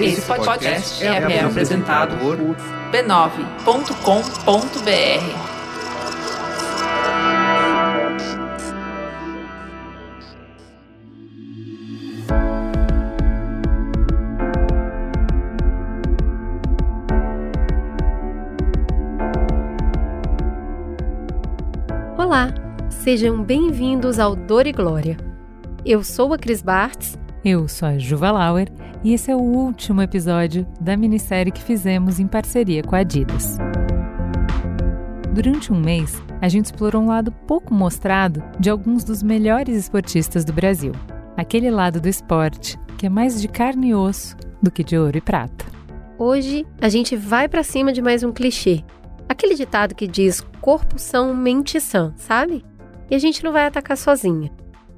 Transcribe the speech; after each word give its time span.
Esse 0.00 0.22
podcast 0.22 1.04
é, 1.04 1.08
é 1.08 1.44
apresentado 1.44 2.16
por 2.16 2.38
b9.com.br. 2.90 3.90
Olá, 22.16 22.54
sejam 22.88 23.42
bem-vindos 23.42 24.18
ao 24.18 24.34
Dor 24.34 24.66
e 24.66 24.72
Glória. 24.72 25.18
Eu 25.84 26.02
sou 26.02 26.32
a 26.32 26.38
Cris 26.38 26.62
Bartz. 26.62 27.19
Eu 27.42 27.66
sou 27.68 27.88
a 27.88 27.96
Juva 27.96 28.30
Lauer 28.30 28.68
e 29.02 29.14
esse 29.14 29.30
é 29.30 29.34
o 29.34 29.40
último 29.40 30.02
episódio 30.02 30.66
da 30.78 30.94
minissérie 30.94 31.50
que 31.50 31.62
fizemos 31.62 32.20
em 32.20 32.26
parceria 32.26 32.82
com 32.82 32.94
a 32.94 32.98
Adidas. 32.98 33.56
Durante 35.32 35.72
um 35.72 35.80
mês, 35.80 36.22
a 36.42 36.48
gente 36.48 36.66
explorou 36.66 37.00
um 37.02 37.06
lado 37.06 37.32
pouco 37.32 37.72
mostrado 37.72 38.42
de 38.58 38.68
alguns 38.68 39.04
dos 39.04 39.22
melhores 39.22 39.74
esportistas 39.74 40.44
do 40.44 40.52
Brasil. 40.52 40.92
Aquele 41.34 41.70
lado 41.70 41.98
do 41.98 42.10
esporte 42.10 42.78
que 42.98 43.06
é 43.06 43.08
mais 43.08 43.40
de 43.40 43.48
carne 43.48 43.88
e 43.88 43.94
osso 43.94 44.36
do 44.60 44.70
que 44.70 44.84
de 44.84 44.98
ouro 44.98 45.16
e 45.16 45.22
prata. 45.22 45.64
Hoje, 46.18 46.66
a 46.78 46.90
gente 46.90 47.16
vai 47.16 47.48
para 47.48 47.62
cima 47.62 47.90
de 47.90 48.02
mais 48.02 48.22
um 48.22 48.32
clichê. 48.32 48.84
Aquele 49.26 49.54
ditado 49.54 49.94
que 49.94 50.06
diz 50.06 50.42
corpo 50.60 50.98
são, 50.98 51.34
mente 51.34 51.80
sã, 51.80 52.12
sabe? 52.16 52.62
E 53.10 53.14
a 53.14 53.18
gente 53.18 53.42
não 53.42 53.50
vai 53.50 53.64
atacar 53.64 53.96
sozinha. 53.96 54.52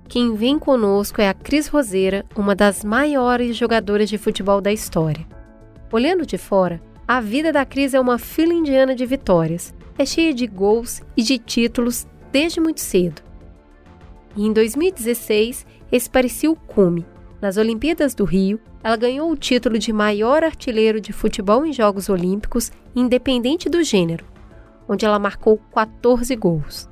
Quem 0.09 0.34
vem 0.34 0.59
conosco 0.59 1.20
é 1.20 1.29
a 1.29 1.34
Cris 1.34 1.69
Roseira, 1.69 2.24
uma 2.37 2.55
das 2.55 2.84
maiores 2.84 3.56
jogadoras 3.56 4.09
de 4.09 4.19
futebol 4.19 4.60
da 4.60 4.73
história. 4.73 5.26
Olhando 5.90 6.26
de 6.26 6.37
fora, 6.37 6.80
a 7.07 7.21
vida 7.21 7.52
da 7.52 7.65
Cris 7.65 7.95
é 7.95 8.01
uma 8.01 8.18
fila 8.18 8.52
indiana 8.52 8.95
de 8.95 9.04
vitórias. 9.04 9.74
É 9.99 10.07
cheia 10.07 10.32
de 10.32 10.46
gols 10.46 11.02
e 11.16 11.23
de 11.23 11.38
títulos 11.38 12.07
desde 12.30 12.60
muito 12.60 12.80
cedo. 12.80 13.23
E 14.37 14.46
em 14.46 14.52
2016, 14.52 15.66
esse 15.91 16.09
parecia 16.09 16.51
o 16.51 16.57
cume. 16.57 17.04
Nas 17.41 17.57
Olimpíadas 17.57 18.15
do 18.15 18.24
Rio, 18.24 18.60
ela 18.82 18.96
ganhou 18.96 19.30
o 19.30 19.37
título 19.37 19.79
de 19.79 19.93
maior 19.93 20.43
artilheiro 20.43 21.01
de 21.01 21.13
futebol 21.13 21.65
em 21.66 21.73
Jogos 21.73 22.09
Olímpicos, 22.09 22.73
independente 22.95 23.69
do 23.69 23.82
gênero, 23.82 24.24
onde 24.88 25.04
ela 25.04 25.19
marcou 25.19 25.59
14 25.74 26.35
gols. 26.37 26.88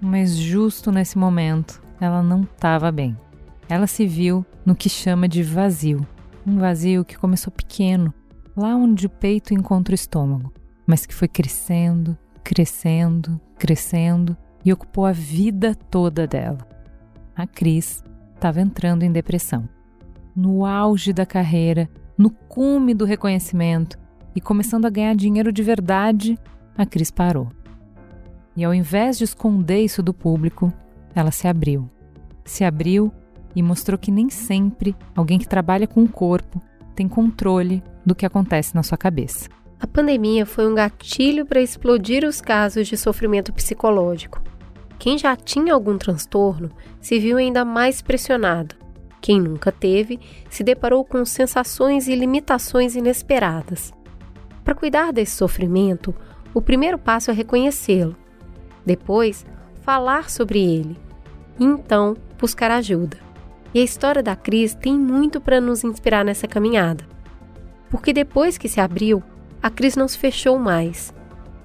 Mas 0.00 0.36
justo 0.36 0.92
nesse 0.92 1.16
momento, 1.16 1.80
ela 2.04 2.22
não 2.22 2.42
estava 2.42 2.92
bem. 2.92 3.16
Ela 3.68 3.86
se 3.86 4.06
viu 4.06 4.44
no 4.64 4.74
que 4.74 4.88
chama 4.88 5.28
de 5.28 5.42
vazio. 5.42 6.06
Um 6.46 6.58
vazio 6.58 7.04
que 7.04 7.18
começou 7.18 7.50
pequeno, 7.50 8.12
lá 8.56 8.76
onde 8.76 9.06
o 9.06 9.10
peito 9.10 9.54
encontra 9.54 9.92
o 9.92 9.94
estômago, 9.94 10.52
mas 10.86 11.06
que 11.06 11.14
foi 11.14 11.26
crescendo, 11.26 12.16
crescendo, 12.42 13.40
crescendo 13.58 14.36
e 14.64 14.72
ocupou 14.72 15.06
a 15.06 15.12
vida 15.12 15.74
toda 15.74 16.26
dela. 16.26 16.58
A 17.34 17.46
Cris 17.46 18.04
estava 18.34 18.60
entrando 18.60 19.02
em 19.02 19.10
depressão. 19.10 19.68
No 20.36 20.66
auge 20.66 21.12
da 21.12 21.24
carreira, 21.24 21.88
no 22.16 22.30
cume 22.30 22.94
do 22.94 23.04
reconhecimento 23.04 23.98
e 24.34 24.40
começando 24.40 24.84
a 24.84 24.90
ganhar 24.90 25.14
dinheiro 25.16 25.52
de 25.52 25.62
verdade, 25.62 26.38
a 26.76 26.84
Cris 26.84 27.10
parou. 27.10 27.48
E 28.56 28.64
ao 28.64 28.74
invés 28.74 29.18
de 29.18 29.24
esconder 29.24 29.80
isso 29.80 30.02
do 30.02 30.14
público, 30.14 30.72
ela 31.14 31.30
se 31.30 31.48
abriu. 31.48 31.90
Se 32.44 32.64
abriu 32.64 33.12
e 33.54 33.62
mostrou 33.62 33.98
que 33.98 34.10
nem 34.10 34.28
sempre 34.28 34.94
alguém 35.14 35.38
que 35.38 35.48
trabalha 35.48 35.86
com 35.86 36.02
o 36.02 36.08
corpo 36.08 36.60
tem 36.94 37.08
controle 37.08 37.82
do 38.04 38.14
que 38.14 38.26
acontece 38.26 38.74
na 38.74 38.82
sua 38.82 38.98
cabeça. 38.98 39.48
A 39.80 39.86
pandemia 39.86 40.46
foi 40.46 40.66
um 40.66 40.74
gatilho 40.74 41.44
para 41.44 41.60
explodir 41.60 42.24
os 42.24 42.40
casos 42.40 42.86
de 42.86 42.96
sofrimento 42.96 43.52
psicológico. 43.52 44.42
Quem 44.98 45.18
já 45.18 45.36
tinha 45.36 45.74
algum 45.74 45.98
transtorno 45.98 46.70
se 47.00 47.18
viu 47.18 47.36
ainda 47.36 47.64
mais 47.64 48.00
pressionado. 48.00 48.76
Quem 49.20 49.40
nunca 49.40 49.72
teve 49.72 50.20
se 50.48 50.62
deparou 50.62 51.04
com 51.04 51.24
sensações 51.24 52.08
e 52.08 52.14
limitações 52.14 52.94
inesperadas. 52.94 53.92
Para 54.62 54.74
cuidar 54.74 55.12
desse 55.12 55.36
sofrimento, 55.36 56.14
o 56.52 56.62
primeiro 56.62 56.98
passo 56.98 57.30
é 57.30 57.34
reconhecê-lo. 57.34 58.16
Depois, 58.86 59.44
falar 59.82 60.30
sobre 60.30 60.60
ele 60.60 60.96
e 61.58 61.64
então 61.64 62.16
buscar 62.38 62.70
ajuda. 62.70 63.16
E 63.72 63.80
a 63.80 63.82
história 63.82 64.22
da 64.22 64.36
Cris 64.36 64.74
tem 64.74 64.98
muito 64.98 65.40
para 65.40 65.60
nos 65.60 65.82
inspirar 65.82 66.24
nessa 66.24 66.46
caminhada. 66.46 67.04
Porque 67.90 68.12
depois 68.12 68.56
que 68.56 68.68
se 68.68 68.80
abriu, 68.80 69.22
a 69.62 69.70
Cris 69.70 69.96
não 69.96 70.06
se 70.06 70.18
fechou 70.18 70.58
mais. 70.58 71.12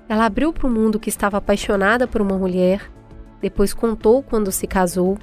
Ela 0.08 0.26
abriu 0.26 0.52
para 0.52 0.68
o 0.68 0.72
mundo 0.72 1.00
que 1.00 1.10
estava 1.10 1.38
apaixonada 1.38 2.08
por 2.08 2.22
uma 2.22 2.38
mulher, 2.38 2.90
depois 3.42 3.74
contou 3.74 4.24
quando 4.24 4.52
se 4.52 4.66
casou, 4.66 5.18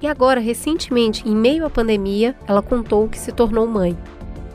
e 0.00 0.06
agora, 0.06 0.40
recentemente, 0.40 1.26
em 1.26 1.34
meio 1.34 1.64
à 1.64 1.70
pandemia, 1.70 2.36
ela 2.46 2.60
contou 2.60 3.08
que 3.08 3.18
se 3.18 3.32
tornou 3.32 3.66
mãe. 3.66 3.96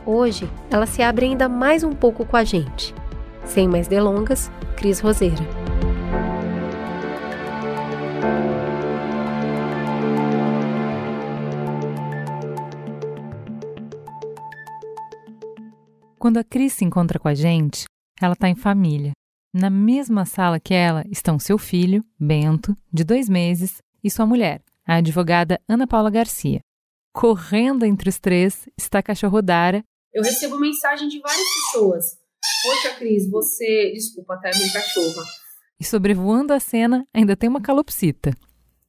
Hoje, 0.06 0.48
ela 0.70 0.86
se 0.86 1.02
abre 1.02 1.26
ainda 1.26 1.48
mais 1.48 1.82
um 1.82 1.92
pouco 1.92 2.24
com 2.24 2.36
a 2.36 2.44
gente. 2.44 2.94
Sem 3.44 3.66
mais 3.66 3.88
delongas, 3.88 4.50
Cris 4.76 5.00
Roseira. 5.00 5.59
Quando 16.20 16.36
a 16.36 16.44
Cris 16.44 16.74
se 16.74 16.84
encontra 16.84 17.18
com 17.18 17.28
a 17.28 17.34
gente, 17.34 17.86
ela 18.20 18.34
está 18.34 18.46
em 18.46 18.54
família. 18.54 19.12
Na 19.54 19.70
mesma 19.70 20.26
sala 20.26 20.60
que 20.60 20.74
ela 20.74 21.02
estão 21.10 21.38
seu 21.38 21.56
filho, 21.56 22.04
Bento, 22.18 22.76
de 22.92 23.02
dois 23.04 23.26
meses, 23.26 23.78
e 24.04 24.10
sua 24.10 24.26
mulher, 24.26 24.62
a 24.86 24.96
advogada 24.96 25.58
Ana 25.66 25.86
Paula 25.86 26.10
Garcia. 26.10 26.60
Correndo 27.14 27.86
entre 27.86 28.10
os 28.10 28.18
três 28.18 28.68
está 28.76 28.98
a 28.98 29.02
cachorro 29.02 29.40
Dara. 29.40 29.82
Eu 30.12 30.22
recebo 30.22 30.60
mensagem 30.60 31.08
de 31.08 31.18
várias 31.20 31.46
pessoas. 31.54 32.04
Poxa, 32.64 32.96
Cris, 32.98 33.30
você. 33.30 33.90
Desculpa, 33.94 34.34
até 34.34 34.50
minha 34.54 34.70
cachorra. 34.74 35.24
E 35.80 35.84
sobrevoando 35.86 36.52
a 36.52 36.60
cena 36.60 37.06
ainda 37.14 37.34
tem 37.34 37.48
uma 37.48 37.62
calopsita. 37.62 38.36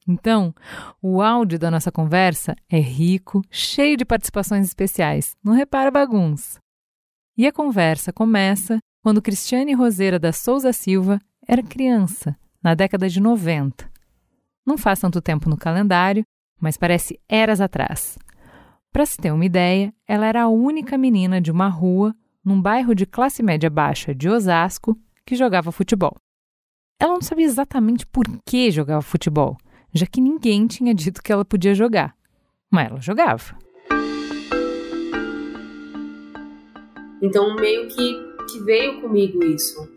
Então, 0.06 0.54
o 1.02 1.22
áudio 1.22 1.58
da 1.58 1.72
nossa 1.72 1.94
conversa 1.94 2.58
é 2.70 2.80
rico, 2.80 3.42
cheio 3.50 3.96
de 3.96 4.04
participações 4.04 4.68
especiais. 4.68 5.32
Não 5.42 5.54
repara 5.54 5.90
bagunça. 5.90 6.60
E 7.42 7.48
a 7.48 7.52
conversa 7.52 8.14
começa 8.14 8.78
quando 9.02 9.20
Cristiane 9.20 9.74
Roseira 9.74 10.20
da 10.20 10.32
Souza 10.32 10.72
Silva 10.72 11.20
era 11.48 11.64
criança, 11.64 12.38
na 12.64 12.76
década 12.76 13.10
de 13.10 13.20
90. 13.20 13.90
Não 14.64 14.78
faz 14.78 15.00
tanto 15.00 15.20
tempo 15.20 15.50
no 15.50 15.58
calendário, 15.58 16.24
mas 16.60 16.78
parece 16.78 17.20
eras 17.28 17.60
atrás. 17.60 18.16
Para 18.94 19.08
se 19.08 19.18
ter 19.18 19.32
uma 19.32 19.44
ideia, 19.44 19.92
ela 20.08 20.28
era 20.28 20.44
a 20.44 20.50
única 20.50 21.00
menina 21.00 21.42
de 21.42 21.50
uma 21.50 21.68
rua, 21.68 22.16
num 22.46 22.62
bairro 22.62 22.94
de 22.94 23.08
classe 23.08 23.42
média 23.42 23.72
baixa 23.72 24.14
de 24.14 24.30
Osasco, 24.30 24.96
que 25.26 25.36
jogava 25.36 25.72
futebol. 25.72 26.16
Ela 27.00 27.14
não 27.14 27.24
sabia 27.24 27.48
exatamente 27.48 28.06
por 28.06 28.26
que 28.46 28.70
jogava 28.70 29.02
futebol, 29.02 29.58
já 29.92 30.06
que 30.06 30.22
ninguém 30.22 30.68
tinha 30.68 30.94
dito 30.94 31.24
que 31.24 31.32
ela 31.32 31.44
podia 31.44 31.74
jogar. 31.74 32.16
Mas 32.70 32.86
ela 32.86 33.02
jogava. 33.02 33.58
Então, 37.22 37.56
meio 37.56 37.88
que, 37.88 38.34
que 38.50 38.60
veio 38.64 39.02
comigo 39.02 39.44
isso. 39.44 39.88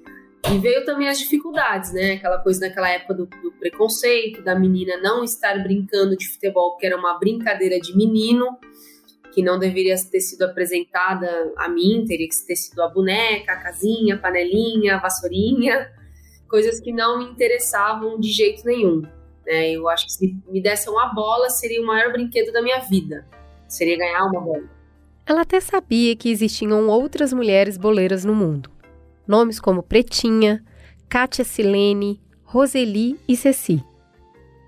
E 0.53 0.59
veio 0.59 0.85
também 0.85 1.09
as 1.09 1.19
dificuldades, 1.19 1.93
né? 1.95 2.12
Aquela 2.12 2.39
coisa 2.39 2.69
naquela 2.69 2.89
época 2.91 3.15
do, 3.15 3.27
do, 3.27 3.53
preconceito, 3.53 4.43
da 4.43 4.55
menina 4.55 4.99
não 4.99 5.25
estar 5.25 5.62
brincando 5.62 6.17
de 6.17 6.29
futebol, 6.29 6.73
porque 6.73 6.87
era 6.87 6.99
uma 6.99 7.19
brincadeira 7.19 7.81
de 7.81 7.97
menino, 7.97 8.59
que 9.32 9.43
não 9.43 9.59
deveria 9.59 9.97
ter 10.11 10.21
sido 10.21 10.43
apresentada 10.43 11.53
a 11.56 11.69
mim, 11.69 12.05
teria 12.06 12.29
que 12.29 12.47
ter 12.47 12.56
sido 12.56 12.82
a 12.82 12.88
boneca, 12.88 13.53
a 13.53 13.56
casinha, 13.56 14.17
a 14.17 14.19
panelinha, 14.19 14.97
a 14.97 15.00
vassourinha, 15.00 15.91
coisas 16.47 16.79
que 16.79 16.93
não 16.93 17.19
me 17.19 17.25
interessavam 17.25 18.20
de 18.20 18.31
jeito 18.31 18.65
nenhum. 18.67 19.03
Né? 19.47 19.70
Eu 19.70 19.88
acho 19.88 20.06
que 20.06 20.12
se 20.12 20.37
me 20.47 20.62
dessem 20.62 20.93
uma 20.93 21.12
bola, 21.15 21.49
seria 21.49 21.81
o 21.81 21.87
maior 21.87 22.12
brinquedo 22.12 22.53
da 22.53 22.62
minha 22.62 22.81
vida. 22.81 23.27
Seria 23.67 23.97
ganhar 23.97 24.25
uma 24.27 24.41
bola. 24.41 24.74
Ela 25.26 25.41
até 25.41 25.59
sabia 25.59 26.15
que 26.15 26.29
existiam 26.29 26.88
outras 26.88 27.32
mulheres 27.32 27.79
boleiras 27.79 28.25
no 28.25 28.35
mundo. 28.35 28.71
Nomes 29.26 29.59
como 29.59 29.82
Pretinha, 29.82 30.62
Kátia 31.09 31.44
Silene, 31.44 32.21
Roseli 32.43 33.19
e 33.26 33.35
Ceci. 33.35 33.82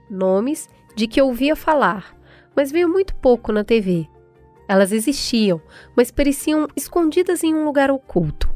Nomes 0.08 0.68
de 0.94 1.06
que 1.06 1.20
ouvia 1.20 1.54
falar, 1.54 2.16
mas 2.54 2.72
veio 2.72 2.88
muito 2.88 3.14
pouco 3.16 3.52
na 3.52 3.64
TV. 3.64 4.08
Elas 4.66 4.92
existiam, 4.92 5.60
mas 5.94 6.10
pareciam 6.10 6.66
escondidas 6.74 7.44
em 7.44 7.54
um 7.54 7.64
lugar 7.64 7.90
oculto. 7.90 8.48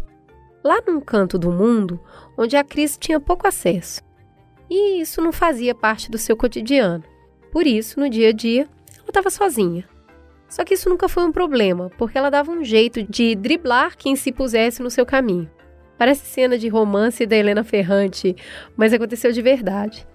Lá 0.65 0.83
num 0.87 1.01
canto 1.01 1.39
do 1.39 1.53
mundo 1.53 2.01
onde 2.37 2.57
a 2.57 2.65
Cris 2.65 2.97
tinha 2.97 3.21
pouco 3.21 3.47
acesso. 3.47 4.03
E 4.71 5.01
isso 5.01 5.21
não 5.21 5.33
fazia 5.33 5.75
parte 5.75 6.11
do 6.11 6.17
seu 6.17 6.37
cotidiano. 6.37 7.05
Por 7.53 7.67
isso, 7.67 8.01
no 8.01 8.09
dia 8.09 8.31
a 8.31 8.33
dia, 8.33 8.69
ela 8.97 9.09
estava 9.09 9.29
sozinha. 9.29 9.90
Só 10.51 10.65
que 10.65 10.75
isso 10.75 10.89
nunca 10.89 11.09
foi 11.09 11.25
um 11.25 11.31
problema, 11.31 11.91
porque 11.97 12.19
ela 12.19 12.29
dava 12.29 12.51
um 12.51 12.65
jeito 12.65 13.05
de 13.05 13.37
driblar 13.37 13.97
quem 13.97 14.17
se 14.17 14.33
pusesse 14.33 14.83
no 14.83 14.91
seu 14.91 15.07
caminho. 15.07 15.49
Parece 15.97 16.27
cena 16.27 16.59
de 16.59 16.67
romance 16.67 17.25
da 17.25 17.37
Helena 17.37 17.63
Ferrante, 17.63 18.35
mas 18.77 18.93
aconteceu 18.93 19.31
de 19.31 19.41
verdade. 19.41 20.07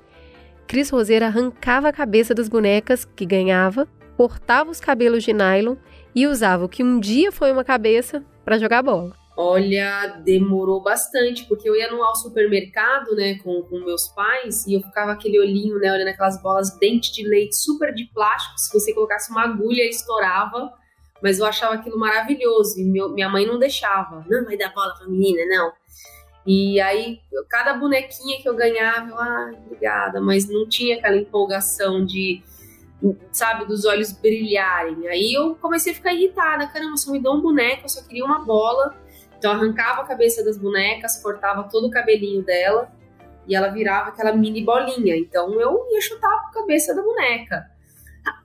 Cris 0.67 0.89
Roseira 0.89 1.27
arrancava 1.27 1.87
a 1.87 1.93
cabeça 1.93 2.35
das 2.35 2.49
bonecas 2.49 3.05
que 3.05 3.25
ganhava, 3.25 3.87
cortava 4.17 4.69
os 4.69 4.81
cabelos 4.81 5.23
de 5.23 5.31
nylon 5.31 5.75
e 6.13 6.27
usava 6.27 6.65
o 6.65 6.69
que 6.69 6.83
um 6.83 6.99
dia 6.99 7.31
foi 7.31 7.51
uma 7.51 7.63
cabeça 7.63 8.21
para 8.43 8.57
jogar 8.57 8.83
bola. 8.83 9.24
Olha, 9.37 10.21
demorou 10.23 10.81
bastante, 10.81 11.43
porque 11.45 11.69
eu 11.69 11.75
ia 11.75 11.91
no 11.91 12.01
ao 12.01 12.15
supermercado, 12.15 13.13
né, 13.15 13.37
com, 13.39 13.61
com 13.63 13.79
meus 13.79 14.07
pais, 14.07 14.65
e 14.65 14.75
eu 14.75 14.81
ficava 14.81 15.11
aquele 15.11 15.37
olhinho, 15.37 15.77
né, 15.77 15.91
olhando 15.91 16.07
aquelas 16.07 16.41
bolas 16.41 16.77
dente 16.79 17.11
de 17.11 17.27
leite 17.27 17.57
super 17.57 17.93
de 17.93 18.05
plástico, 18.13 18.57
se 18.57 18.71
você 18.73 18.93
colocasse 18.93 19.29
uma 19.29 19.43
agulha, 19.43 19.83
estourava, 19.83 20.71
mas 21.21 21.39
eu 21.39 21.45
achava 21.45 21.75
aquilo 21.75 21.99
maravilhoso, 21.99 22.79
e 22.79 22.85
meu, 22.85 23.09
minha 23.09 23.27
mãe 23.27 23.45
não 23.45 23.59
deixava, 23.59 24.25
não 24.29 24.45
vai 24.45 24.55
dar 24.55 24.73
bola 24.73 24.95
pra 24.97 25.07
menina, 25.07 25.43
não. 25.47 25.73
E 26.47 26.79
aí, 26.79 27.19
cada 27.49 27.73
bonequinha 27.73 28.41
que 28.41 28.47
eu 28.47 28.55
ganhava, 28.55 29.09
eu, 29.09 29.19
ah, 29.19 29.51
obrigada, 29.65 30.21
mas 30.21 30.47
não 30.47 30.65
tinha 30.69 30.97
aquela 30.97 31.17
empolgação 31.17 32.05
de, 32.05 32.41
sabe, 33.31 33.65
dos 33.65 33.83
olhos 33.83 34.11
brilharem. 34.13 35.07
Aí 35.07 35.33
eu 35.33 35.55
comecei 35.55 35.91
a 35.91 35.95
ficar 35.95 36.13
irritada, 36.13 36.67
caramba, 36.67 36.95
só 36.97 37.11
me 37.11 37.19
deu 37.19 37.31
um 37.31 37.41
boneco, 37.41 37.83
eu 37.85 37.89
só 37.89 38.03
queria 38.03 38.23
uma 38.23 38.45
bola, 38.45 38.95
então 39.45 39.53
arrancava 39.53 40.01
a 40.01 40.05
cabeça 40.05 40.43
das 40.43 40.57
bonecas, 40.57 41.21
cortava 41.21 41.69
todo 41.69 41.85
o 41.85 41.91
cabelinho 41.91 42.43
dela 42.43 42.91
e 43.47 43.55
ela 43.55 43.67
virava 43.67 44.09
aquela 44.09 44.33
mini 44.33 44.65
bolinha. 44.65 45.15
Então 45.15 45.53
eu 45.61 45.85
ia 45.91 46.01
chutar 46.01 46.27
a 46.27 46.51
cabeça 46.51 46.95
da 46.95 47.03
boneca. 47.03 47.69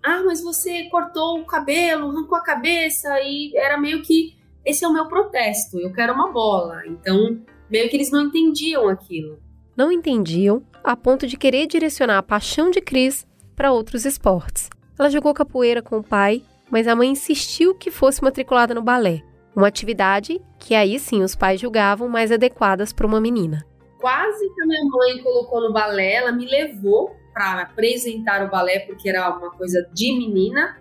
Ah, 0.02 0.22
mas 0.26 0.42
você 0.42 0.90
cortou 0.90 1.40
o 1.40 1.46
cabelo, 1.46 2.10
arrancou 2.10 2.36
a 2.36 2.42
cabeça 2.42 3.18
e 3.22 3.56
era 3.56 3.78
meio 3.78 4.02
que 4.02 4.36
esse 4.62 4.84
é 4.84 4.88
o 4.88 4.92
meu 4.92 5.08
protesto, 5.08 5.80
eu 5.80 5.90
quero 5.90 6.12
uma 6.12 6.30
bola. 6.30 6.86
Então 6.86 7.40
meio 7.70 7.88
que 7.88 7.96
eles 7.96 8.10
não 8.10 8.26
entendiam 8.26 8.86
aquilo. 8.86 9.40
Não 9.74 9.90
entendiam 9.90 10.62
a 10.84 10.94
ponto 10.94 11.26
de 11.26 11.38
querer 11.38 11.66
direcionar 11.66 12.18
a 12.18 12.22
paixão 12.22 12.70
de 12.70 12.82
Cris 12.82 13.26
para 13.56 13.72
outros 13.72 14.04
esportes. 14.04 14.68
Ela 14.98 15.08
jogou 15.08 15.32
capoeira 15.32 15.80
com 15.80 15.96
o 15.96 16.04
pai, 16.04 16.42
mas 16.70 16.86
a 16.86 16.94
mãe 16.94 17.08
insistiu 17.08 17.74
que 17.74 17.90
fosse 17.90 18.22
matriculada 18.22 18.74
no 18.74 18.82
balé. 18.82 19.22
Uma 19.54 19.66
atividade 19.66 20.40
que 20.58 20.74
aí 20.74 20.98
sim 20.98 21.22
os 21.22 21.34
pais 21.34 21.60
julgavam 21.60 22.08
mais 22.08 22.30
adequadas 22.30 22.92
para 22.92 23.06
uma 23.06 23.20
menina. 23.20 23.66
Quase 24.00 24.48
que 24.54 24.62
a 24.62 24.66
minha 24.66 24.84
mãe 24.84 25.22
colocou 25.22 25.60
no 25.60 25.72
balé, 25.72 26.14
ela 26.14 26.32
me 26.32 26.46
levou 26.46 27.14
para 27.32 27.62
apresentar 27.62 28.44
o 28.44 28.50
balé, 28.50 28.80
porque 28.80 29.08
era 29.08 29.28
uma 29.30 29.50
coisa 29.50 29.88
de 29.92 30.12
menina, 30.16 30.78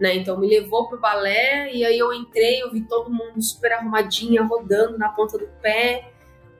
né? 0.00 0.16
Então 0.16 0.38
me 0.38 0.48
levou 0.48 0.88
pro 0.88 1.00
balé 1.00 1.72
e 1.72 1.84
aí 1.84 1.98
eu 1.98 2.12
entrei, 2.12 2.62
eu 2.62 2.70
vi 2.70 2.82
todo 2.82 3.10
mundo 3.10 3.40
super 3.42 3.72
arrumadinha, 3.72 4.42
rodando 4.42 4.98
na 4.98 5.08
ponta 5.08 5.38
do 5.38 5.46
pé. 5.60 6.10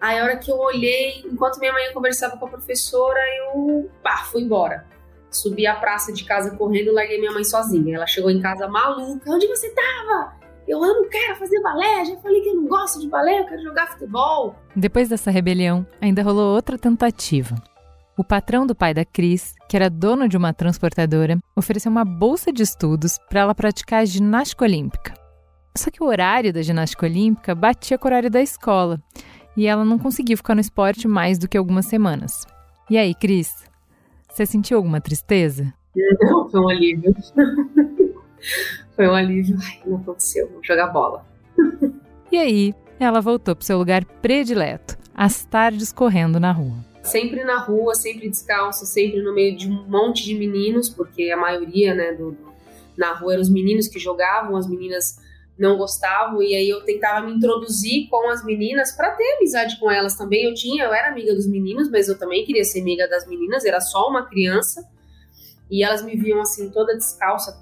Aí 0.01 0.19
a 0.19 0.25
hora 0.25 0.37
que 0.37 0.51
eu 0.51 0.57
olhei, 0.59 1.23
enquanto 1.25 1.59
minha 1.59 1.73
mãe 1.73 1.93
conversava 1.93 2.37
com 2.37 2.47
a 2.47 2.51
professora, 2.51 3.21
eu 3.39 3.91
pá, 4.03 4.19
fui 4.31 4.43
embora. 4.43 4.87
Subi 5.31 5.67
a 5.67 5.75
praça 5.75 6.13
de 6.13 6.25
casa 6.25 6.57
correndo 6.57 6.93
larguei 6.93 7.19
minha 7.19 7.33
mãe 7.33 7.45
sozinha. 7.45 7.97
Ela 7.97 8.07
chegou 8.07 8.31
em 8.31 8.41
casa 8.41 8.69
maluca. 8.69 9.31
Onde 9.31 9.47
você 9.47 9.71
tava? 9.71 10.42
Eu, 10.67 10.85
eu 10.85 10.95
não 10.95 11.09
quero 11.09 11.37
fazer 11.37 11.61
balé, 11.61 12.05
já 12.05 12.17
falei 12.19 12.41
que 12.41 12.49
eu 12.49 12.57
não 12.57 12.67
gosto 12.67 13.01
de 13.01 13.09
balé, 13.09 13.41
eu 13.41 13.47
quero 13.47 13.63
jogar 13.63 13.89
futebol. 13.89 14.55
Depois 14.77 15.09
dessa 15.09 15.31
rebelião, 15.31 15.87
ainda 16.01 16.23
rolou 16.23 16.55
outra 16.55 16.79
tentativa. 16.79 17.57
O 18.17 18.23
patrão 18.23 18.67
do 18.67 18.75
pai 18.75 18.93
da 18.93 19.05
Cris, 19.05 19.55
que 19.69 19.77
era 19.77 19.89
dono 19.89 20.29
de 20.29 20.37
uma 20.37 20.53
transportadora, 20.53 21.39
ofereceu 21.57 21.91
uma 21.91 22.05
bolsa 22.05 22.53
de 22.53 22.63
estudos 22.63 23.19
para 23.29 23.41
ela 23.41 23.55
praticar 23.55 24.07
ginástica 24.07 24.65
olímpica. 24.65 25.15
Só 25.77 25.91
que 25.91 26.03
o 26.03 26.07
horário 26.07 26.53
da 26.53 26.63
ginástica 26.63 27.07
olímpica 27.07 27.55
batia 27.55 27.97
com 27.97 28.07
o 28.07 28.09
horário 28.09 28.31
da 28.31 28.43
escola 28.43 29.01
e 29.57 29.67
ela 29.67 29.85
não 29.85 29.99
conseguiu 29.99 30.37
ficar 30.37 30.55
no 30.55 30.61
esporte 30.61 31.09
mais 31.09 31.39
do 31.39 31.49
que 31.49 31.57
algumas 31.57 31.87
semanas. 31.87 32.47
E 32.91 32.99
aí, 32.99 33.15
Cris? 33.15 33.65
Você 34.31 34.45
sentiu 34.45 34.77
alguma 34.77 35.01
tristeza? 35.01 35.73
Não, 36.21 36.49
foi 36.49 36.61
um 36.61 36.69
alívio. 36.69 37.15
Foi 38.95 39.07
um 39.07 39.15
alívio. 39.15 39.57
Ai, 39.63 39.81
não 39.87 39.99
aconteceu, 39.99 40.49
vou 40.51 40.63
jogar 40.63 40.89
bola. 40.89 41.27
e 42.31 42.37
aí, 42.37 42.75
ela 42.99 43.21
voltou 43.21 43.57
pro 43.57 43.65
seu 43.65 43.79
lugar 43.79 44.05
predileto, 44.05 44.97
as 45.15 45.45
tardes 45.45 45.93
correndo 45.93 46.39
na 46.39 46.53
rua. 46.53 46.77
Sempre 47.03 47.43
na 47.45 47.59
rua, 47.59 47.95
sempre 47.95 48.29
descalço, 48.29 48.87
sempre 48.87 49.21
no 49.23 49.35
meio 49.35 49.57
de 49.57 49.69
um 49.69 49.89
monte 49.89 50.25
de 50.25 50.35
meninos, 50.35 50.89
porque 50.89 51.31
a 51.31 51.37
maioria, 51.37 51.95
né, 51.95 52.13
do, 52.13 52.37
na 52.97 53.13
rua 53.13 53.33
eram 53.33 53.43
os 53.43 53.51
meninos 53.51 53.89
que 53.89 53.99
jogavam, 53.99 54.57
as 54.57 54.69
meninas 54.69 55.21
não 55.59 55.77
gostavam, 55.77 56.43
e 56.43 56.55
aí 56.55 56.69
eu 56.69 56.83
tentava 56.85 57.27
me 57.27 57.33
introduzir 57.33 58.09
com 58.09 58.31
as 58.31 58.45
meninas 58.45 58.93
para 58.93 59.11
ter 59.13 59.37
amizade 59.37 59.79
com 59.79 59.91
elas 59.91 60.17
também. 60.17 60.45
Eu 60.45 60.55
tinha, 60.55 60.85
eu 60.85 60.95
era 60.95 61.11
amiga 61.11 61.35
dos 61.35 61.47
meninos, 61.47 61.91
mas 61.91 62.09
eu 62.09 62.19
também 62.19 62.45
queria 62.45 62.65
ser 62.65 62.81
amiga 62.81 63.09
das 63.09 63.27
meninas, 63.27 63.65
era 63.65 63.81
só 63.81 64.09
uma 64.09 64.27
criança. 64.27 64.83
E 65.71 65.83
elas 65.83 66.03
me 66.03 66.17
viam 66.17 66.41
assim 66.41 66.71
toda 66.71 66.97
descalça, 66.97 67.53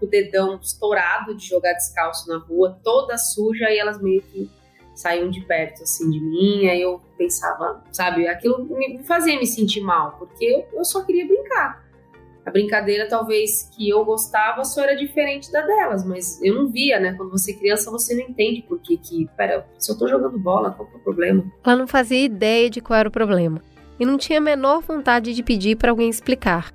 o 0.00 0.06
dedão 0.06 0.58
estourado 0.60 1.34
de 1.34 1.46
jogar 1.46 1.72
descalço 1.72 2.28
na 2.28 2.38
rua, 2.38 2.78
toda 2.82 3.16
suja, 3.16 3.70
e 3.70 3.78
elas 3.78 4.00
meio 4.00 4.22
que 4.22 4.50
saíam 4.94 5.30
de 5.30 5.40
perto, 5.42 5.82
assim, 5.82 6.10
de 6.10 6.20
mim. 6.20 6.66
Aí 6.68 6.82
eu 6.82 7.00
pensava, 7.16 7.82
sabe, 7.92 8.26
aquilo 8.26 8.64
me 8.64 9.02
fazia 9.04 9.38
me 9.38 9.46
sentir 9.46 9.80
mal, 9.80 10.16
porque 10.18 10.66
eu 10.72 10.84
só 10.84 11.04
queria 11.04 11.26
brincar. 11.26 11.86
A 12.44 12.50
brincadeira, 12.50 13.06
talvez, 13.06 13.68
que 13.76 13.90
eu 13.90 14.02
gostava 14.06 14.64
só 14.64 14.82
era 14.82 14.96
diferente 14.96 15.52
da 15.52 15.60
delas, 15.60 16.02
mas 16.02 16.42
eu 16.42 16.54
não 16.54 16.70
via, 16.70 16.98
né? 16.98 17.12
Quando 17.12 17.30
você 17.30 17.52
é 17.52 17.54
criança, 17.54 17.90
você 17.90 18.14
não 18.14 18.22
entende 18.22 18.62
por 18.62 18.80
que 18.80 18.96
que... 18.96 19.28
Pera, 19.36 19.66
se 19.78 19.92
eu 19.92 19.98
tô 19.98 20.08
jogando 20.08 20.38
bola, 20.38 20.70
qual 20.70 20.88
que 20.88 20.94
é 20.94 20.98
o 20.98 21.02
problema? 21.02 21.44
Ela 21.62 21.76
não 21.76 21.86
fazia 21.86 22.24
ideia 22.24 22.70
de 22.70 22.80
qual 22.80 22.98
era 22.98 23.08
o 23.08 23.12
problema. 23.12 23.62
E 24.00 24.06
não 24.06 24.16
tinha 24.16 24.38
a 24.38 24.42
menor 24.42 24.80
vontade 24.80 25.34
de 25.34 25.42
pedir 25.42 25.76
para 25.76 25.90
alguém 25.90 26.08
explicar. 26.08 26.72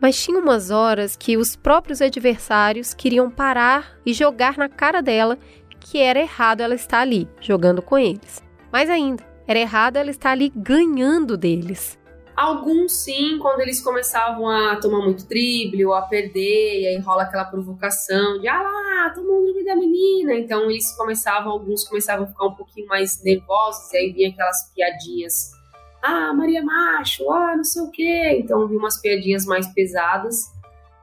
Mas 0.00 0.22
tinha 0.22 0.38
umas 0.38 0.70
horas 0.70 1.16
que 1.16 1.36
os 1.36 1.56
próprios 1.56 2.02
adversários 2.02 2.92
queriam 2.92 3.30
parar 3.30 3.98
e 4.04 4.12
jogar 4.12 4.58
na 4.58 4.68
cara 4.68 5.00
dela 5.00 5.38
que 5.80 5.98
era 5.98 6.18
errado 6.18 6.60
ela 6.60 6.74
estar 6.74 7.00
ali, 7.00 7.28
jogando 7.40 7.80
com 7.80 7.96
eles. 7.96 8.42
Mais 8.72 8.90
ainda, 8.90 9.24
era 9.46 9.58
errado 9.58 9.96
ela 9.96 10.10
estar 10.10 10.32
ali 10.32 10.52
ganhando 10.54 11.36
deles. 11.36 11.96
Alguns 12.36 13.04
sim, 13.04 13.38
quando 13.38 13.60
eles 13.60 13.80
começavam 13.80 14.46
a 14.46 14.76
tomar 14.76 15.02
muito 15.02 15.26
drible 15.26 15.86
ou 15.86 15.94
a 15.94 16.02
perder, 16.02 16.80
e 16.82 16.86
aí 16.88 16.98
rola 16.98 17.22
aquela 17.22 17.46
provocação 17.46 18.38
de 18.40 18.46
ah 18.46 18.60
lá, 18.60 19.10
tomou 19.14 19.38
o 19.38 19.42
drible 19.44 19.64
da 19.64 19.74
menina. 19.74 20.34
Então 20.34 20.70
eles 20.70 20.94
começavam, 20.96 21.52
alguns 21.52 21.88
começavam 21.88 22.24
a 22.24 22.28
ficar 22.28 22.46
um 22.46 22.54
pouquinho 22.54 22.86
mais 22.88 23.22
nervosos, 23.22 23.90
e 23.92 23.96
aí 23.96 24.12
vinha 24.12 24.28
aquelas 24.28 24.70
piadinhas 24.74 25.55
ah, 26.06 26.34
Maria 26.34 26.62
Macho, 26.62 27.30
ah, 27.30 27.56
não 27.56 27.64
sei 27.64 27.82
o 27.82 27.90
quê. 27.90 28.38
Então 28.40 28.66
vi 28.68 28.76
umas 28.76 29.00
piadinhas 29.00 29.44
mais 29.44 29.66
pesadas, 29.72 30.44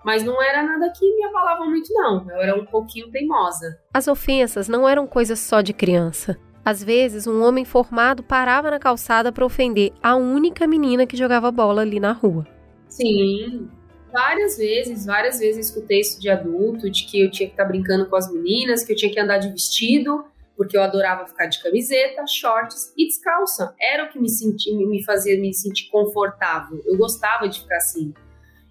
mas 0.04 0.24
não 0.24 0.42
era 0.42 0.64
nada 0.64 0.92
que 0.92 1.16
me 1.16 1.24
abalava 1.26 1.66
muito, 1.66 1.92
não. 1.94 2.30
Eu 2.30 2.42
era 2.42 2.56
um 2.56 2.66
pouquinho 2.66 3.10
teimosa. 3.12 3.80
As 3.94 4.08
ofensas 4.08 4.68
não 4.68 4.88
eram 4.88 5.06
coisas 5.08 5.40
só 5.40 5.62
de 5.62 5.74
criança. 5.74 6.38
Às 6.66 6.82
vezes, 6.82 7.28
um 7.28 7.44
homem 7.44 7.66
formado 7.66 8.24
parava 8.24 8.72
na 8.72 8.80
calçada 8.80 9.32
para 9.32 9.46
ofender 9.46 9.92
a 10.02 10.16
única 10.16 10.66
menina 10.66 11.06
que 11.06 11.18
jogava 11.18 11.52
bola 11.52 11.82
ali 11.82 12.00
na 12.00 12.14
rua. 12.14 12.48
Sim, 12.88 13.68
várias 14.14 14.58
vezes, 14.58 15.06
várias 15.06 15.40
vezes 15.40 15.68
escutei 15.68 16.00
isso 16.00 16.22
de 16.22 16.30
adulto, 16.30 16.90
de 16.90 17.06
que 17.06 17.22
eu 17.22 17.30
tinha 17.30 17.48
que 17.48 17.54
estar 17.54 17.64
tá 17.64 17.70
brincando 17.70 18.06
com 18.06 18.16
as 18.16 18.32
meninas, 18.32 18.84
que 18.84 18.94
eu 18.94 18.96
tinha 18.96 19.12
que 19.12 19.20
andar 19.20 19.40
de 19.40 19.50
vestido, 19.50 20.24
porque 20.56 20.78
eu 20.78 20.84
adorava 20.84 21.26
ficar 21.28 21.48
de 21.48 21.62
camiseta, 21.62 22.26
shorts 22.28 22.94
e 22.98 23.08
descalça. 23.08 23.74
Era 23.80 24.06
o 24.06 24.10
que 24.10 24.20
me, 24.20 24.30
senti, 24.30 24.74
me 24.76 25.04
fazia 25.04 25.40
me 25.40 25.54
sentir 25.54 25.90
confortável. 25.90 26.82
Eu 26.86 26.98
gostava 26.98 27.48
de 27.48 27.62
ficar 27.62 27.78
assim. 27.78 28.14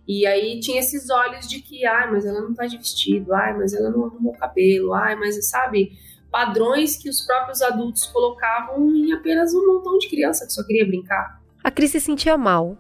E 0.07 0.27
aí 0.27 0.61
tinha 0.61 0.81
esses 0.81 1.11
olhos 1.11 1.49
de 1.49 1.61
que, 1.61 1.87
ai, 1.87 2.11
mas 2.11 2.27
ela 2.27 2.41
não 2.41 2.55
tá 2.55 2.67
de 2.67 2.77
vestido, 2.77 3.33
ai, 3.33 3.57
mas 3.57 3.73
ela 3.73 3.91
não 3.91 4.05
arrumou 4.07 4.33
o 4.33 4.39
cabelo, 4.39 4.93
ai, 4.95 5.15
mas 5.15 5.49
sabe, 5.49 5.93
padrões 6.31 6.97
que 6.97 7.09
os 7.09 7.25
próprios 7.25 7.63
adultos 7.63 8.07
colocavam 8.07 8.91
em 8.91 9.13
apenas 9.13 9.55
um 9.55 9.67
montão 9.67 9.97
de 9.99 10.09
criança 10.09 10.47
que 10.47 10.53
só 10.53 10.65
queria 10.65 10.87
brincar. 10.87 11.41
A 11.63 11.71
Cris 11.71 11.93
se 11.93 12.01
sentia 12.01 12.37
mal. 12.37 12.77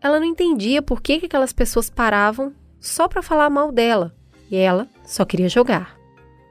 Ela 0.00 0.20
não 0.20 0.26
entendia 0.26 0.80
por 0.80 1.00
que, 1.00 1.18
que 1.18 1.26
aquelas 1.26 1.52
pessoas 1.52 1.90
paravam 1.90 2.54
só 2.78 3.08
para 3.08 3.22
falar 3.22 3.50
mal 3.50 3.72
dela, 3.72 4.14
e 4.50 4.56
ela 4.56 4.86
só 5.02 5.24
queria 5.24 5.48
jogar. 5.48 5.98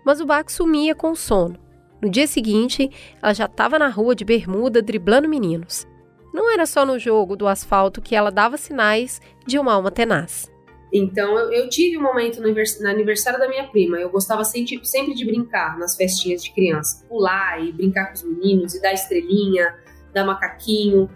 Mas 0.04 0.20
o 0.20 0.26
Baco 0.26 0.52
sumia 0.52 0.94
com 0.94 1.12
o 1.12 1.16
sono. 1.16 1.63
No 2.04 2.10
dia 2.10 2.28
seguinte, 2.28 2.92
ela 3.22 3.34
já 3.34 3.46
estava 3.46 3.80
na 3.80 3.88
rua 3.88 4.14
de 4.14 4.26
bermuda 4.26 4.82
driblando 4.82 5.30
meninos. 5.30 5.88
Não 6.34 6.52
era 6.52 6.66
só 6.66 6.86
no 6.86 7.00
jogo 7.00 7.34
do 7.34 7.48
asfalto 7.48 8.02
que 8.02 8.14
ela 8.14 8.30
dava 8.30 8.58
sinais 8.58 9.22
de 9.48 9.58
uma 9.58 9.74
alma 9.74 9.90
tenaz. 9.90 10.52
Então, 10.92 11.40
eu, 11.40 11.54
eu 11.54 11.70
tive 11.70 11.98
um 11.98 12.02
momento 12.02 12.42
no, 12.42 12.50
aniversário 12.90 13.40
da 13.40 13.48
minha 13.48 13.70
prima. 13.70 13.98
Eu 13.98 14.10
gostava 14.10 14.44
sempre, 14.44 14.84
sempre 14.84 15.14
de 15.14 15.24
brincar 15.24 15.80
nas 15.80 15.96
festinhas 15.96 16.44
de 16.44 16.52
criança. 16.52 17.06
Pular 17.08 17.64
e 17.64 17.72
brincar 17.72 18.08
com 18.08 18.16
os 18.16 18.24
meninos, 18.24 18.76
e 18.76 18.82
dar 18.82 18.92
estrelinha, 18.92 19.74
dar 20.14 20.26
macaquinho. 20.26 21.10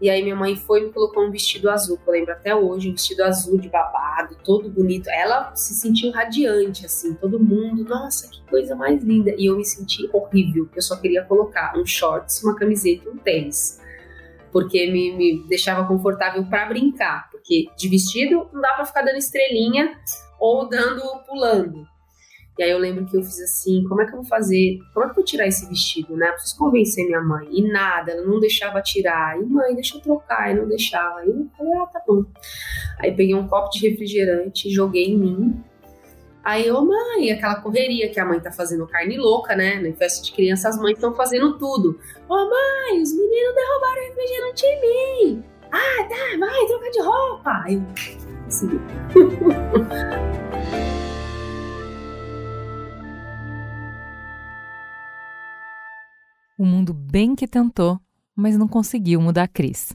E 0.00 0.10
aí 0.10 0.22
minha 0.22 0.36
mãe 0.36 0.56
foi 0.56 0.80
e 0.80 0.84
me 0.86 0.92
colocou 0.92 1.24
um 1.24 1.30
vestido 1.30 1.70
azul, 1.70 1.96
que 1.96 2.08
eu 2.08 2.12
lembro 2.12 2.32
até 2.32 2.54
hoje, 2.54 2.88
um 2.88 2.92
vestido 2.92 3.22
azul 3.22 3.58
de 3.58 3.68
babado, 3.68 4.36
todo 4.44 4.68
bonito. 4.68 5.08
Ela 5.08 5.54
se 5.54 5.74
sentiu 5.74 6.10
radiante, 6.10 6.84
assim, 6.84 7.14
todo 7.14 7.38
mundo, 7.38 7.84
nossa, 7.84 8.28
que 8.28 8.42
coisa 8.50 8.74
mais 8.74 9.02
linda. 9.02 9.34
E 9.38 9.46
eu 9.46 9.56
me 9.56 9.64
senti 9.64 10.08
horrível, 10.12 10.68
eu 10.74 10.82
só 10.82 10.96
queria 10.96 11.24
colocar 11.24 11.76
um 11.78 11.86
shorts, 11.86 12.42
uma 12.42 12.56
camiseta 12.56 13.04
e 13.06 13.08
um 13.08 13.16
tênis. 13.16 13.80
Porque 14.52 14.86
me, 14.90 15.16
me 15.16 15.48
deixava 15.48 15.86
confortável 15.86 16.44
para 16.46 16.66
brincar. 16.66 17.28
Porque 17.30 17.68
de 17.76 17.88
vestido 17.88 18.48
não 18.52 18.60
dá 18.60 18.72
para 18.74 18.84
ficar 18.84 19.02
dando 19.02 19.18
estrelinha 19.18 19.98
ou 20.38 20.68
dando 20.68 21.02
pulando. 21.26 21.93
E 22.56 22.62
aí 22.62 22.70
eu 22.70 22.78
lembro 22.78 23.04
que 23.04 23.16
eu 23.16 23.22
fiz 23.22 23.40
assim, 23.40 23.84
como 23.88 24.00
é 24.02 24.06
que 24.06 24.12
eu 24.12 24.16
vou 24.16 24.24
fazer? 24.24 24.78
Como 24.92 25.04
é 25.04 25.08
que 25.08 25.12
eu 25.12 25.16
vou 25.16 25.24
tirar 25.24 25.46
esse 25.46 25.68
vestido, 25.68 26.16
né? 26.16 26.28
Eu 26.28 26.32
preciso 26.34 26.56
convencer 26.56 27.04
minha 27.04 27.20
mãe. 27.20 27.48
E 27.50 27.62
nada, 27.62 28.12
ela 28.12 28.22
não 28.22 28.38
deixava 28.38 28.80
tirar. 28.80 29.40
E 29.40 29.44
mãe, 29.44 29.74
deixa 29.74 29.96
eu 29.96 30.00
trocar. 30.00 30.52
E 30.52 30.54
não 30.54 30.68
deixava. 30.68 31.20
Aí 31.20 31.28
eu 31.28 31.48
falei, 31.56 31.72
ah, 31.74 31.86
tá 31.86 32.00
bom. 32.06 32.24
Aí 32.98 33.10
peguei 33.12 33.34
um 33.34 33.48
copo 33.48 33.70
de 33.70 33.88
refrigerante, 33.88 34.70
joguei 34.70 35.06
em 35.06 35.18
mim. 35.18 35.64
Aí 36.44 36.66
eu, 36.66 36.84
mãe, 36.84 37.32
aquela 37.32 37.56
correria 37.56 38.08
que 38.10 38.20
a 38.20 38.24
mãe 38.24 38.38
tá 38.38 38.52
fazendo 38.52 38.86
carne 38.86 39.16
louca, 39.16 39.56
né? 39.56 39.80
Na 39.80 39.92
festa 39.96 40.22
de 40.22 40.30
criança, 40.30 40.68
as 40.68 40.76
mães 40.76 40.94
estão 40.94 41.14
fazendo 41.14 41.58
tudo. 41.58 41.98
Ô, 42.28 42.34
mãe, 42.36 43.02
os 43.02 43.12
meninos 43.12 43.54
derrubaram 43.54 44.02
o 44.02 44.06
refrigerante 44.08 44.66
em 44.66 44.80
mim. 44.80 45.44
Ah, 45.72 46.04
tá, 46.08 46.38
vai, 46.38 46.66
troca 46.66 46.90
de 46.90 47.00
roupa. 47.00 47.62
Aí 47.64 47.82
assim. 48.46 48.68
O 56.56 56.64
mundo 56.64 56.94
bem 56.94 57.34
que 57.34 57.48
tentou, 57.48 58.00
mas 58.34 58.56
não 58.56 58.68
conseguiu 58.68 59.20
mudar 59.20 59.42
a 59.44 59.48
Cris. 59.48 59.92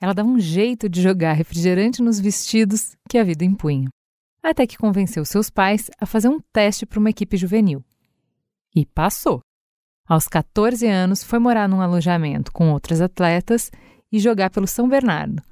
Ela 0.00 0.12
dava 0.12 0.28
um 0.28 0.38
jeito 0.38 0.88
de 0.88 1.00
jogar 1.00 1.32
refrigerante 1.32 2.02
nos 2.02 2.20
vestidos 2.20 2.96
que 3.08 3.16
a 3.16 3.24
vida 3.24 3.44
impunha. 3.44 3.88
Até 4.42 4.66
que 4.66 4.76
convenceu 4.76 5.24
seus 5.24 5.48
pais 5.48 5.90
a 5.98 6.04
fazer 6.04 6.28
um 6.28 6.40
teste 6.52 6.84
para 6.84 6.98
uma 6.98 7.10
equipe 7.10 7.36
juvenil. 7.36 7.82
E 8.74 8.84
passou. 8.84 9.40
Aos 10.06 10.26
14 10.26 10.86
anos, 10.86 11.22
foi 11.22 11.38
morar 11.38 11.68
num 11.68 11.80
alojamento 11.80 12.52
com 12.52 12.72
outras 12.72 13.00
atletas 13.00 13.70
e 14.10 14.18
jogar 14.18 14.50
pelo 14.50 14.66
São 14.66 14.88
Bernardo, 14.88 15.42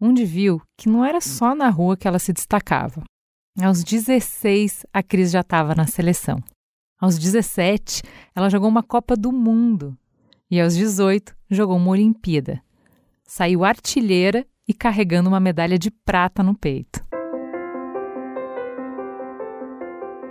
onde 0.00 0.24
viu 0.24 0.60
que 0.76 0.88
não 0.88 1.04
era 1.04 1.20
só 1.20 1.54
na 1.54 1.68
rua 1.68 1.96
que 1.96 2.06
ela 2.06 2.18
se 2.18 2.32
destacava. 2.32 3.02
Aos 3.60 3.82
16, 3.82 4.86
a 4.92 5.02
Cris 5.02 5.30
já 5.30 5.40
estava 5.40 5.74
na 5.74 5.86
seleção. 5.86 6.38
Aos 6.98 7.18
17, 7.18 8.02
ela 8.34 8.48
jogou 8.48 8.70
uma 8.70 8.82
Copa 8.82 9.14
do 9.14 9.30
Mundo. 9.30 9.96
E 10.50 10.58
aos 10.58 10.74
18, 10.74 11.36
jogou 11.50 11.76
uma 11.76 11.90
Olimpíada. 11.90 12.62
Saiu 13.22 13.64
artilheira 13.64 14.46
e 14.66 14.72
carregando 14.72 15.28
uma 15.28 15.38
medalha 15.38 15.78
de 15.78 15.90
prata 15.90 16.42
no 16.42 16.56
peito. 16.56 17.04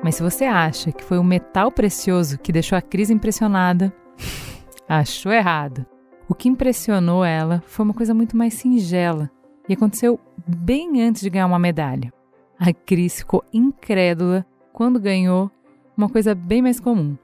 Mas 0.04 0.16
se 0.16 0.24
você 0.24 0.46
acha 0.46 0.92
que 0.92 1.04
foi 1.04 1.20
o 1.20 1.24
metal 1.24 1.72
precioso 1.72 2.40
que 2.40 2.52
deixou 2.52 2.76
a 2.76 2.82
Cris 2.82 3.12
impressionada, 3.12 3.94
achou 4.90 5.32
errado. 5.32 5.86
O 6.28 6.34
que 6.34 6.50
impressionou 6.50 7.24
ela 7.24 7.62
foi 7.68 7.86
uma 7.86 7.94
coisa 7.94 8.14
muito 8.14 8.36
mais 8.36 8.56
singela 8.56 9.30
e 9.70 9.74
aconteceu 9.74 10.20
bem 10.48 11.04
antes 11.04 11.22
de 11.22 11.30
ganhar 11.30 11.46
uma 11.46 11.60
medalha. 11.60 12.12
A 12.58 12.74
Cris 12.74 13.20
ficou 13.20 13.44
incrédula 13.54 14.44
quando 14.74 15.00
ganhou 15.00 15.52
uma 15.98 16.10
coisa 16.10 16.36
bem 16.36 16.62
mais 16.62 16.80
comum: 16.80 17.18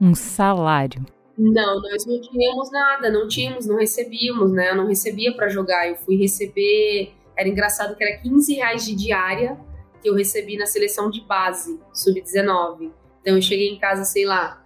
um 0.00 0.14
salário. 0.14 1.04
Não, 1.36 1.80
nós 1.80 2.06
não 2.06 2.20
tínhamos 2.20 2.70
nada, 2.70 3.10
não 3.10 3.26
tínhamos, 3.26 3.66
não 3.66 3.76
recebíamos, 3.76 4.52
né? 4.52 4.70
Eu 4.70 4.76
não 4.76 4.86
recebia 4.86 5.34
para 5.34 5.48
jogar, 5.48 5.88
eu 5.88 5.96
fui 5.96 6.16
receber. 6.16 7.12
Era 7.36 7.48
engraçado 7.48 7.96
que 7.96 8.04
era 8.04 8.18
15 8.18 8.54
reais 8.54 8.84
de 8.84 8.94
diária 8.94 9.58
que 10.00 10.08
eu 10.08 10.14
recebi 10.14 10.56
na 10.56 10.66
seleção 10.66 11.10
de 11.10 11.22
base, 11.22 11.80
sub-19. 11.92 12.92
Então 13.20 13.34
eu 13.34 13.42
cheguei 13.42 13.70
em 13.70 13.78
casa, 13.78 14.04
sei 14.04 14.24
lá, 14.24 14.64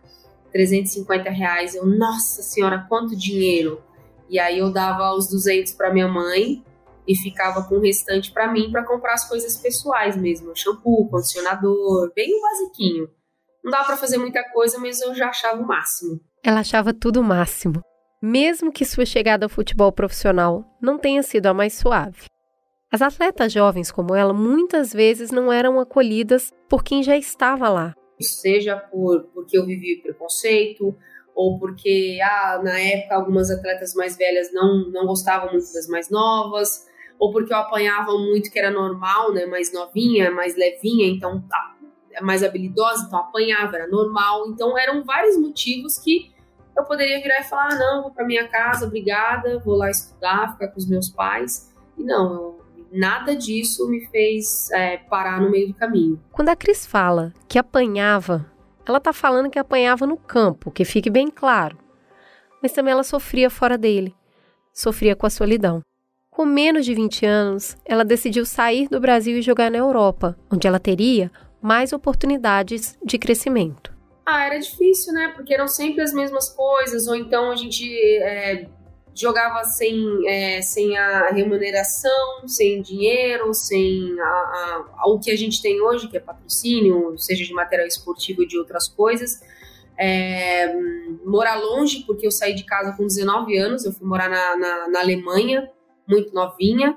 350 0.52 1.30
reais. 1.30 1.74
Eu, 1.74 1.86
nossa 1.86 2.42
senhora, 2.42 2.84
quanto 2.88 3.16
dinheiro! 3.16 3.80
E 4.28 4.38
aí 4.38 4.58
eu 4.58 4.70
dava 4.70 5.14
os 5.14 5.28
200 5.28 5.72
para 5.72 5.92
minha 5.92 6.08
mãe 6.08 6.62
e 7.06 7.16
ficava 7.16 7.62
com 7.66 7.76
o 7.76 7.80
restante 7.80 8.30
para 8.30 8.52
mim 8.52 8.70
para 8.70 8.84
comprar 8.84 9.14
as 9.14 9.26
coisas 9.26 9.56
pessoais 9.56 10.14
mesmo, 10.14 10.54
shampoo, 10.54 11.08
condicionador, 11.08 12.12
bem 12.14 12.34
o 12.34 12.42
basiquinho. 12.42 13.08
Não 13.62 13.70
dava 13.70 13.86
para 13.86 13.96
fazer 13.96 14.18
muita 14.18 14.42
coisa, 14.50 14.78
mas 14.78 15.00
eu 15.00 15.14
já 15.14 15.28
achava 15.28 15.60
o 15.60 15.66
máximo. 15.66 16.20
Ela 16.44 16.60
achava 16.60 16.94
tudo 16.94 17.20
o 17.20 17.24
máximo, 17.24 17.82
mesmo 18.22 18.72
que 18.72 18.84
sua 18.84 19.04
chegada 19.04 19.46
ao 19.46 19.50
futebol 19.50 19.92
profissional 19.92 20.64
não 20.80 20.98
tenha 20.98 21.22
sido 21.22 21.46
a 21.46 21.54
mais 21.54 21.74
suave. 21.74 22.26
As 22.90 23.02
atletas 23.02 23.52
jovens 23.52 23.92
como 23.92 24.14
ela 24.14 24.32
muitas 24.32 24.92
vezes 24.92 25.30
não 25.30 25.52
eram 25.52 25.78
acolhidas 25.78 26.50
por 26.68 26.82
quem 26.82 27.02
já 27.02 27.16
estava 27.16 27.68
lá. 27.68 27.94
Seja 28.20 28.76
por 28.76 29.24
porque 29.34 29.58
eu 29.58 29.66
vivi 29.66 30.00
preconceito, 30.02 30.96
ou 31.34 31.58
porque 31.58 32.18
ah, 32.22 32.60
na 32.64 32.80
época 32.80 33.14
algumas 33.14 33.50
atletas 33.50 33.94
mais 33.94 34.16
velhas 34.16 34.52
não, 34.52 34.90
não 34.90 35.06
gostavam 35.06 35.52
muito 35.52 35.72
das 35.72 35.86
mais 35.86 36.10
novas, 36.10 36.88
ou 37.18 37.30
porque 37.30 37.52
eu 37.52 37.58
apanhava 37.58 38.12
muito 38.18 38.50
que 38.50 38.58
era 38.58 38.70
normal, 38.70 39.32
né, 39.32 39.46
mais 39.46 39.72
novinha, 39.72 40.30
mais 40.30 40.56
levinha, 40.56 41.06
então 41.06 41.40
tá, 41.42 41.76
mais 42.22 42.42
habilidosa, 42.42 43.04
então 43.06 43.18
apanhava, 43.18 43.76
era 43.76 43.86
normal. 43.88 44.48
Então 44.48 44.76
eram 44.78 45.04
vários 45.04 45.36
motivos 45.36 45.98
que 45.98 46.32
eu 46.76 46.84
poderia 46.84 47.20
virar 47.20 47.40
e 47.40 47.44
falar: 47.44 47.72
ah, 47.72 47.76
não, 47.76 48.02
vou 48.02 48.10
para 48.10 48.24
minha 48.24 48.46
casa, 48.48 48.86
obrigada, 48.86 49.58
vou 49.58 49.76
lá 49.76 49.90
estudar, 49.90 50.52
ficar 50.52 50.68
com 50.68 50.78
os 50.78 50.88
meus 50.88 51.08
pais. 51.08 51.74
E 51.96 52.04
não, 52.04 52.56
nada 52.92 53.34
disso 53.34 53.88
me 53.88 54.06
fez 54.06 54.70
é, 54.70 54.98
parar 54.98 55.40
no 55.40 55.50
meio 55.50 55.68
do 55.68 55.74
caminho. 55.74 56.20
Quando 56.32 56.48
a 56.48 56.56
Cris 56.56 56.86
fala 56.86 57.32
que 57.48 57.58
apanhava, 57.58 58.46
ela 58.86 59.00
tá 59.00 59.12
falando 59.12 59.50
que 59.50 59.58
apanhava 59.58 60.06
no 60.06 60.16
campo, 60.16 60.70
que 60.70 60.84
fique 60.84 61.10
bem 61.10 61.28
claro. 61.30 61.76
Mas 62.62 62.72
também 62.72 62.92
ela 62.92 63.04
sofria 63.04 63.50
fora 63.50 63.76
dele, 63.76 64.14
sofria 64.72 65.14
com 65.14 65.26
a 65.26 65.30
solidão. 65.30 65.82
Com 66.30 66.44
menos 66.44 66.86
de 66.86 66.94
20 66.94 67.26
anos, 67.26 67.76
ela 67.84 68.04
decidiu 68.04 68.46
sair 68.46 68.88
do 68.88 69.00
Brasil 69.00 69.36
e 69.36 69.42
jogar 69.42 69.70
na 69.70 69.78
Europa, 69.78 70.38
onde 70.50 70.66
ela 70.66 70.78
teria 70.78 71.30
mais 71.60 71.92
oportunidades 71.92 72.96
de 73.04 73.18
crescimento. 73.18 73.96
Ah, 74.24 74.44
era 74.44 74.58
difícil, 74.58 75.12
né? 75.12 75.32
Porque 75.34 75.54
eram 75.54 75.66
sempre 75.66 76.02
as 76.02 76.12
mesmas 76.12 76.50
coisas, 76.50 77.06
ou 77.06 77.14
então 77.14 77.50
a 77.50 77.56
gente 77.56 77.88
é, 78.18 78.68
jogava 79.14 79.64
sem, 79.64 80.28
é, 80.28 80.62
sem 80.62 80.96
a 80.96 81.30
remuneração, 81.30 82.46
sem 82.46 82.80
dinheiro, 82.82 83.52
sem 83.52 84.14
a, 84.20 84.84
a, 84.98 85.08
o 85.08 85.18
que 85.18 85.30
a 85.30 85.36
gente 85.36 85.60
tem 85.60 85.80
hoje, 85.80 86.08
que 86.08 86.16
é 86.16 86.20
patrocínio, 86.20 87.18
seja 87.18 87.44
de 87.44 87.52
material 87.52 87.86
esportivo 87.86 88.42
ou 88.42 88.46
de 88.46 88.58
outras 88.58 88.86
coisas. 88.88 89.40
É, 89.98 90.72
morar 91.24 91.56
longe, 91.56 92.04
porque 92.06 92.26
eu 92.26 92.30
saí 92.30 92.54
de 92.54 92.64
casa 92.64 92.96
com 92.96 93.06
19 93.06 93.56
anos, 93.58 93.84
eu 93.84 93.92
fui 93.92 94.06
morar 94.06 94.28
na, 94.28 94.56
na, 94.56 94.88
na 94.88 95.00
Alemanha, 95.00 95.68
muito 96.06 96.32
novinha. 96.32 96.96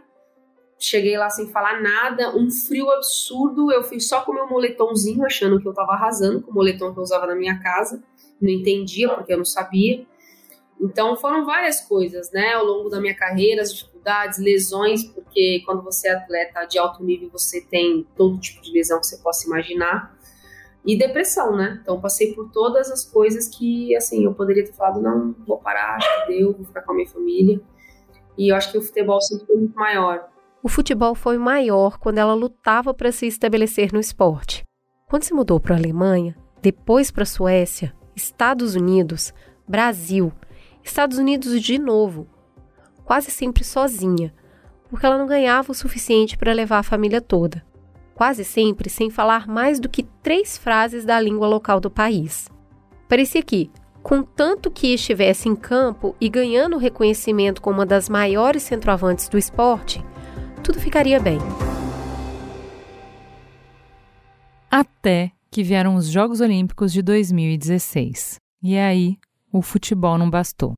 Cheguei 0.84 1.16
lá 1.16 1.30
sem 1.30 1.48
falar 1.48 1.80
nada, 1.80 2.36
um 2.36 2.50
frio 2.50 2.90
absurdo. 2.90 3.72
Eu 3.72 3.84
fui 3.84 4.00
só 4.00 4.22
com 4.22 4.34
meu 4.34 4.48
moletomzinho, 4.50 5.24
achando 5.24 5.62
que 5.62 5.68
eu 5.68 5.74
tava 5.76 5.92
arrasando 5.92 6.42
com 6.42 6.50
o 6.50 6.54
moletom 6.56 6.92
que 6.92 6.98
eu 6.98 7.04
usava 7.04 7.28
na 7.28 7.36
minha 7.36 7.60
casa. 7.60 8.04
Não 8.42 8.50
entendia, 8.50 9.08
porque 9.10 9.32
eu 9.32 9.38
não 9.38 9.46
sabia. 9.46 10.04
Então 10.82 11.16
foram 11.16 11.46
várias 11.46 11.82
coisas, 11.82 12.32
né, 12.32 12.54
ao 12.54 12.66
longo 12.66 12.90
da 12.90 13.00
minha 13.00 13.16
carreira, 13.16 13.62
as 13.62 13.72
dificuldades, 13.72 14.40
lesões, 14.40 15.04
porque 15.04 15.62
quando 15.64 15.84
você 15.84 16.08
é 16.08 16.14
atleta 16.14 16.66
de 16.66 16.80
alto 16.80 17.04
nível, 17.04 17.30
você 17.32 17.62
tem 17.62 18.08
todo 18.18 18.40
tipo 18.40 18.60
de 18.64 18.72
lesão 18.72 19.00
que 19.00 19.06
você 19.06 19.18
possa 19.18 19.46
imaginar. 19.46 20.18
E 20.84 20.98
depressão, 20.98 21.56
né? 21.56 21.80
Então 21.84 22.02
passei 22.02 22.34
por 22.34 22.50
todas 22.50 22.90
as 22.90 23.06
coisas 23.06 23.48
que, 23.48 23.96
assim, 23.96 24.26
eu 24.26 24.34
poderia 24.34 24.66
ter 24.66 24.74
falado, 24.74 25.00
não, 25.00 25.36
vou 25.46 25.60
parar, 25.60 25.98
acho 25.98 26.26
que 26.26 26.34
deu, 26.34 26.54
vou 26.54 26.66
ficar 26.66 26.82
com 26.82 26.94
a 26.94 26.96
minha 26.96 27.08
família. 27.08 27.62
E 28.36 28.52
eu 28.52 28.56
acho 28.56 28.72
que 28.72 28.80
o 28.80 28.82
futebol 28.82 29.22
sempre 29.22 29.46
foi 29.46 29.58
muito 29.58 29.76
maior 29.76 30.31
o 30.64 30.70
futebol 30.70 31.16
foi 31.16 31.38
maior 31.38 31.98
quando 31.98 32.20
ela 32.20 32.34
lutava 32.34 32.94
para 32.94 33.12
se 33.12 33.26
estabelecer 33.26 33.92
no 33.92 34.00
esporte. 34.00 34.64
Quando 35.10 35.24
se 35.24 35.34
mudou 35.34 35.60
para 35.60 35.76
a 35.76 35.78
Alemanha, 35.78 36.38
depois 36.62 37.10
para 37.10 37.24
a 37.24 37.26
Suécia, 37.26 37.94
Estados 38.16 38.76
Unidos, 38.76 39.34
Brasil, 39.68 40.32
Estados 40.84 41.18
Unidos 41.18 41.60
de 41.62 41.80
novo, 41.80 42.28
quase 43.04 43.32
sempre 43.32 43.64
sozinha, 43.64 44.34
porque 44.90 45.06
ela 45.06 45.18
não 45.18 45.26
ganhava 45.26 45.72
o 45.72 45.76
suficiente 45.76 46.38
para 46.38 46.54
levar 46.54 46.80
a 46.80 46.84
família 46.84 47.22
toda. 47.22 47.64
Quase 48.14 48.44
sempre 48.44 48.90
sem 48.90 49.10
falar 49.10 49.48
mais 49.48 49.80
do 49.80 49.90
que 49.90 50.04
três 50.22 50.58
frases 50.58 51.04
da 51.04 51.20
língua 51.20 51.48
local 51.48 51.80
do 51.80 51.90
país. 51.90 52.48
Parecia 53.10 53.42
que, 53.42 53.72
contanto 54.04 54.70
que 54.70 54.94
estivesse 54.94 55.50
em 55.50 55.56
campo 55.56 56.16
e 56.22 56.30
ganhando 56.30 56.78
reconhecimento 56.78 57.62
como 57.62 57.80
uma 57.80 57.86
das 57.86 58.08
maiores 58.08 58.62
centroavantes 58.64 59.28
do 59.28 59.38
esporte, 59.38 60.04
tudo 60.62 60.80
ficaria 60.80 61.20
bem. 61.20 61.40
Até 64.70 65.32
que 65.50 65.64
vieram 65.64 65.96
os 65.96 66.08
Jogos 66.08 66.40
Olímpicos 66.40 66.94
de 66.94 67.02
2016. 67.02 68.36
E 68.64 68.78
aí, 68.78 69.18
o 69.52 69.62
futebol 69.62 70.18
não 70.18 70.30
bastou. 70.30 70.74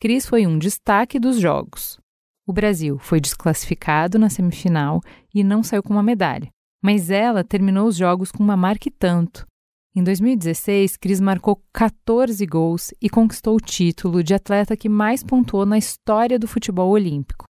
Cris 0.00 0.26
foi 0.26 0.46
um 0.46 0.58
destaque 0.58 1.18
dos 1.18 1.38
Jogos. 1.38 1.98
O 2.46 2.52
Brasil 2.52 2.98
foi 2.98 3.20
desclassificado 3.20 4.18
na 4.18 4.30
semifinal 4.30 5.00
e 5.34 5.44
não 5.44 5.62
saiu 5.62 5.82
com 5.82 5.92
uma 5.92 6.02
medalha, 6.02 6.48
mas 6.82 7.10
ela 7.10 7.44
terminou 7.44 7.86
os 7.86 7.96
jogos 7.96 8.32
com 8.32 8.42
uma 8.42 8.56
marca 8.56 8.88
e 8.88 8.90
tanto. 8.90 9.46
Em 9.94 10.02
2016, 10.02 10.96
Cris 10.96 11.20
marcou 11.20 11.62
14 11.72 12.44
gols 12.46 12.94
e 13.02 13.10
conquistou 13.10 13.56
o 13.56 13.60
título 13.60 14.22
de 14.22 14.32
atleta 14.32 14.76
que 14.76 14.88
mais 14.88 15.22
pontuou 15.22 15.66
na 15.66 15.76
história 15.76 16.38
do 16.38 16.48
futebol 16.48 16.90
olímpico, 16.90 17.44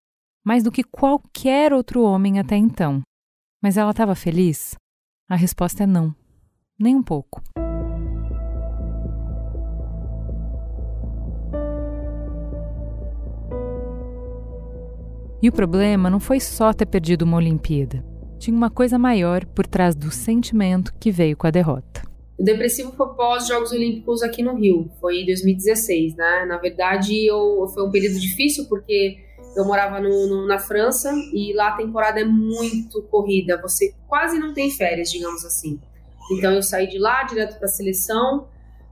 mais 0.49 0.62
do 0.62 0.73
que 0.73 0.83
qualquer 0.83 1.75
outro 1.75 2.02
homem 2.02 2.38
até 2.38 2.57
então. 2.57 3.02
Mas 3.62 3.76
ela 3.76 3.90
estava 3.90 4.14
feliz? 4.14 4.75
A 5.28 5.37
resposta 5.37 5.83
é 5.83 5.87
não, 5.87 6.14
nem 6.81 6.97
um 6.97 7.02
pouco. 7.02 7.43
E 15.43 15.50
o 15.50 15.52
problema 15.52 16.09
não 16.09 16.19
foi 16.19 16.40
só 16.40 16.73
ter 16.73 16.87
perdido 16.87 17.26
uma 17.26 17.37
Olimpíada. 17.37 18.02
Tinha 18.38 18.57
uma 18.57 18.71
coisa 18.71 18.99
maior 18.99 19.45
por 19.45 19.67
trás 19.67 19.95
do 19.95 20.11
sentimento 20.11 20.95
que 20.99 21.11
veio 21.11 21.37
com 21.37 21.47
a 21.47 21.50
derrota. 21.50 22.09
O 22.38 22.43
depressivo 22.43 22.90
foi 22.93 23.14
pós 23.14 23.47
Jogos 23.47 23.71
Olímpicos 23.71 24.23
aqui 24.23 24.43
no 24.43 24.55
Rio, 24.55 24.90
foi 24.99 25.21
em 25.21 25.26
2016, 25.26 26.17
né? 26.17 26.47
Na 26.49 26.57
verdade, 26.57 27.26
eu, 27.26 27.67
foi 27.75 27.87
um 27.87 27.90
período 27.90 28.19
difícil 28.19 28.64
porque 28.67 29.28
eu 29.57 29.64
morava 29.64 30.00
no, 30.00 30.26
no, 30.26 30.47
na 30.47 30.59
França 30.59 31.12
e 31.33 31.52
lá 31.55 31.69
a 31.69 31.76
temporada 31.76 32.21
é 32.21 32.25
muito 32.25 33.02
corrida, 33.05 33.61
você 33.61 33.95
quase 34.07 34.38
não 34.38 34.55
tem 34.55 34.71
férias, 34.71 35.11
digamos 35.11 35.45
assim. 35.45 35.81
Então 36.33 36.52
eu 36.52 36.62
saí 36.62 36.87
de 36.87 36.99
lá 36.99 37.23
direto 37.25 37.57
para 37.59 37.67
a 37.67 37.71
seleção, 37.71 38.49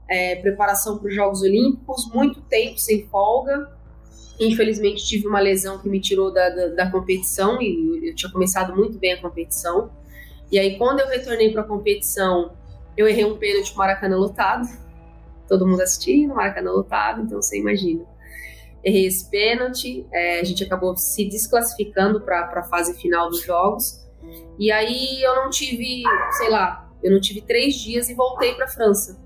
é, 0.09 0.35
preparação 0.37 0.97
para 0.97 1.07
os 1.07 1.15
Jogos 1.15 1.41
Olímpicos, 1.41 2.09
muito 2.13 2.41
tempo 2.41 2.77
sem 2.77 3.07
folga 3.07 3.77
Infelizmente 4.39 5.03
tive 5.03 5.27
uma 5.27 5.39
lesão 5.39 5.79
que 5.79 5.89
me 5.89 5.99
tirou 5.99 6.31
da, 6.31 6.49
da, 6.49 6.67
da 6.67 6.91
competição 6.91 7.59
e 7.61 8.09
eu 8.09 8.15
tinha 8.15 8.31
começado 8.31 8.75
muito 8.75 8.99
bem 8.99 9.13
a 9.13 9.21
competição. 9.21 9.89
E 10.51 10.59
aí 10.59 10.77
quando 10.77 10.99
eu 10.99 11.07
retornei 11.07 11.51
para 11.51 11.61
a 11.61 11.65
competição, 11.65 12.55
eu 12.95 13.07
errei 13.07 13.25
um 13.25 13.37
pênalti 13.37 13.71
com 13.71 13.75
o 13.75 13.79
Maracanã 13.79 14.15
lotado. 14.15 14.67
Todo 15.47 15.65
mundo 15.65 15.81
assistindo, 15.81 16.35
Maracanã 16.35 16.71
lotado, 16.71 17.23
então 17.23 17.41
você 17.41 17.57
imagina. 17.57 18.05
Errei 18.87 19.05
esse 19.05 19.29
pênalti, 19.29 20.07
é, 20.13 20.39
a 20.39 20.43
gente 20.45 20.63
acabou 20.63 20.95
se 20.95 21.25
desclassificando 21.25 22.21
para 22.21 22.49
a 22.53 22.63
fase 22.63 22.97
final 22.97 23.29
dos 23.29 23.41
jogos. 23.43 24.07
E 24.57 24.71
aí 24.71 25.21
eu 25.21 25.35
não 25.35 25.49
tive, 25.49 26.03
sei 26.37 26.49
lá, 26.49 26.89
eu 27.03 27.11
não 27.11 27.19
tive 27.19 27.41
três 27.41 27.75
dias 27.75 28.09
e 28.09 28.13
voltei 28.13 28.55
para 28.55 28.65
França. 28.65 29.21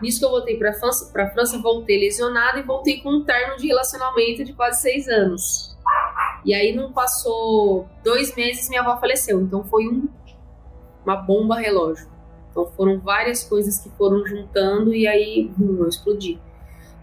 Nisso 0.00 0.20
que 0.20 0.24
eu 0.24 0.30
voltei 0.30 0.56
para 0.56 0.72
França, 0.72 1.12
para 1.12 1.28
França, 1.28 1.58
voltei 1.58 2.00
lesionada 2.00 2.58
e 2.58 2.62
voltei 2.62 3.02
com 3.02 3.10
um 3.10 3.24
termo 3.24 3.58
de 3.58 3.66
relacionamento 3.66 4.42
de 4.42 4.54
quase 4.54 4.80
seis 4.80 5.06
anos. 5.08 5.76
E 6.42 6.54
aí 6.54 6.74
não 6.74 6.90
passou 6.90 7.86
dois 8.02 8.34
meses 8.34 8.66
minha 8.70 8.80
avó 8.80 8.98
faleceu, 8.98 9.42
então 9.42 9.62
foi 9.64 9.88
um, 9.88 10.08
uma 11.04 11.16
bomba 11.16 11.56
relógio. 11.56 12.08
Então 12.50 12.64
foram 12.72 12.98
várias 12.98 13.44
coisas 13.44 13.78
que 13.78 13.90
foram 13.90 14.24
juntando 14.24 14.94
e 14.94 15.06
aí 15.06 15.52
hum, 15.60 15.76
eu 15.80 15.86
explodi. 15.86 16.40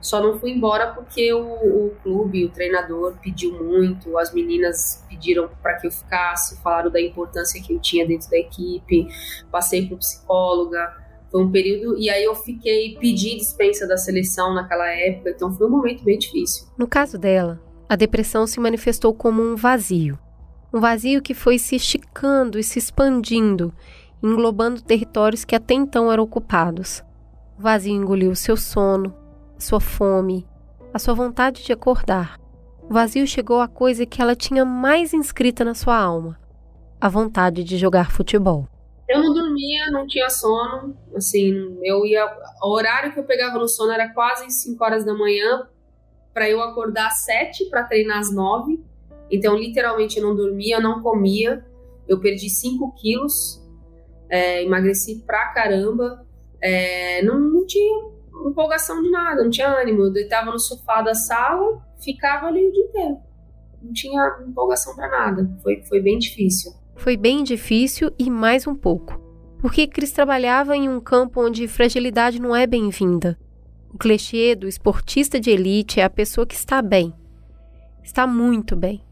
Só 0.03 0.21
não 0.21 0.37
fui 0.37 0.51
embora 0.51 0.87
porque 0.93 1.33
o, 1.33 1.39
o, 1.41 1.95
clube, 2.03 2.43
o 2.43 2.49
treinador 2.49 3.15
pediu 3.21 3.53
muito, 3.53 4.17
as 4.17 4.33
meninas 4.33 5.03
pediram 5.09 5.49
para 5.61 5.75
que 5.75 5.87
eu 5.87 5.91
ficasse, 5.91 6.61
falaram 6.61 6.91
da 6.91 6.99
importância 6.99 7.61
que 7.63 7.73
eu 7.73 7.79
tinha 7.79 8.05
dentro 8.05 8.29
da 8.29 8.37
equipe, 8.37 9.07
passei 9.49 9.87
por 9.87 9.97
psicóloga, 9.99 10.93
foi 11.31 11.41
um 11.41 11.49
período, 11.49 11.97
e 11.97 12.09
aí 12.09 12.21
eu 12.21 12.35
fiquei, 12.35 12.97
pedi 12.99 13.37
dispensa 13.37 13.87
da 13.87 13.95
seleção 13.95 14.53
naquela 14.53 14.87
época, 14.89 15.29
então 15.29 15.51
foi 15.53 15.67
um 15.67 15.71
momento 15.71 16.03
bem 16.03 16.19
difícil. 16.19 16.67
No 16.77 16.85
caso 16.85 17.17
dela, 17.17 17.61
a 17.87 17.95
depressão 17.95 18.45
se 18.45 18.59
manifestou 18.59 19.13
como 19.13 19.41
um 19.41 19.55
vazio. 19.55 20.19
Um 20.73 20.81
vazio 20.81 21.21
que 21.21 21.33
foi 21.33 21.57
se 21.57 21.77
esticando 21.77 22.59
e 22.59 22.63
se 22.63 22.77
expandindo, 22.77 23.73
englobando 24.21 24.81
territórios 24.81 25.45
que 25.45 25.55
até 25.55 25.73
então 25.73 26.11
eram 26.11 26.23
ocupados. 26.23 27.01
O 27.57 27.61
vazio 27.61 27.93
engoliu 27.93 28.35
seu 28.35 28.57
sono, 28.57 29.22
sua 29.63 29.79
fome, 29.79 30.45
a 30.93 30.99
sua 30.99 31.13
vontade 31.13 31.63
de 31.63 31.73
acordar. 31.73 32.39
O 32.83 32.93
vazio 32.93 33.25
chegou 33.25 33.59
à 33.61 33.67
coisa 33.67 34.05
que 34.05 34.21
ela 34.21 34.35
tinha 34.35 34.63
mais 34.65 35.13
inscrita 35.13 35.63
na 35.63 35.73
sua 35.73 35.97
alma: 35.97 36.37
a 36.99 37.09
vontade 37.09 37.63
de 37.63 37.77
jogar 37.77 38.11
futebol. 38.11 38.67
Eu 39.07 39.21
não 39.21 39.33
dormia, 39.33 39.89
não 39.91 40.05
tinha 40.05 40.29
sono. 40.29 40.95
Assim, 41.15 41.77
eu 41.81 42.05
ia. 42.05 42.25
O 42.61 42.73
horário 42.73 43.13
que 43.13 43.19
eu 43.19 43.23
pegava 43.23 43.57
no 43.57 43.67
sono 43.67 43.91
era 43.91 44.13
quase 44.13 44.49
5 44.49 44.83
horas 44.83 45.05
da 45.05 45.13
manhã, 45.13 45.67
para 46.33 46.49
eu 46.49 46.61
acordar 46.61 47.07
às 47.07 47.23
7 47.25 47.69
para 47.69 47.83
treinar 47.83 48.19
às 48.19 48.33
9. 48.33 48.83
Então, 49.31 49.55
literalmente, 49.55 50.17
eu 50.17 50.23
não 50.23 50.35
dormia, 50.35 50.79
não 50.79 51.01
comia. 51.01 51.65
Eu 52.07 52.19
perdi 52.19 52.49
5 52.49 52.93
quilos, 52.95 53.61
é, 54.29 54.63
emagreci 54.63 55.23
pra 55.25 55.53
caramba. 55.53 56.25
É, 56.61 57.21
não, 57.23 57.39
não 57.39 57.65
tinha 57.65 58.13
empolgação 58.49 59.01
de 59.01 59.09
nada, 59.09 59.43
não 59.43 59.49
tinha 59.49 59.67
ânimo. 59.67 60.03
Eu 60.03 60.13
deitava 60.13 60.51
no 60.51 60.59
sofá 60.59 61.01
da 61.01 61.13
sala, 61.13 61.81
ficava 61.99 62.47
ali 62.47 62.67
o 62.67 62.71
dia 62.71 62.83
inteiro. 62.85 63.17
Não 63.81 63.93
tinha 63.93 64.37
empolgação 64.47 64.95
para 64.95 65.09
nada. 65.09 65.49
Foi, 65.61 65.83
foi 65.83 66.01
bem 66.01 66.17
difícil. 66.17 66.71
Foi 66.95 67.17
bem 67.17 67.43
difícil 67.43 68.11
e 68.17 68.29
mais 68.29 68.67
um 68.67 68.75
pouco, 68.75 69.19
porque 69.59 69.87
Cris 69.87 70.11
trabalhava 70.11 70.75
em 70.75 70.87
um 70.87 70.99
campo 70.99 71.43
onde 71.43 71.67
fragilidade 71.67 72.39
não 72.39 72.55
é 72.55 72.67
bem-vinda. 72.67 73.37
O 73.91 73.97
clichê 73.97 74.55
do 74.55 74.67
esportista 74.67 75.39
de 75.39 75.49
elite 75.51 75.99
é 75.99 76.03
a 76.03 76.09
pessoa 76.09 76.47
que 76.47 76.55
está 76.55 76.81
bem. 76.81 77.13
Está 78.03 78.25
muito 78.25 78.75
bem. 78.75 79.03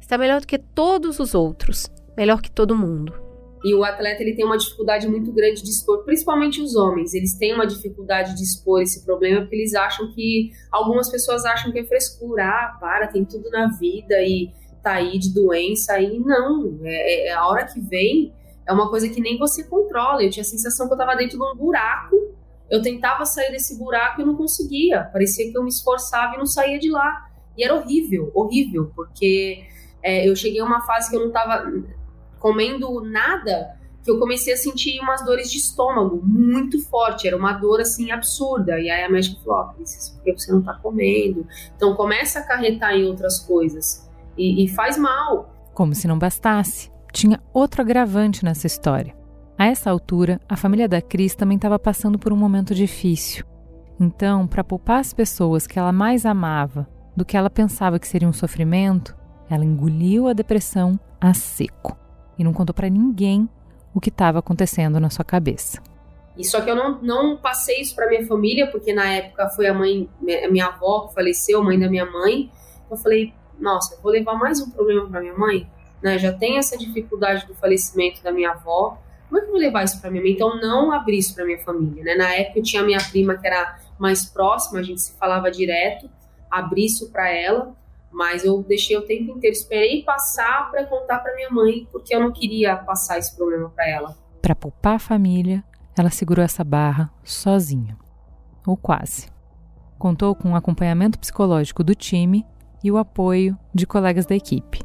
Está 0.00 0.18
melhor 0.18 0.40
do 0.40 0.46
que 0.46 0.58
todos 0.58 1.18
os 1.18 1.34
outros, 1.34 1.90
melhor 2.16 2.40
que 2.40 2.50
todo 2.50 2.76
mundo. 2.76 3.29
E 3.62 3.74
o 3.74 3.84
atleta 3.84 4.22
ele 4.22 4.34
tem 4.34 4.44
uma 4.44 4.56
dificuldade 4.56 5.06
muito 5.06 5.30
grande 5.32 5.62
de 5.62 5.68
expor, 5.68 6.02
principalmente 6.04 6.62
os 6.62 6.74
homens. 6.74 7.12
Eles 7.12 7.36
têm 7.36 7.54
uma 7.54 7.66
dificuldade 7.66 8.34
de 8.34 8.42
expor 8.42 8.80
esse 8.80 9.04
problema 9.04 9.42
porque 9.42 9.56
eles 9.56 9.74
acham 9.74 10.10
que 10.14 10.50
algumas 10.72 11.10
pessoas 11.10 11.44
acham 11.44 11.70
que 11.70 11.78
é 11.78 11.84
frescura, 11.84 12.44
ah, 12.44 12.78
para, 12.80 13.08
tem 13.08 13.24
tudo 13.24 13.50
na 13.50 13.66
vida 13.78 14.14
e 14.22 14.50
tá 14.82 14.94
aí 14.94 15.18
de 15.18 15.32
doença 15.34 15.92
aí, 15.92 16.18
não. 16.18 16.80
É, 16.82 17.28
é, 17.28 17.32
a 17.32 17.46
hora 17.46 17.66
que 17.66 17.80
vem 17.80 18.32
é 18.66 18.72
uma 18.72 18.88
coisa 18.88 19.08
que 19.08 19.20
nem 19.20 19.38
você 19.38 19.64
controla. 19.64 20.22
Eu 20.22 20.30
tinha 20.30 20.42
a 20.42 20.46
sensação 20.46 20.86
que 20.86 20.94
eu 20.94 20.98
tava 20.98 21.14
dentro 21.14 21.38
de 21.38 21.44
um 21.44 21.54
buraco. 21.54 22.16
Eu 22.70 22.80
tentava 22.80 23.26
sair 23.26 23.50
desse 23.50 23.76
buraco 23.78 24.22
e 24.22 24.24
não 24.24 24.36
conseguia. 24.36 25.04
Parecia 25.12 25.50
que 25.50 25.58
eu 25.58 25.62
me 25.62 25.68
esforçava 25.68 26.34
e 26.34 26.38
não 26.38 26.46
saía 26.46 26.78
de 26.78 26.88
lá. 26.88 27.26
E 27.58 27.64
era 27.64 27.74
horrível, 27.74 28.30
horrível, 28.32 28.90
porque 28.94 29.64
é, 30.02 30.26
eu 30.26 30.34
cheguei 30.34 30.60
a 30.60 30.64
uma 30.64 30.80
fase 30.86 31.10
que 31.10 31.16
eu 31.16 31.20
não 31.20 31.32
tava 31.32 31.70
comendo 32.40 33.00
nada, 33.02 33.78
que 34.02 34.10
eu 34.10 34.18
comecei 34.18 34.52
a 34.52 34.56
sentir 34.56 34.98
umas 35.00 35.24
dores 35.24 35.50
de 35.50 35.58
estômago 35.58 36.20
muito 36.24 36.82
forte, 36.82 37.28
era 37.28 37.36
uma 37.36 37.52
dor 37.52 37.80
assim 37.80 38.10
absurda. 38.10 38.80
E 38.80 38.90
aí 38.90 39.04
a 39.04 39.08
médica 39.08 39.38
falou: 39.44 39.60
Ó, 39.60 39.70
oh, 39.70 40.14
porque 40.16 40.32
você 40.36 40.50
não 40.50 40.62
tá 40.62 40.74
comendo. 40.74 41.46
Então 41.76 41.94
começa 41.94 42.40
a 42.40 42.42
acarretar 42.42 42.94
em 42.94 43.04
outras 43.04 43.38
coisas 43.40 44.10
e, 44.36 44.64
e 44.64 44.68
faz 44.68 44.96
mal. 44.96 45.54
Como 45.74 45.94
se 45.94 46.08
não 46.08 46.18
bastasse, 46.18 46.90
tinha 47.12 47.40
outro 47.52 47.82
agravante 47.82 48.44
nessa 48.44 48.66
história. 48.66 49.14
A 49.56 49.66
essa 49.66 49.90
altura, 49.90 50.40
a 50.48 50.56
família 50.56 50.88
da 50.88 51.02
Cris 51.02 51.34
também 51.34 51.56
estava 51.56 51.78
passando 51.78 52.18
por 52.18 52.32
um 52.32 52.36
momento 52.36 52.74
difícil. 52.74 53.44
Então, 54.00 54.46
para 54.46 54.64
poupar 54.64 55.00
as 55.00 55.12
pessoas 55.12 55.66
que 55.66 55.78
ela 55.78 55.92
mais 55.92 56.24
amava 56.24 56.88
do 57.14 57.24
que 57.24 57.36
ela 57.36 57.50
pensava 57.50 57.98
que 57.98 58.08
seria 58.08 58.26
um 58.26 58.32
sofrimento, 58.32 59.14
ela 59.50 59.64
engoliu 59.64 60.26
a 60.26 60.32
depressão 60.32 60.98
a 61.20 61.34
seco 61.34 62.00
e 62.40 62.44
não 62.44 62.54
contou 62.54 62.72
para 62.72 62.88
ninguém 62.88 63.46
o 63.94 64.00
que 64.00 64.08
estava 64.08 64.38
acontecendo 64.38 64.98
na 64.98 65.10
sua 65.10 65.24
cabeça. 65.24 65.78
E 66.38 66.42
só 66.42 66.62
que 66.62 66.70
eu 66.70 66.74
não, 66.74 66.98
não 67.02 67.36
passei 67.36 67.82
isso 67.82 67.94
para 67.94 68.08
minha 68.08 68.26
família, 68.26 68.66
porque 68.70 68.94
na 68.94 69.12
época 69.12 69.50
foi 69.50 69.66
a 69.66 69.74
mãe, 69.74 70.08
minha 70.22 70.68
avó 70.68 71.06
que 71.06 71.14
faleceu, 71.14 71.62
mãe 71.62 71.78
da 71.78 71.86
minha 71.86 72.06
mãe. 72.06 72.50
Eu 72.90 72.96
falei, 72.96 73.34
nossa, 73.58 74.00
vou 74.02 74.10
levar 74.10 74.36
mais 74.36 74.58
um 74.58 74.70
problema 74.70 75.06
para 75.06 75.20
minha 75.20 75.36
mãe, 75.36 75.70
né? 76.02 76.16
Já 76.18 76.32
tem 76.32 76.56
essa 76.56 76.78
dificuldade 76.78 77.46
do 77.46 77.54
falecimento 77.54 78.22
da 78.22 78.32
minha 78.32 78.52
avó. 78.52 78.98
Como 79.28 79.38
é 79.38 79.42
que 79.42 79.48
eu 79.48 79.52
vou 79.52 79.60
levar 79.60 79.84
isso 79.84 80.00
para 80.00 80.10
minha 80.10 80.22
mãe? 80.22 80.32
Então 80.32 80.58
não 80.58 80.92
abri 80.92 81.18
isso 81.18 81.34
para 81.34 81.44
minha 81.44 81.58
família, 81.58 82.02
né? 82.02 82.14
Na 82.14 82.32
época 82.32 82.60
eu 82.60 82.62
tinha 82.62 82.82
minha 82.82 83.00
prima 83.10 83.36
que 83.36 83.46
era 83.46 83.78
mais 83.98 84.24
próxima, 84.24 84.80
a 84.80 84.82
gente 84.82 85.02
se 85.02 85.12
falava 85.18 85.50
direto, 85.50 86.08
abri 86.50 86.86
isso 86.86 87.10
para 87.10 87.28
ela, 87.28 87.74
mas 88.12 88.44
eu 88.44 88.62
deixei 88.62 88.96
o 88.96 89.02
tempo 89.02 89.36
inteiro, 89.36 89.54
esperei 89.54 90.02
passar 90.02 90.70
para 90.70 90.84
contar 90.84 91.18
para 91.20 91.34
minha 91.34 91.50
mãe, 91.50 91.86
porque 91.92 92.14
eu 92.14 92.20
não 92.20 92.32
queria 92.32 92.76
passar 92.76 93.18
esse 93.18 93.34
problema 93.36 93.70
para 93.70 93.88
ela. 93.88 94.16
Para 94.42 94.54
poupar 94.54 94.96
a 94.96 94.98
família, 94.98 95.62
ela 95.96 96.10
segurou 96.10 96.44
essa 96.44 96.64
barra 96.64 97.10
sozinha, 97.22 97.96
ou 98.66 98.76
quase. 98.76 99.28
Contou 99.98 100.34
com 100.34 100.52
o 100.52 100.56
acompanhamento 100.56 101.18
psicológico 101.18 101.84
do 101.84 101.94
time 101.94 102.46
e 102.82 102.90
o 102.90 102.96
apoio 102.96 103.56
de 103.74 103.86
colegas 103.86 104.26
da 104.26 104.34
equipe. 104.34 104.80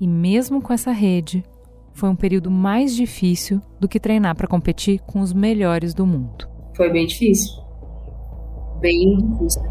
E 0.00 0.06
mesmo 0.06 0.60
com 0.60 0.72
essa 0.72 0.90
rede, 0.90 1.44
foi 1.92 2.08
um 2.08 2.16
período 2.16 2.50
mais 2.50 2.94
difícil 2.94 3.60
do 3.80 3.88
que 3.88 3.98
treinar 3.98 4.36
para 4.36 4.46
competir 4.46 5.00
com 5.00 5.20
os 5.20 5.32
melhores 5.32 5.94
do 5.94 6.06
mundo. 6.06 6.48
Foi 6.76 6.90
bem 6.90 7.06
difícil. 7.06 7.60
Bem 8.80 9.16
difícil. 9.16 9.62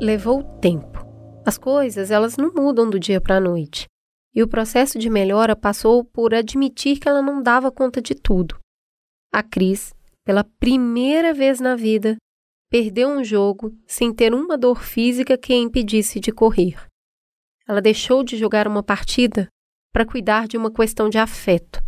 Levou 0.00 0.42
tempo. 0.60 1.06
As 1.44 1.58
coisas, 1.58 2.10
elas 2.10 2.36
não 2.36 2.52
mudam 2.52 2.88
do 2.88 2.98
dia 2.98 3.20
para 3.20 3.36
a 3.36 3.40
noite. 3.40 3.86
E 4.34 4.42
o 4.42 4.48
processo 4.48 4.98
de 4.98 5.10
melhora 5.10 5.54
passou 5.54 6.04
por 6.04 6.32
admitir 6.32 6.98
que 6.98 7.08
ela 7.08 7.20
não 7.20 7.42
dava 7.42 7.70
conta 7.70 8.00
de 8.00 8.14
tudo. 8.14 8.58
A 9.32 9.42
Cris, 9.42 9.92
pela 10.24 10.44
primeira 10.58 11.34
vez 11.34 11.60
na 11.60 11.76
vida, 11.76 12.16
perdeu 12.70 13.08
um 13.08 13.22
jogo 13.22 13.76
sem 13.86 14.12
ter 14.14 14.32
uma 14.32 14.56
dor 14.56 14.82
física 14.82 15.36
que 15.36 15.52
a 15.52 15.56
impedisse 15.56 16.18
de 16.18 16.32
correr. 16.32 16.76
Ela 17.68 17.82
deixou 17.82 18.22
de 18.24 18.36
jogar 18.36 18.66
uma 18.66 18.82
partida 18.82 19.48
para 19.92 20.06
cuidar 20.06 20.46
de 20.48 20.56
uma 20.56 20.72
questão 20.72 21.08
de 21.08 21.18
afeto, 21.18 21.82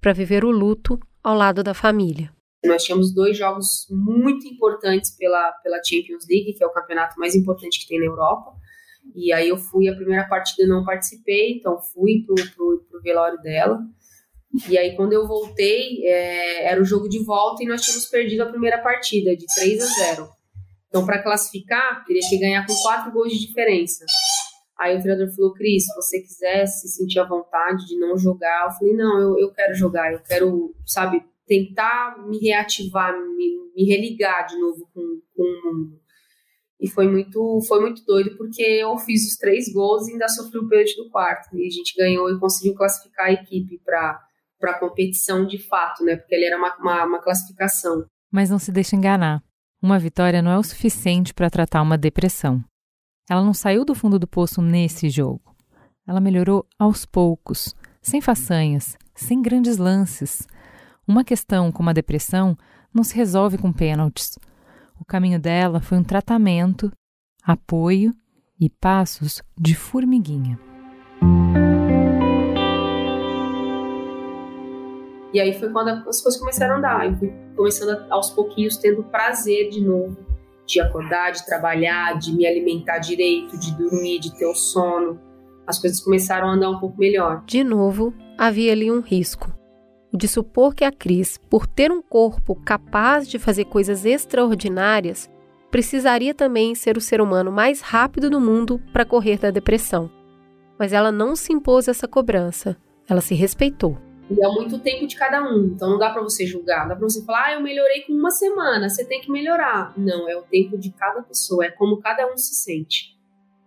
para 0.00 0.12
viver 0.12 0.44
o 0.44 0.50
luto 0.50 0.98
ao 1.22 1.34
lado 1.34 1.62
da 1.62 1.74
família. 1.74 2.32
Nós 2.64 2.82
tínhamos 2.82 3.14
dois 3.14 3.36
jogos 3.36 3.86
muito 3.90 4.46
importantes 4.46 5.10
pela, 5.16 5.52
pela 5.62 5.82
Champions 5.82 6.26
League, 6.28 6.54
que 6.54 6.62
é 6.62 6.66
o 6.66 6.72
campeonato 6.72 7.18
mais 7.18 7.34
importante 7.34 7.80
que 7.80 7.88
tem 7.88 8.00
na 8.00 8.06
Europa. 8.06 8.52
E 9.14 9.32
aí 9.32 9.48
eu 9.48 9.56
fui, 9.56 9.88
a 9.88 9.94
primeira 9.94 10.26
partida 10.28 10.66
não 10.66 10.84
participei, 10.84 11.52
então 11.52 11.80
fui 11.80 12.24
pro, 12.26 12.34
pro, 12.34 12.86
pro 12.90 13.02
velório 13.02 13.38
dela. 13.40 13.80
E 14.68 14.76
aí 14.76 14.96
quando 14.96 15.12
eu 15.12 15.26
voltei, 15.26 16.04
é, 16.06 16.64
era 16.64 16.80
o 16.80 16.84
jogo 16.84 17.08
de 17.08 17.22
volta 17.24 17.62
e 17.62 17.66
nós 17.66 17.82
tínhamos 17.82 18.06
perdido 18.06 18.42
a 18.42 18.46
primeira 18.46 18.78
partida, 18.78 19.36
de 19.36 19.46
3 19.54 19.82
a 19.82 20.14
0. 20.14 20.38
Então, 20.88 21.04
para 21.04 21.22
classificar, 21.22 22.02
teria 22.06 22.26
que 22.28 22.38
ganhar 22.38 22.66
com 22.66 22.74
quatro 22.82 23.12
gols 23.12 23.32
de 23.32 23.46
diferença. 23.46 24.04
Aí 24.78 24.96
o 24.96 25.02
treinador 25.02 25.34
falou, 25.34 25.52
Cris, 25.52 25.84
se 25.84 25.94
você 25.94 26.20
quiser 26.20 26.66
se 26.66 26.88
sentir 26.88 27.18
à 27.18 27.24
vontade 27.24 27.86
de 27.86 27.98
não 27.98 28.16
jogar, 28.16 28.66
eu 28.66 28.72
falei, 28.72 28.94
não, 28.94 29.20
eu, 29.20 29.38
eu 29.38 29.52
quero 29.52 29.74
jogar, 29.74 30.12
eu 30.12 30.20
quero, 30.20 30.74
sabe, 30.86 31.22
tentar 31.48 32.16
me 32.28 32.38
reativar, 32.38 33.12
me, 33.12 33.72
me 33.74 33.84
religar 33.84 34.46
de 34.46 34.58
novo 34.58 34.88
com, 34.94 35.20
com 35.34 35.42
o 35.42 35.74
mundo. 35.74 36.00
E 36.80 36.88
foi 36.88 37.08
muito, 37.08 37.60
foi 37.66 37.80
muito 37.80 38.04
doido, 38.04 38.36
porque 38.36 38.62
eu 38.62 38.96
fiz 38.98 39.26
os 39.26 39.36
três 39.36 39.72
gols 39.72 40.06
e 40.06 40.12
ainda 40.12 40.28
sofri 40.28 40.58
o 40.58 40.68
pênalti 40.68 40.96
do 40.96 41.10
quarto. 41.10 41.56
E 41.56 41.66
a 41.66 41.70
gente 41.70 41.96
ganhou 41.96 42.30
e 42.30 42.38
conseguiu 42.38 42.74
classificar 42.74 43.26
a 43.26 43.32
equipe 43.32 43.80
para 43.84 44.20
a 44.62 44.78
competição 44.78 45.44
de 45.44 45.58
fato, 45.58 46.04
né? 46.04 46.16
Porque 46.16 46.34
ele 46.34 46.44
era 46.44 46.56
uma, 46.56 46.76
uma, 46.76 47.04
uma 47.04 47.22
classificação. 47.22 48.06
Mas 48.30 48.48
não 48.48 48.60
se 48.60 48.70
deixe 48.70 48.94
enganar. 48.94 49.42
Uma 49.82 49.98
vitória 49.98 50.40
não 50.40 50.52
é 50.52 50.58
o 50.58 50.62
suficiente 50.62 51.34
para 51.34 51.50
tratar 51.50 51.82
uma 51.82 51.98
depressão. 51.98 52.62
Ela 53.28 53.42
não 53.42 53.54
saiu 53.54 53.84
do 53.84 53.94
fundo 53.94 54.18
do 54.18 54.26
poço 54.26 54.62
nesse 54.62 55.10
jogo. 55.10 55.56
Ela 56.06 56.20
melhorou 56.20 56.64
aos 56.78 57.04
poucos, 57.04 57.74
sem 58.00 58.20
façanhas, 58.20 58.96
sem 59.14 59.42
grandes 59.42 59.76
lances. 59.78 60.46
Uma 61.08 61.24
questão 61.24 61.72
como 61.72 61.88
a 61.88 61.94
depressão 61.94 62.54
não 62.92 63.02
se 63.02 63.16
resolve 63.16 63.56
com 63.56 63.72
pênaltis. 63.72 64.38
O 65.00 65.06
caminho 65.06 65.40
dela 65.40 65.80
foi 65.80 65.96
um 65.96 66.04
tratamento, 66.04 66.92
apoio 67.42 68.12
e 68.60 68.68
passos 68.68 69.42
de 69.58 69.74
formiguinha. 69.74 70.60
E 75.32 75.40
aí 75.40 75.58
foi 75.58 75.70
quando 75.70 75.88
as 75.88 76.20
coisas 76.20 76.38
começaram 76.38 76.74
a 76.74 76.78
andar. 76.78 77.06
Eu 77.06 77.16
fui 77.16 77.32
começando 77.56 77.88
a, 77.88 78.14
aos 78.14 78.28
pouquinhos 78.28 78.76
tendo 78.76 79.02
prazer 79.04 79.70
de 79.70 79.80
novo 79.80 80.28
de 80.66 80.78
acordar, 80.78 81.30
de 81.32 81.46
trabalhar, 81.46 82.18
de 82.18 82.30
me 82.36 82.46
alimentar 82.46 82.98
direito, 82.98 83.58
de 83.58 83.74
dormir, 83.74 84.18
de 84.18 84.36
ter 84.36 84.44
o 84.44 84.54
sono. 84.54 85.18
As 85.66 85.78
coisas 85.78 85.98
começaram 86.00 86.48
a 86.48 86.52
andar 86.52 86.68
um 86.68 86.78
pouco 86.78 87.00
melhor. 87.00 87.42
De 87.46 87.64
novo, 87.64 88.12
havia 88.36 88.72
ali 88.72 88.90
um 88.92 89.00
risco. 89.00 89.57
O 90.12 90.16
de 90.16 90.26
supor 90.26 90.74
que 90.74 90.84
a 90.84 90.92
Cris, 90.92 91.38
por 91.50 91.66
ter 91.66 91.92
um 91.92 92.00
corpo 92.00 92.54
capaz 92.54 93.28
de 93.28 93.38
fazer 93.38 93.66
coisas 93.66 94.06
extraordinárias, 94.06 95.30
precisaria 95.70 96.34
também 96.34 96.74
ser 96.74 96.96
o 96.96 97.00
ser 97.00 97.20
humano 97.20 97.52
mais 97.52 97.80
rápido 97.80 98.30
do 98.30 98.40
mundo 98.40 98.80
para 98.92 99.04
correr 99.04 99.38
da 99.38 99.50
depressão. 99.50 100.10
Mas 100.78 100.92
ela 100.92 101.12
não 101.12 101.36
se 101.36 101.52
impôs 101.52 101.88
essa 101.88 102.08
cobrança, 102.08 102.76
ela 103.06 103.20
se 103.20 103.34
respeitou. 103.34 103.98
E 104.30 104.44
é 104.44 104.48
muito 104.48 104.78
tempo 104.78 105.06
de 105.06 105.16
cada 105.16 105.42
um. 105.42 105.66
Então 105.74 105.90
não 105.90 105.98
dá 105.98 106.10
para 106.10 106.22
você 106.22 106.46
julgar. 106.46 106.82
Não 106.82 106.88
dá 106.88 106.96
para 106.96 107.08
você 107.08 107.24
falar, 107.24 107.46
ah, 107.46 107.52
eu 107.54 107.60
melhorei 107.60 108.02
com 108.02 108.12
uma 108.12 108.30
semana, 108.30 108.88
você 108.88 109.04
tem 109.04 109.20
que 109.20 109.30
melhorar. 109.30 109.92
Não, 109.96 110.28
é 110.28 110.36
o 110.36 110.42
tempo 110.42 110.76
de 110.78 110.90
cada 110.90 111.22
pessoa, 111.22 111.64
é 111.64 111.70
como 111.70 111.98
cada 111.98 112.30
um 112.32 112.36
se 112.36 112.54
sente. 112.54 113.16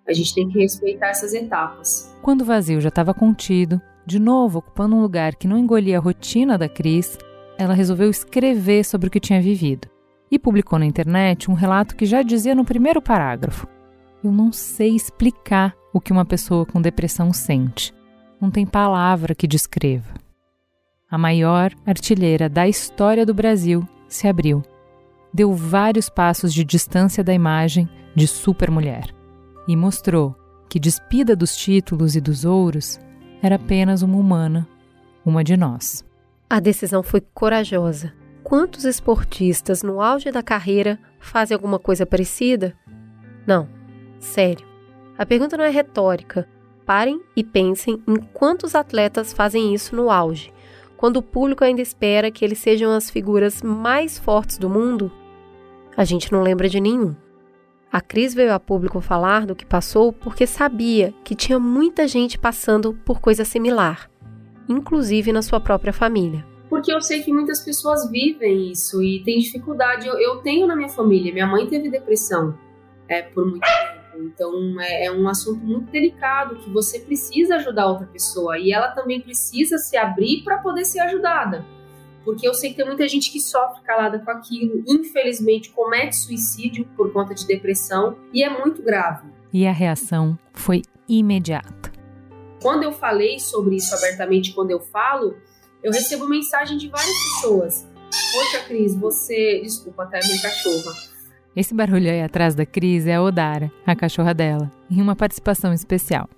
A 0.08 0.14
gente 0.14 0.34
tem 0.34 0.50
que 0.50 0.60
respeitar 0.60 1.10
essas 1.10 1.34
etapas. 1.34 2.16
Quando 2.22 2.42
o 2.42 2.46
vazio 2.46 2.82
já 2.82 2.90
estava 2.90 3.14
contido, 3.14 3.82
de 4.06 4.20
novo 4.20 4.60
ocupando 4.60 4.96
um 4.96 5.02
lugar 5.02 5.36
que 5.36 5.48
não 5.48 5.58
engolia 5.58 5.98
a 5.98 6.02
rotina 6.02 6.58
da 6.58 6.68
Cris, 6.68 7.18
ela 7.58 7.74
resolveu 7.74 8.10
escrever 8.10 8.84
sobre 8.84 9.08
o 9.08 9.12
que 9.12 9.20
tinha 9.20 9.42
vivido. 9.42 9.88
E 10.30 10.40
publicou 10.40 10.80
na 10.80 10.86
internet 10.86 11.52
um 11.52 11.54
relato 11.54 11.96
que 11.96 12.06
já 12.06 12.22
dizia 12.22 12.56
no 12.56 12.66
primeiro 12.66 13.02
parágrafo: 13.02 13.68
Eu 14.24 14.32
não 14.32 14.52
sei 14.52 14.96
explicar 14.96 15.76
o 15.94 16.00
que 16.00 16.12
uma 16.12 16.26
pessoa 16.26 16.66
com 16.66 16.82
depressão 16.82 17.34
sente. 17.34 17.94
Não 18.40 18.50
tem 18.50 18.66
palavra 18.66 19.36
que 19.36 19.48
descreva 19.48 20.22
a 21.12 21.18
maior 21.18 21.74
artilheira 21.86 22.48
da 22.48 22.70
história 22.70 23.26
do 23.26 23.34
Brasil, 23.34 23.86
se 24.08 24.30
abriu. 24.30 24.64
Deu 25.34 25.54
vários 25.54 26.10
passos 26.10 26.54
de 26.54 26.64
distância 26.64 27.22
da 27.22 27.34
imagem 27.34 27.88
de 28.16 28.26
supermulher 28.26 29.14
e 29.68 29.76
mostrou 29.76 30.34
que, 30.70 30.80
despida 30.80 31.36
dos 31.36 31.56
títulos 31.56 32.16
e 32.16 32.22
dos 32.22 32.46
ouros, 32.46 32.98
era 33.42 33.56
apenas 33.56 34.02
uma 34.02 34.18
humana, 34.18 34.68
uma 35.26 35.44
de 35.44 35.58
nós. 35.58 36.06
A 36.50 36.60
decisão 36.60 37.02
foi 37.02 37.22
corajosa. 37.34 38.14
Quantos 38.44 38.86
esportistas 38.86 39.84
no 39.84 40.02
auge 40.02 40.32
da 40.32 40.44
carreira 40.44 41.00
fazem 41.20 41.56
alguma 41.56 41.80
coisa 41.80 42.06
parecida? 42.06 42.76
Não, 43.46 43.68
sério. 44.20 44.66
A 45.18 45.26
pergunta 45.26 45.56
não 45.56 45.64
é 45.64 45.70
retórica. 45.70 46.48
Parem 46.86 47.22
e 47.36 47.44
pensem 47.44 48.02
em 48.08 48.18
quantos 48.18 48.76
atletas 48.76 49.32
fazem 49.32 49.74
isso 49.74 49.96
no 49.96 50.10
auge 50.10 50.52
quando 51.02 51.18
o 51.18 51.24
público 51.24 51.64
ainda 51.64 51.82
espera 51.82 52.30
que 52.30 52.46
eles 52.46 52.60
sejam 52.60 52.92
as 52.92 53.10
figuras 53.10 53.64
mais 53.64 54.20
fortes 54.20 54.60
do 54.60 54.70
mundo, 54.70 55.12
a 55.98 56.06
gente 56.06 56.32
não 56.32 56.44
lembra 56.44 56.70
de 56.70 56.80
nenhum. 56.80 57.16
A 57.92 58.00
Cris 58.00 58.34
veio 58.34 58.54
a 58.54 58.60
público 58.60 59.02
falar 59.02 59.46
do 59.46 59.54
que 59.54 59.66
passou 59.66 60.14
porque 60.14 60.48
sabia 60.48 61.14
que 61.26 61.36
tinha 61.36 61.60
muita 61.60 62.08
gente 62.08 62.40
passando 62.40 62.94
por 62.94 63.20
coisa 63.20 63.44
similar, 63.44 64.10
inclusive 64.70 65.34
na 65.34 65.42
sua 65.42 65.60
própria 65.60 65.92
família. 65.92 66.46
Porque 66.70 66.94
eu 66.94 67.02
sei 67.02 67.22
que 67.22 67.34
muitas 67.34 67.60
pessoas 67.66 68.10
vivem 68.10 68.72
isso 68.72 69.04
e 69.04 69.22
têm 69.26 69.40
dificuldade. 69.40 70.08
Eu, 70.08 70.18
eu 70.18 70.38
tenho 70.38 70.66
na 70.68 70.74
minha 70.74 70.88
família, 70.88 71.34
minha 71.34 71.46
mãe 71.46 71.68
teve 71.68 71.90
depressão 71.90 72.58
é, 73.10 73.24
por 73.24 73.46
muito 73.46 73.60
tempo. 73.60 74.26
Então 74.26 74.80
é, 74.80 75.08
é, 75.08 75.12
um 75.12 75.28
assunto 75.28 75.60
muito 75.60 75.92
delicado 75.92 76.56
que 76.60 76.70
você 76.70 76.98
precisa 77.00 77.56
ajudar 77.58 77.88
outra 77.88 78.08
pessoa 78.08 78.58
e 78.58 78.72
ela 78.72 78.88
também 78.92 79.20
precisa 79.20 79.78
se 79.78 79.98
abrir 79.98 80.44
para 80.46 80.60
poder 80.60 80.86
ser 80.86 81.02
ajudada. 81.02 81.66
Porque 82.24 82.48
eu 82.48 82.54
sei 82.54 82.72
que 82.72 82.78
tem 82.78 82.86
muita 82.86 83.08
gente 83.08 83.32
que 83.32 83.40
sofre 83.40 83.82
calada 83.84 84.20
com 84.20 84.32
aquilo, 84.32 84.84
infelizmente 84.88 85.72
comete 85.72 86.16
suicídio 86.16 86.86
por 86.96 87.12
conta 87.12 87.34
de 87.34 87.46
depressão 87.48 88.18
e 88.34 88.44
é 88.44 88.50
muito 88.50 88.82
grave. 88.84 89.28
E 89.52 89.66
a 89.66 89.72
reação 89.72 90.38
foi 90.54 90.82
imediata. 91.08 91.92
Quando 92.62 92.84
eu 92.84 92.92
falei 92.92 93.40
sobre 93.40 93.76
isso 93.76 93.94
abertamente, 93.96 94.54
quando 94.54 94.72
eu 94.72 94.80
falo, 94.80 95.36
eu 95.84 95.92
recebo 95.92 96.28
mensagem 96.28 96.78
de 96.78 96.88
várias 96.88 97.18
pessoas. 97.24 97.88
Poxa, 98.34 98.66
Cris, 98.66 98.96
você. 98.96 99.62
Desculpa, 99.64 100.04
até 100.04 100.20
minha 100.24 100.42
cachorra. 100.42 100.94
Esse 101.56 101.74
barulho 101.74 102.10
aí 102.10 102.22
atrás 102.22 102.56
da 102.56 102.66
Cris 102.66 103.08
é 103.08 103.16
a 103.16 103.22
Odara, 103.22 103.72
a 103.86 103.96
cachorra 103.96 104.34
dela, 104.34 104.72
em 104.90 105.02
uma 105.02 105.16
participação 105.16 105.74
especial. 105.74 106.30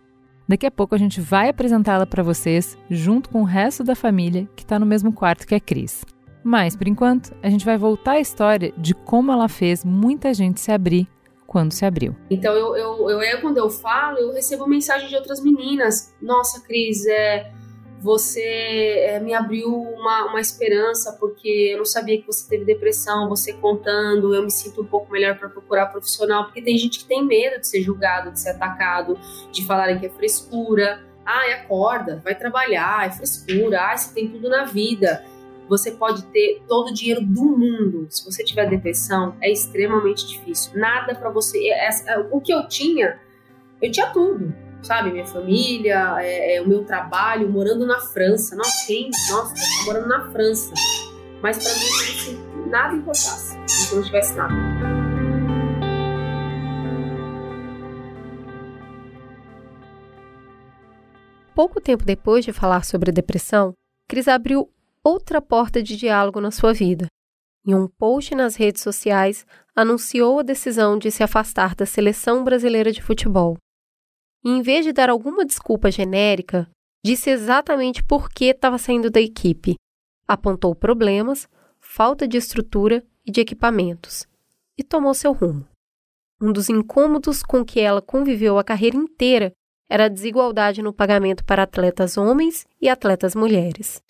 Daqui 0.48 0.66
a 0.66 0.72
pouco 0.72 0.94
a 0.94 0.98
gente 0.98 1.22
vai 1.22 1.50
apresentá-la 1.50 2.06
para 2.06 2.22
vocês, 2.22 2.78
junto 2.90 3.30
com 3.30 3.42
o 3.42 3.46
resto 3.46 3.84
da 3.84 3.96
família 3.96 4.48
que 4.56 4.64
está 4.64 4.78
no 4.78 4.86
mesmo 4.86 5.14
quarto 5.14 5.48
que 5.48 5.56
a 5.56 5.60
Cris. 5.60 6.04
Mas, 6.44 6.76
por 6.76 6.88
enquanto, 6.88 7.34
a 7.42 7.50
gente 7.50 7.64
vai 7.64 7.78
voltar 7.78 8.14
à 8.14 8.20
história 8.20 8.74
de 8.78 8.94
como 8.94 9.32
ela 9.32 9.48
fez 9.48 9.86
muita 9.86 10.34
gente 10.34 10.60
se 10.60 10.72
abrir 10.72 11.08
quando 11.48 11.72
se 11.72 11.86
abriu. 11.86 12.14
Então, 12.30 12.54
eu, 12.54 12.76
eu, 12.76 13.10
eu, 13.10 13.22
eu 13.22 13.42
quando 13.42 13.58
eu 13.58 13.70
falo, 13.70 14.18
eu 14.18 14.34
recebo 14.34 14.68
mensagem 14.68 15.08
de 15.08 15.16
outras 15.16 15.42
meninas. 15.42 16.14
Nossa, 16.22 16.62
Cris, 16.62 17.06
é 17.06 17.50
você 18.04 18.44
é, 18.44 19.20
me 19.22 19.34
abriu 19.34 19.74
uma, 19.74 20.26
uma 20.26 20.42
esperança, 20.42 21.16
porque 21.18 21.70
eu 21.72 21.78
não 21.78 21.86
sabia 21.86 22.20
que 22.20 22.28
você 22.28 22.50
teve 22.50 22.66
depressão, 22.66 23.30
você 23.30 23.54
contando, 23.54 24.36
eu 24.36 24.44
me 24.44 24.52
sinto 24.52 24.82
um 24.82 24.86
pouco 24.86 25.10
melhor 25.10 25.40
para 25.40 25.48
procurar 25.48 25.86
profissional, 25.86 26.44
porque 26.44 26.62
tem 26.62 26.78
gente 26.78 27.00
que 27.00 27.06
tem 27.06 27.26
medo 27.26 27.62
de 27.62 27.68
ser 27.68 27.82
julgado, 27.82 28.32
de 28.32 28.42
ser 28.42 28.50
atacado, 28.50 29.18
de 29.54 29.66
falarem 29.66 29.98
que 30.00 30.06
é 30.06 30.10
frescura. 30.10 31.02
Ai, 31.26 31.54
acorda, 31.54 32.20
vai 32.22 32.36
trabalhar, 32.36 33.08
é 33.08 33.12
frescura, 33.12 33.80
ai, 33.80 33.98
você 33.98 34.14
tem 34.14 34.28
tudo 34.28 34.50
na 34.50 34.66
vida. 34.66 35.24
Você 35.70 35.92
pode 35.92 36.26
ter 36.26 36.62
todo 36.68 36.90
o 36.90 36.94
dinheiro 36.94 37.22
do 37.22 37.58
mundo. 37.58 38.08
Se 38.10 38.26
você 38.26 38.44
tiver 38.44 38.70
depressão, 38.70 39.38
é 39.42 39.50
extremamente 39.50 40.28
difícil. 40.28 40.78
Nada 40.78 41.16
para 41.16 41.30
você. 41.30 41.70
É, 41.70 41.88
é, 42.08 42.20
o 42.20 42.42
que 42.42 42.54
eu 42.54 42.68
tinha, 42.68 43.18
eu 43.82 43.90
tinha 43.90 44.08
tudo 44.08 44.54
sabe? 44.84 45.12
Minha 45.12 45.26
família, 45.26 46.18
é, 46.20 46.58
é, 46.58 46.62
o 46.62 46.68
meu 46.68 46.84
trabalho, 46.84 47.50
morando 47.50 47.86
na 47.86 48.00
França. 48.00 48.56
Nossa, 48.56 48.86
quem? 48.86 49.10
Nossa, 49.32 49.54
morando 49.86 50.08
na 50.08 50.32
França. 50.32 50.74
Mas 51.42 51.58
para 51.58 51.74
mim, 51.74 52.70
nada 52.70 52.96
importasse, 52.96 53.58
se 53.68 53.96
não 53.96 54.04
tivesse 54.04 54.36
nada. 54.36 54.54
Pouco 61.56 61.80
tempo 61.80 62.04
depois 62.04 62.44
de 62.44 62.52
falar 62.52 62.84
sobre 62.84 63.12
a 63.12 63.14
depressão, 63.14 63.74
Cris 64.08 64.28
abriu 64.28 64.70
outra 65.04 65.42
porta 65.42 65.84
de 65.84 65.96
diálogo 65.96 66.42
na 66.42 66.50
sua 66.50 66.74
vida. 66.74 67.06
Em 67.66 67.76
um 67.76 67.88
post 67.88 68.34
nas 68.36 68.56
redes 68.56 68.82
sociais, 68.82 69.46
anunciou 69.76 70.40
a 70.40 70.44
decisão 70.44 70.98
de 70.98 71.12
se 71.12 71.24
afastar 71.24 71.76
da 71.76 71.86
seleção 71.86 72.44
brasileira 72.44 72.92
de 72.92 73.02
futebol. 73.02 73.58
E, 74.44 74.50
em 74.50 74.62
vez 74.62 74.86
de 74.86 74.92
dar 74.92 75.10
alguma 75.10 75.46
desculpa 75.46 75.90
genérica, 75.90 76.70
disse 77.04 77.30
exatamente 77.30 78.04
por 78.04 78.30
que 78.30 78.46
estava 78.46 78.78
saindo 78.78 79.10
da 79.10 79.22
equipe. 79.22 79.76
Apontou 80.28 80.76
problemas, 80.76 81.48
falta 81.80 82.28
de 82.28 82.38
estrutura 82.38 83.04
e 83.26 83.32
de 83.32 83.42
equipamentos 83.42 84.28
e 84.78 84.84
tomou 84.84 85.14
seu 85.14 85.32
rumo. 85.32 85.66
Um 86.42 86.52
dos 86.52 86.70
incômodos 86.70 87.44
com 87.44 87.64
que 87.64 87.80
ela 87.80 88.02
conviveu 88.02 88.58
a 88.58 88.64
carreira 88.64 88.98
inteira 88.98 89.54
era 89.90 90.06
a 90.06 90.10
desigualdade 90.10 90.82
no 90.82 90.94
pagamento 90.94 91.46
para 91.46 91.64
atletas 91.64 92.18
homens 92.18 92.66
e 92.82 92.90
atletas 92.90 93.36
mulheres. 93.36 94.02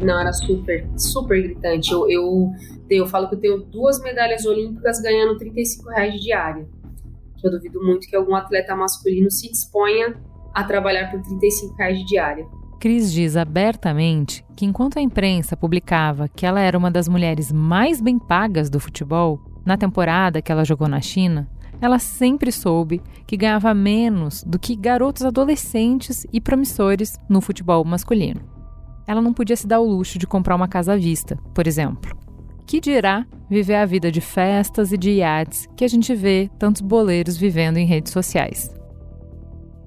Não, 0.00 0.20
era 0.20 0.32
super, 0.32 0.86
super 0.98 1.40
gritante. 1.40 1.92
Eu, 1.92 2.10
eu, 2.10 2.50
eu 2.90 3.06
falo 3.06 3.28
que 3.28 3.36
eu 3.36 3.40
tenho 3.40 3.58
duas 3.64 4.00
medalhas 4.02 4.44
olímpicas 4.44 5.00
ganhando 5.00 5.38
35 5.38 5.88
reais 5.88 6.14
de 6.14 6.20
diária. 6.20 6.68
Eu 7.44 7.50
duvido 7.50 7.78
muito 7.84 8.08
que 8.08 8.16
algum 8.16 8.34
atleta 8.34 8.74
masculino 8.74 9.30
se 9.30 9.50
disponha 9.50 10.18
a 10.54 10.64
trabalhar 10.64 11.10
por 11.10 11.20
35 11.20 11.76
reais 11.76 11.98
de 11.98 12.04
diária. 12.06 12.46
Cris 12.80 13.12
diz 13.12 13.36
abertamente 13.36 14.42
que 14.56 14.64
enquanto 14.64 14.98
a 14.98 15.02
imprensa 15.02 15.54
publicava 15.54 16.26
que 16.26 16.46
ela 16.46 16.58
era 16.58 16.78
uma 16.78 16.90
das 16.90 17.06
mulheres 17.06 17.52
mais 17.52 18.00
bem 18.00 18.18
pagas 18.18 18.70
do 18.70 18.80
futebol, 18.80 19.40
na 19.64 19.76
temporada 19.76 20.40
que 20.40 20.50
ela 20.50 20.64
jogou 20.64 20.88
na 20.88 21.02
China, 21.02 21.46
ela 21.82 21.98
sempre 21.98 22.50
soube 22.50 23.02
que 23.26 23.36
ganhava 23.36 23.74
menos 23.74 24.42
do 24.42 24.58
que 24.58 24.74
garotos 24.74 25.22
adolescentes 25.22 26.26
e 26.32 26.40
promissores 26.40 27.18
no 27.28 27.42
futebol 27.42 27.84
masculino. 27.84 28.40
Ela 29.06 29.20
não 29.20 29.34
podia 29.34 29.56
se 29.56 29.66
dar 29.66 29.80
o 29.80 29.86
luxo 29.86 30.18
de 30.18 30.26
comprar 30.26 30.56
uma 30.56 30.68
casa 30.68 30.94
à 30.94 30.96
vista, 30.96 31.36
por 31.54 31.66
exemplo. 31.66 32.23
Que 32.66 32.80
dirá 32.80 33.26
viver 33.48 33.74
a 33.76 33.86
vida 33.86 34.10
de 34.10 34.20
festas 34.20 34.92
e 34.92 34.98
de 34.98 35.10
iates 35.10 35.68
que 35.76 35.84
a 35.84 35.88
gente 35.88 36.14
vê 36.14 36.50
tantos 36.58 36.82
boleiros 36.82 37.36
vivendo 37.36 37.76
em 37.76 37.86
redes 37.86 38.12
sociais. 38.12 38.70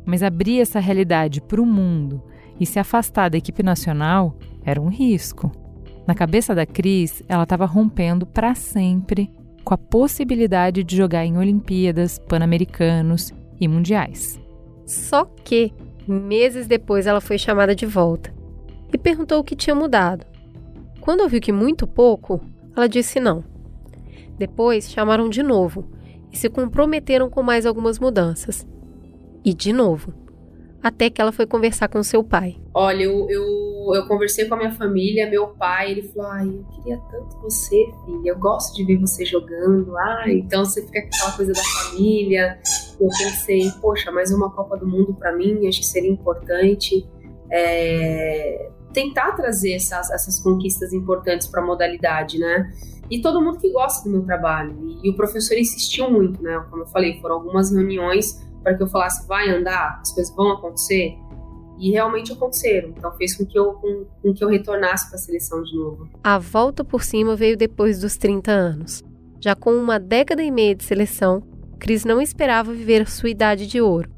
Mas 0.06 0.24
abrir 0.24 0.62
essa 0.62 0.80
realidade 0.80 1.42
para 1.42 1.62
o 1.62 1.66
mundo 1.66 2.24
e 2.60 2.66
se 2.66 2.80
afastar 2.80 3.30
da 3.30 3.38
equipe 3.38 3.63
nacional 3.63 4.38
era 4.63 4.82
um 4.82 4.90
risco. 4.90 5.52
Na 6.08 6.16
cabeça 6.16 6.56
da 6.56 6.66
Cris, 6.66 7.22
ela 7.28 7.44
estava 7.44 7.66
rompendo 7.66 8.26
para 8.26 8.56
sempre 8.56 9.30
com 9.66 9.74
a 9.74 9.78
possibilidade 9.78 10.82
de 10.82 10.96
jogar 10.96 11.26
em 11.26 11.38
Olimpíadas, 11.38 12.18
Pan-Americanos 12.20 13.34
e 13.60 13.68
Mundiais. 13.68 14.40
Só 14.86 15.26
que, 15.44 15.74
meses 16.08 16.68
depois, 16.68 17.06
ela 17.06 17.20
foi 17.20 17.38
chamada 17.38 17.76
de 17.76 17.86
volta 17.86 18.34
e 18.94 18.98
perguntou 18.98 19.40
o 19.40 19.44
que 19.44 19.58
tinha 19.58 19.76
mudado. 19.76 20.26
Quando 21.02 21.22
ouviu 21.22 21.42
que 21.42 21.52
muito 21.52 21.86
pouco, 21.86 22.40
ela 22.78 22.88
disse 22.88 23.20
não. 23.20 23.44
Depois 24.38 24.90
chamaram 24.90 25.30
de 25.30 25.42
novo 25.42 25.86
e 26.32 26.38
se 26.38 26.50
comprometeram 26.50 27.30
com 27.30 27.42
mais 27.42 27.66
algumas 27.66 28.00
mudanças. 28.00 28.68
E 29.44 29.54
de 29.54 29.74
novo 29.74 30.13
até 30.82 31.10
que 31.10 31.22
ela 31.22 31.32
foi 31.32 31.46
conversar 31.46 31.88
com 31.88 32.02
seu 32.04 32.24
pai. 32.24 32.56
Olha, 32.74 33.04
eu, 33.04 33.28
eu, 33.30 33.94
eu 33.94 34.08
conversei 34.08 34.46
com 34.46 34.56
a 34.56 34.58
minha 34.58 34.72
família, 34.72 35.30
meu 35.30 35.48
pai, 35.50 35.92
ele 35.92 36.04
falou: 36.04 36.32
Ai, 36.32 36.48
eu 36.48 36.63
queria 36.76 36.98
tanto 37.12 37.40
você, 37.42 37.86
filha, 38.06 38.30
eu 38.30 38.40
gosto 38.40 38.76
de 38.76 38.86
ver 38.86 38.98
você 38.98 39.26
jogando. 39.26 39.98
Ai, 39.98 40.34
então 40.34 40.63
você 40.63 40.86
fica 40.86 41.02
com 41.02 41.08
aquela 41.08 41.32
coisa 41.34 41.54
da 41.54 41.62
família. 41.62 42.60
Eu 43.00 43.08
pensei: 43.10 43.72
Poxa, 43.82 44.12
mais 44.12 44.32
uma 44.32 44.50
Copa 44.52 44.78
do 44.78 44.88
Mundo 44.88 45.13
para 45.13 45.36
mim, 45.36 45.68
acho 45.68 45.80
que 45.80 45.86
seria 45.86 46.12
importante. 46.12 47.08
É, 47.52 48.70
tentar 48.98 49.34
trazer 49.34 49.74
essas, 49.74 50.10
essas 50.10 50.40
conquistas 50.40 50.92
importantes 50.92 51.46
para 51.46 51.62
a 51.62 51.66
modalidade, 51.66 52.40
né? 52.40 52.74
E 53.12 53.22
todo 53.22 53.40
mundo 53.40 53.60
que 53.60 53.72
gosta 53.72 54.04
do 54.04 54.10
meu 54.10 54.26
trabalho. 54.26 54.76
E, 54.82 55.08
e 55.08 55.12
o 55.12 55.16
professor 55.16 55.56
insistiu 55.56 56.10
muito, 56.10 56.42
né? 56.42 56.66
Como 56.72 56.82
eu 56.82 56.88
falei, 56.88 57.22
foram 57.22 57.36
algumas 57.36 57.72
reuniões 57.72 58.44
para 58.64 58.76
que 58.76 58.82
eu 58.82 58.88
falasse 58.88 59.28
vai 59.28 59.50
andar, 59.50 60.00
as 60.02 60.12
coisas 60.12 60.36
vão 60.36 60.52
acontecer. 60.54 61.16
E 61.78 61.92
realmente 61.92 62.34
aconteceram. 62.34 62.90
Então 62.90 63.12
fez 63.12 63.38
com 63.38 63.46
que 63.46 63.60
eu, 63.60 63.74
com, 63.74 64.08
com 64.20 64.34
que 64.34 64.44
eu 64.44 64.50
retornasse 64.50 65.08
para 65.08 65.18
a 65.18 65.22
seleção 65.22 65.62
de 65.62 65.76
novo. 65.76 66.10
A 66.24 66.40
volta 66.40 66.84
por 66.84 67.04
cima 67.04 67.36
veio 67.36 67.56
depois 67.56 68.00
dos 68.02 68.18
30 68.18 68.52
anos. 68.52 69.04
Já 69.40 69.56
com 69.56 69.76
uma 69.76 70.00
década 70.00 70.42
e 70.42 70.50
meia 70.50 70.74
de 70.74 70.84
seleção, 70.84 71.44
Cris 71.78 72.04
não 72.04 72.20
esperava 72.20 72.74
viver 72.74 73.08
sua 73.08 73.30
idade 73.30 73.68
de 73.68 73.80
ouro. 73.80 74.10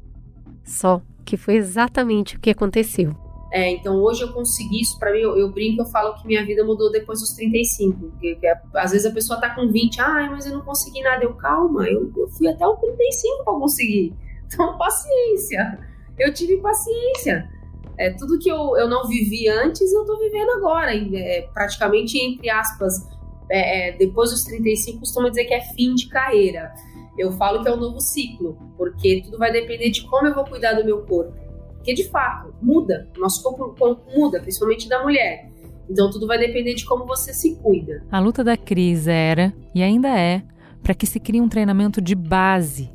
Só 0.64 1.02
que 1.22 1.36
foi 1.36 1.56
exatamente 1.56 2.38
o 2.38 2.40
que 2.40 2.48
aconteceu. 2.48 3.14
É, 3.50 3.68
então 3.70 3.96
hoje 3.96 4.22
eu 4.22 4.32
consegui 4.32 4.80
isso 4.80 4.96
para 4.96 5.12
mim, 5.12 5.18
eu, 5.18 5.36
eu, 5.36 5.50
brinco, 5.50 5.82
eu 5.82 5.86
falo 5.86 6.14
que 6.14 6.26
minha 6.26 6.44
vida 6.46 6.64
mudou 6.64 6.90
depois 6.90 7.20
dos 7.20 7.32
35. 7.32 7.98
Porque, 7.98 8.38
porque, 8.62 8.78
às 8.78 8.92
vezes 8.92 9.06
a 9.06 9.12
pessoa 9.12 9.40
tá 9.40 9.54
com 9.54 9.68
20, 9.68 10.00
ah, 10.00 10.28
mas 10.30 10.46
eu 10.46 10.52
não 10.52 10.60
consegui 10.60 11.02
nada. 11.02 11.24
Eu, 11.24 11.34
calma, 11.34 11.88
eu, 11.88 12.12
eu 12.16 12.28
fui 12.28 12.46
até 12.46 12.66
o 12.66 12.76
35 12.76 13.44
para 13.44 13.54
conseguir. 13.54 14.14
Então, 14.52 14.76
paciência. 14.76 15.78
Eu 16.18 16.34
tive 16.34 16.56
paciência. 16.56 17.48
É, 17.96 18.10
tudo 18.10 18.36
que 18.36 18.50
eu, 18.50 18.76
eu 18.76 18.88
não 18.88 19.06
vivi 19.06 19.48
antes, 19.48 19.92
eu 19.92 20.04
tô 20.04 20.18
vivendo 20.18 20.50
agora. 20.50 20.92
É, 20.92 21.42
praticamente, 21.54 22.18
entre 22.18 22.50
aspas, 22.50 23.06
é, 23.48 23.90
é 23.90 23.92
depois 23.92 24.30
dos 24.30 24.42
35, 24.42 24.98
costuma 24.98 25.28
dizer 25.28 25.44
que 25.44 25.54
é 25.54 25.60
fim 25.60 25.94
de 25.94 26.08
carreira. 26.08 26.74
Eu 27.16 27.30
falo 27.30 27.62
que 27.62 27.68
é 27.68 27.72
um 27.72 27.76
novo 27.76 28.00
ciclo, 28.00 28.58
porque 28.76 29.22
tudo 29.22 29.38
vai 29.38 29.52
depender 29.52 29.90
de 29.90 30.04
como 30.08 30.26
eu 30.26 30.34
vou 30.34 30.44
cuidar 30.44 30.72
do 30.72 30.84
meu 30.84 31.02
corpo. 31.02 31.32
Porque, 31.80 31.94
de 31.94 32.08
fato, 32.08 32.54
muda. 32.62 33.08
Nosso 33.18 33.42
corpo, 33.42 33.74
corpo 33.78 34.02
muda, 34.14 34.40
principalmente 34.40 34.88
da 34.88 35.02
mulher. 35.02 35.50
Então, 35.88 36.10
tudo 36.10 36.26
vai 36.26 36.38
depender 36.38 36.74
de 36.74 36.84
como 36.84 37.06
você 37.06 37.34
se 37.34 37.56
cuida. 37.56 38.04
A 38.10 38.20
luta 38.20 38.44
da 38.44 38.56
Cris 38.56 39.06
era, 39.06 39.52
e 39.74 39.82
ainda 39.82 40.08
é, 40.08 40.42
para 40.82 40.94
que 40.94 41.06
se 41.06 41.18
crie 41.18 41.40
um 41.40 41.48
treinamento 41.48 42.00
de 42.00 42.14
base 42.14 42.90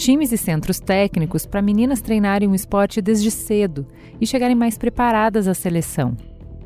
times 0.00 0.32
e 0.32 0.38
centros 0.38 0.80
técnicos 0.80 1.44
para 1.44 1.60
meninas 1.60 2.00
treinarem 2.00 2.48
o 2.48 2.54
esporte 2.54 3.02
desde 3.02 3.30
cedo 3.30 3.86
e 4.18 4.26
chegarem 4.26 4.56
mais 4.56 4.78
preparadas 4.78 5.46
à 5.46 5.52
seleção. 5.52 6.16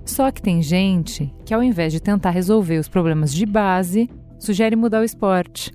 Só 0.05 0.31
que 0.31 0.40
tem 0.40 0.62
gente 0.62 1.35
que, 1.44 1.53
ao 1.53 1.61
invés 1.61 1.92
de 1.92 2.00
tentar 2.00 2.31
resolver 2.31 2.79
os 2.79 2.88
problemas 2.88 3.35
de 3.35 3.44
base, 3.44 4.09
sugere 4.38 4.77
mudar 4.77 5.00
o 5.00 5.05
esporte, 5.05 5.72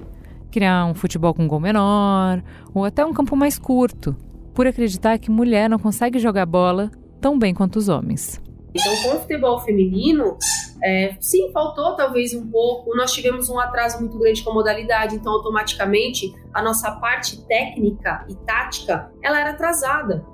criar 0.49 0.85
um 0.85 0.93
futebol 0.93 1.33
com 1.33 1.49
gol 1.49 1.59
menor 1.59 2.41
ou 2.73 2.85
até 2.85 3.05
um 3.05 3.11
campo 3.11 3.35
mais 3.35 3.59
curto, 3.59 4.15
por 4.59 4.67
acreditar 4.67 5.17
que 5.17 5.31
mulher 5.31 5.69
não 5.69 5.79
consegue 5.79 6.19
jogar 6.19 6.45
bola 6.45 6.91
tão 7.21 7.39
bem 7.39 7.53
quanto 7.53 7.77
os 7.77 7.87
homens. 7.87 8.41
Então, 8.75 8.93
com 9.03 9.15
o 9.15 9.21
futebol 9.21 9.57
feminino, 9.61 10.37
é, 10.83 11.15
sim, 11.21 11.49
faltou 11.53 11.95
talvez 11.95 12.33
um 12.33 12.45
pouco. 12.45 12.93
Nós 12.93 13.13
tivemos 13.13 13.49
um 13.49 13.57
atraso 13.57 14.01
muito 14.01 14.19
grande 14.19 14.43
com 14.43 14.51
a 14.51 14.53
modalidade, 14.53 15.15
então 15.15 15.31
automaticamente 15.31 16.35
a 16.53 16.61
nossa 16.61 16.91
parte 16.91 17.41
técnica 17.45 18.25
e 18.27 18.35
tática 18.35 19.09
ela 19.23 19.39
era 19.39 19.51
atrasada. 19.51 20.25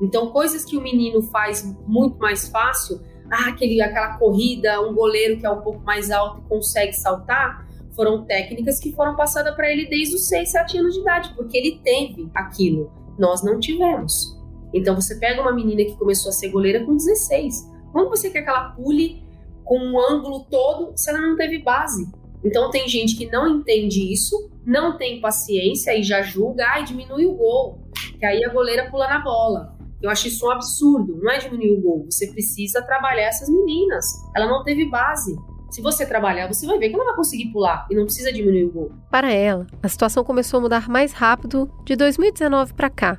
Então, 0.00 0.30
coisas 0.30 0.64
que 0.64 0.78
o 0.78 0.80
menino 0.80 1.20
faz 1.20 1.62
muito 1.86 2.18
mais 2.18 2.48
fácil, 2.48 3.02
ah, 3.30 3.50
aquele, 3.50 3.82
aquela 3.82 4.16
corrida, 4.16 4.80
um 4.80 4.94
goleiro 4.94 5.38
que 5.38 5.44
é 5.44 5.50
um 5.50 5.60
pouco 5.60 5.84
mais 5.84 6.10
alto 6.10 6.40
e 6.40 6.48
consegue 6.48 6.94
saltar, 6.94 7.68
foram 7.94 8.24
técnicas 8.24 8.80
que 8.80 8.94
foram 8.94 9.14
passadas 9.14 9.54
para 9.54 9.70
ele 9.70 9.86
desde 9.90 10.14
os 10.14 10.26
6, 10.26 10.50
7 10.50 10.78
anos 10.78 10.94
de 10.94 11.00
idade, 11.00 11.34
porque 11.36 11.58
ele 11.58 11.82
teve 11.84 12.30
aquilo. 12.34 13.03
Nós 13.18 13.42
não 13.42 13.58
tivemos. 13.58 14.38
Então, 14.72 14.94
você 14.94 15.16
pega 15.16 15.40
uma 15.40 15.52
menina 15.52 15.84
que 15.84 15.96
começou 15.96 16.30
a 16.30 16.32
ser 16.32 16.48
goleira 16.48 16.84
com 16.84 16.96
16 16.96 17.74
como 17.94 18.10
você 18.10 18.28
quer 18.28 18.42
que 18.42 18.50
ela 18.50 18.70
pule 18.70 19.22
com 19.64 19.78
um 19.78 20.00
ângulo 20.10 20.46
todo 20.50 20.92
se 20.96 21.08
ela 21.08 21.20
não 21.20 21.36
teve 21.36 21.60
base? 21.60 22.10
Então 22.44 22.68
tem 22.68 22.88
gente 22.88 23.16
que 23.16 23.30
não 23.30 23.48
entende 23.48 24.12
isso, 24.12 24.50
não 24.66 24.98
tem 24.98 25.20
paciência 25.20 25.96
e 25.96 26.02
já 26.02 26.20
julga, 26.20 26.66
ai, 26.66 26.82
diminui 26.82 27.24
o 27.24 27.34
gol, 27.34 27.78
que 28.18 28.26
aí 28.26 28.44
a 28.44 28.52
goleira 28.52 28.90
pula 28.90 29.06
na 29.06 29.20
bola. 29.20 29.78
Eu 30.02 30.10
acho 30.10 30.26
isso 30.26 30.44
um 30.44 30.50
absurdo, 30.50 31.16
não 31.22 31.30
é 31.30 31.38
diminuir 31.38 31.78
o 31.78 31.80
gol, 31.80 32.06
você 32.10 32.26
precisa 32.26 32.82
trabalhar 32.82 33.28
essas 33.28 33.48
meninas. 33.48 34.04
Ela 34.34 34.48
não 34.48 34.64
teve 34.64 34.90
base. 34.90 35.36
Se 35.74 35.82
você 35.82 36.06
trabalhar, 36.06 36.46
você 36.46 36.66
vai 36.66 36.78
ver 36.78 36.88
que 36.88 36.94
ela 36.94 37.04
vai 37.04 37.16
conseguir 37.16 37.46
pular 37.46 37.84
e 37.90 37.96
não 37.96 38.04
precisa 38.04 38.32
diminuir 38.32 38.66
o 38.66 38.70
gol. 38.70 38.92
Para 39.10 39.32
ela, 39.32 39.66
a 39.82 39.88
situação 39.88 40.22
começou 40.22 40.58
a 40.58 40.60
mudar 40.60 40.88
mais 40.88 41.12
rápido 41.12 41.68
de 41.84 41.96
2019 41.96 42.74
para 42.74 42.88
cá. 42.88 43.18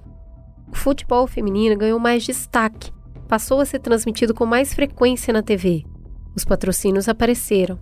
O 0.72 0.76
futebol 0.76 1.28
feminino 1.28 1.78
ganhou 1.78 2.00
mais 2.00 2.24
destaque 2.24 2.96
passou 3.28 3.60
a 3.60 3.66
ser 3.66 3.80
transmitido 3.80 4.34
com 4.34 4.46
mais 4.46 4.74
frequência 4.74 5.34
na 5.34 5.44
TV. 5.44 5.84
Os 6.34 6.46
patrocínios 6.46 7.10
apareceram. 7.10 7.78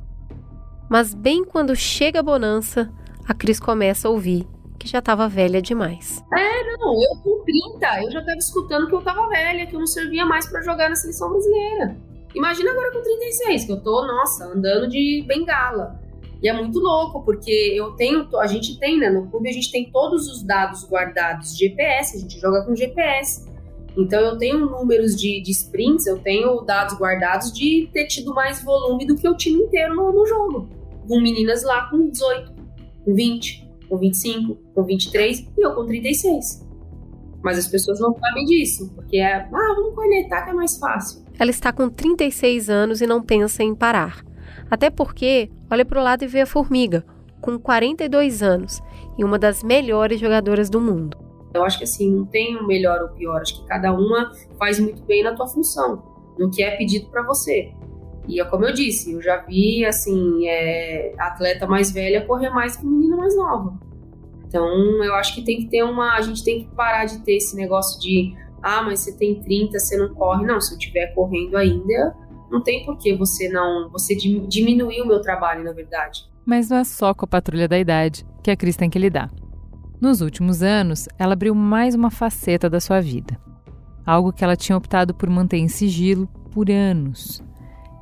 Mas 0.89 1.13
bem 1.13 1.43
quando 1.43 1.75
chega 1.75 2.21
a 2.21 2.23
bonança, 2.23 2.91
a 3.27 3.33
Cris 3.33 3.59
começa 3.59 4.07
a 4.07 4.11
ouvir 4.11 4.47
que 4.79 4.87
já 4.87 4.99
estava 4.99 5.29
velha 5.29 5.61
demais. 5.61 6.23
É, 6.33 6.77
não, 6.77 6.93
eu 6.93 7.21
com 7.21 7.43
30, 7.43 8.03
eu 8.03 8.11
já 8.11 8.19
estava 8.21 8.37
escutando 8.37 8.87
que 8.87 8.95
eu 8.95 8.99
estava 8.99 9.27
velha, 9.29 9.67
que 9.67 9.75
eu 9.75 9.79
não 9.79 9.87
servia 9.87 10.25
mais 10.25 10.49
para 10.49 10.61
jogar 10.61 10.89
na 10.89 10.95
seleção 10.95 11.29
brasileira. 11.29 11.95
Imagina 12.35 12.71
agora 12.71 12.91
com 12.91 13.01
36, 13.01 13.65
que 13.65 13.71
eu 13.71 13.81
tô, 13.81 14.05
nossa, 14.05 14.45
andando 14.45 14.89
de 14.89 15.23
bengala. 15.27 15.99
E 16.41 16.49
é 16.49 16.53
muito 16.53 16.77
louco, 16.79 17.23
porque 17.23 17.51
eu 17.73 17.91
tenho, 17.91 18.27
a 18.37 18.47
gente 18.47 18.77
tem, 18.77 18.99
né, 18.99 19.09
no 19.09 19.29
clube 19.29 19.47
a 19.47 19.53
gente 19.53 19.71
tem 19.71 19.89
todos 19.89 20.27
os 20.27 20.43
dados 20.43 20.85
guardados 20.89 21.55
de 21.55 21.67
GPS, 21.69 22.17
a 22.17 22.19
gente 22.19 22.39
joga 22.39 22.65
com 22.65 22.75
GPS. 22.75 23.49
Então 23.95 24.19
eu 24.19 24.37
tenho 24.37 24.65
números 24.65 25.15
de, 25.15 25.41
de 25.41 25.51
sprints, 25.51 26.05
eu 26.05 26.19
tenho 26.19 26.59
dados 26.61 26.97
guardados 26.97 27.53
de 27.53 27.89
ter 27.93 28.07
tido 28.07 28.33
mais 28.33 28.61
volume 28.61 29.05
do 29.05 29.15
que 29.15 29.29
o 29.29 29.37
time 29.37 29.61
inteiro 29.61 29.95
no, 29.95 30.11
no 30.11 30.25
jogo. 30.25 30.67
Com 31.07 31.21
meninas 31.21 31.63
lá 31.63 31.89
com 31.89 32.09
18, 32.09 32.51
com 33.05 33.13
20, 33.13 33.69
com 33.87 33.97
25, 33.97 34.55
com 34.75 34.83
23 34.83 35.39
e 35.39 35.65
eu 35.65 35.75
com 35.75 35.85
36. 35.85 36.67
Mas 37.41 37.57
as 37.57 37.67
pessoas 37.67 37.99
não 37.99 38.13
sabem 38.17 38.45
disso, 38.45 38.91
porque 38.95 39.17
é, 39.17 39.35
ah, 39.35 39.73
vamos 39.75 39.95
cornetar 39.95 40.43
que 40.43 40.51
é 40.51 40.53
mais 40.53 40.77
fácil. 40.77 41.22
Ela 41.39 41.49
está 41.49 41.71
com 41.71 41.89
36 41.89 42.69
anos 42.69 43.01
e 43.01 43.07
não 43.07 43.21
pensa 43.21 43.63
em 43.63 43.73
parar. 43.73 44.23
Até 44.69 44.89
porque 44.89 45.49
olha 45.69 45.85
para 45.85 45.99
o 45.99 46.03
lado 46.03 46.23
e 46.23 46.27
vê 46.27 46.41
a 46.41 46.45
formiga, 46.45 47.05
com 47.41 47.59
42 47.59 48.41
anos 48.41 48.81
e 49.17 49.23
uma 49.23 49.37
das 49.37 49.63
melhores 49.63 50.19
jogadoras 50.19 50.69
do 50.69 50.79
mundo. 50.79 51.17
Eu 51.53 51.63
acho 51.63 51.77
que 51.77 51.83
assim, 51.83 52.11
não 52.11 52.25
tem 52.25 52.57
o 52.57 52.65
melhor 52.65 53.01
ou 53.01 53.09
pior, 53.09 53.41
acho 53.41 53.61
que 53.61 53.67
cada 53.67 53.93
uma 53.93 54.31
faz 54.57 54.79
muito 54.79 55.03
bem 55.03 55.23
na 55.23 55.35
tua 55.35 55.47
função, 55.47 56.01
no 56.37 56.49
que 56.49 56.63
é 56.63 56.75
pedido 56.75 57.09
para 57.11 57.21
você. 57.21 57.71
E 58.27 58.39
é 58.39 58.45
como 58.45 58.65
eu 58.65 58.73
disse, 58.73 59.11
eu 59.11 59.21
já 59.21 59.37
vi 59.37 59.85
assim, 59.85 60.47
é, 60.47 61.13
atleta 61.19 61.67
mais 61.67 61.91
velha 61.91 62.25
correr 62.25 62.49
mais 62.49 62.75
que 62.75 62.85
menina 62.85 63.17
mais 63.17 63.35
nova. 63.35 63.77
Então, 64.47 64.67
eu 65.03 65.13
acho 65.15 65.35
que 65.35 65.43
tem 65.43 65.57
que 65.57 65.65
ter 65.65 65.83
uma, 65.83 66.15
a 66.15 66.21
gente 66.21 66.43
tem 66.43 66.63
que 66.63 66.75
parar 66.75 67.05
de 67.05 67.19
ter 67.19 67.37
esse 67.37 67.55
negócio 67.55 67.99
de 67.99 68.35
ah, 68.63 68.81
mas 68.81 69.01
você 69.01 69.17
tem 69.17 69.41
30, 69.41 69.77
você 69.77 69.97
não 69.97 70.13
corre. 70.13 70.45
Não, 70.45 70.61
se 70.61 70.73
eu 70.73 70.77
estiver 70.77 71.13
correndo 71.13 71.57
ainda, 71.57 72.15
não 72.49 72.63
tem 72.63 72.85
por 72.85 72.97
que 72.97 73.13
você 73.15 73.49
não. 73.49 73.89
Você 73.91 74.15
diminuir 74.15 75.01
o 75.01 75.07
meu 75.07 75.21
trabalho, 75.21 75.63
na 75.63 75.73
verdade. 75.73 76.25
Mas 76.45 76.69
não 76.69 76.77
é 76.77 76.83
só 76.83 77.13
com 77.13 77.25
a 77.25 77.27
patrulha 77.27 77.67
da 77.67 77.77
idade 77.77 78.25
que 78.41 78.49
a 78.49 78.55
Cris 78.55 78.77
tem 78.77 78.89
que 78.89 78.99
lidar. 78.99 79.29
Nos 79.99 80.21
últimos 80.21 80.61
anos, 80.61 81.07
ela 81.17 81.33
abriu 81.33 81.55
mais 81.55 81.95
uma 81.95 82.09
faceta 82.09 82.69
da 82.69 82.79
sua 82.79 83.01
vida. 83.01 83.37
Algo 84.05 84.33
que 84.33 84.43
ela 84.43 84.55
tinha 84.55 84.77
optado 84.77 85.13
por 85.13 85.29
manter 85.29 85.57
em 85.57 85.67
sigilo 85.67 86.27
por 86.51 86.69
anos. 86.69 87.41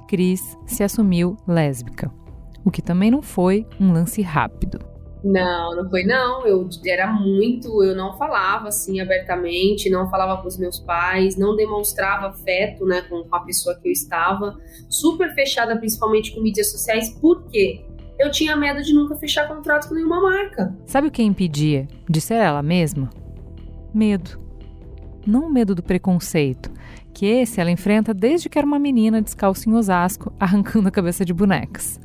Cris 0.08 0.58
se 0.65 0.84
assumiu 0.84 1.38
lésbica, 1.47 2.12
o 2.65 2.71
que 2.71 2.82
também 2.82 3.10
não 3.10 3.21
foi 3.21 3.65
um 3.80 3.93
lance 3.93 4.21
rápido. 4.21 4.90
Não, 5.23 5.75
não 5.75 5.89
foi 5.89 6.03
não. 6.03 6.45
Eu 6.45 6.67
era 6.86 7.12
muito, 7.12 7.84
eu 7.84 7.95
não 7.95 8.17
falava 8.17 8.69
assim 8.69 8.99
abertamente, 8.99 9.89
não 9.89 10.10
falava 10.10 10.41
com 10.41 10.47
os 10.47 10.57
meus 10.57 10.79
pais, 10.79 11.38
não 11.38 11.55
demonstrava 11.55 12.27
afeto, 12.27 12.86
né, 12.86 13.03
com 13.03 13.25
a 13.31 13.39
pessoa 13.41 13.75
que 13.79 13.88
eu 13.88 13.91
estava, 13.91 14.57
super 14.89 15.34
fechada 15.34 15.77
principalmente 15.77 16.34
com 16.34 16.41
mídias 16.41 16.71
sociais. 16.71 17.10
Por 17.10 17.43
quê? 17.49 17.86
Eu 18.19 18.29
tinha 18.29 18.55
medo 18.55 18.81
de 18.81 18.93
nunca 18.93 19.15
fechar 19.15 19.47
contrato 19.47 19.88
com 19.88 19.95
nenhuma 19.95 20.21
marca. 20.21 20.75
Sabe 20.86 21.07
o 21.07 21.12
que 21.12 21.23
impedia 21.23 21.88
de 22.10 22.21
ser 22.21 22.36
ela 22.36 22.62
mesma? 22.62 23.10
Medo. 23.93 24.39
Não 25.25 25.49
medo 25.49 25.75
do 25.75 25.84
preconceito, 25.84 26.71
que 27.13 27.25
esse 27.25 27.62
ela 27.62 27.69
enfrenta 27.69 28.13
desde 28.13 28.49
que 28.49 28.57
era 28.57 28.65
uma 28.65 28.79
menina 28.79 29.21
descalça 29.21 29.69
em 29.69 29.73
Osasco, 29.73 30.34
arrancando 30.39 30.88
a 30.88 30.91
cabeça 30.91 31.23
de 31.23 31.34
bonecas. 31.34 31.99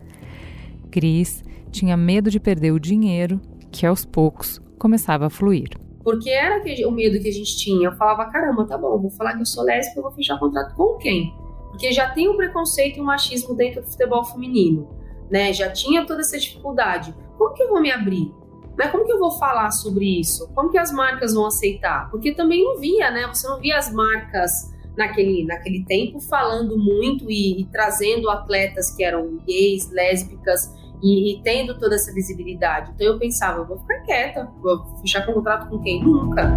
Cris 0.90 1.42
tinha 1.76 1.96
medo 1.96 2.30
de 2.30 2.40
perder 2.40 2.72
o 2.72 2.80
dinheiro 2.80 3.40
que 3.70 3.84
aos 3.84 4.04
poucos 4.04 4.60
começava 4.78 5.26
a 5.26 5.30
fluir. 5.30 5.68
Porque 6.02 6.30
era 6.30 6.62
o 6.86 6.90
medo 6.90 7.20
que 7.20 7.28
a 7.28 7.32
gente 7.32 7.56
tinha. 7.56 7.88
Eu 7.88 7.92
falava, 7.96 8.30
caramba, 8.30 8.64
tá 8.64 8.78
bom, 8.78 8.98
vou 8.98 9.10
falar 9.10 9.34
que 9.34 9.42
eu 9.42 9.46
sou 9.46 9.64
lésbica, 9.64 10.00
vou 10.00 10.10
fechar 10.12 10.38
contrato 10.38 10.74
com 10.74 10.96
quem? 10.96 11.34
Porque 11.68 11.92
já 11.92 12.08
tem 12.10 12.28
um 12.28 12.36
preconceito 12.36 12.96
e 12.96 13.02
um 13.02 13.04
machismo 13.04 13.54
dentro 13.54 13.82
do 13.82 13.90
futebol 13.90 14.24
feminino, 14.24 14.88
né? 15.30 15.52
Já 15.52 15.70
tinha 15.70 16.06
toda 16.06 16.20
essa 16.20 16.38
dificuldade. 16.38 17.14
Como 17.36 17.52
que 17.52 17.62
eu 17.62 17.68
vou 17.68 17.82
me 17.82 17.90
abrir? 17.90 18.32
Né? 18.78 18.88
Como 18.88 19.04
que 19.04 19.12
eu 19.12 19.18
vou 19.18 19.32
falar 19.32 19.70
sobre 19.72 20.20
isso? 20.20 20.48
Como 20.54 20.70
que 20.70 20.78
as 20.78 20.90
marcas 20.90 21.34
vão 21.34 21.46
aceitar? 21.46 22.10
Porque 22.10 22.32
também 22.32 22.64
não 22.64 22.78
via, 22.78 23.10
né? 23.10 23.26
Você 23.26 23.46
não 23.46 23.58
via 23.58 23.76
as 23.76 23.92
marcas 23.92 24.50
naquele, 24.96 25.44
naquele 25.44 25.84
tempo 25.84 26.20
falando 26.20 26.78
muito 26.78 27.30
e, 27.30 27.60
e 27.60 27.64
trazendo 27.66 28.30
atletas 28.30 28.90
que 28.94 29.04
eram 29.04 29.36
gays, 29.46 29.90
lésbicas 29.90 30.72
e, 31.02 31.34
e, 31.34 31.42
tendo 31.42 31.78
toda 31.78 31.94
essa 31.94 32.12
visibilidade. 32.12 32.92
Então 32.94 33.06
eu 33.06 33.18
pensava, 33.18 33.64
vou 33.64 33.78
ficar 33.78 34.00
quieta, 34.02 34.44
vou 34.60 34.98
fechar 35.00 35.24
contrato 35.26 35.68
com 35.68 35.80
quem? 35.80 36.02
Nunca. 36.02 36.48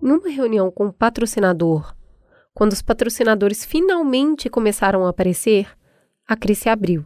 Numa 0.00 0.28
reunião 0.28 0.70
com 0.70 0.86
o 0.86 0.92
patrocinador, 0.92 1.94
quando 2.52 2.72
os 2.72 2.82
patrocinadores 2.82 3.64
finalmente 3.64 4.50
começaram 4.50 5.06
a 5.06 5.10
aparecer, 5.10 5.68
a 6.26 6.36
Cris 6.36 6.58
se 6.58 6.68
abriu. 6.68 7.04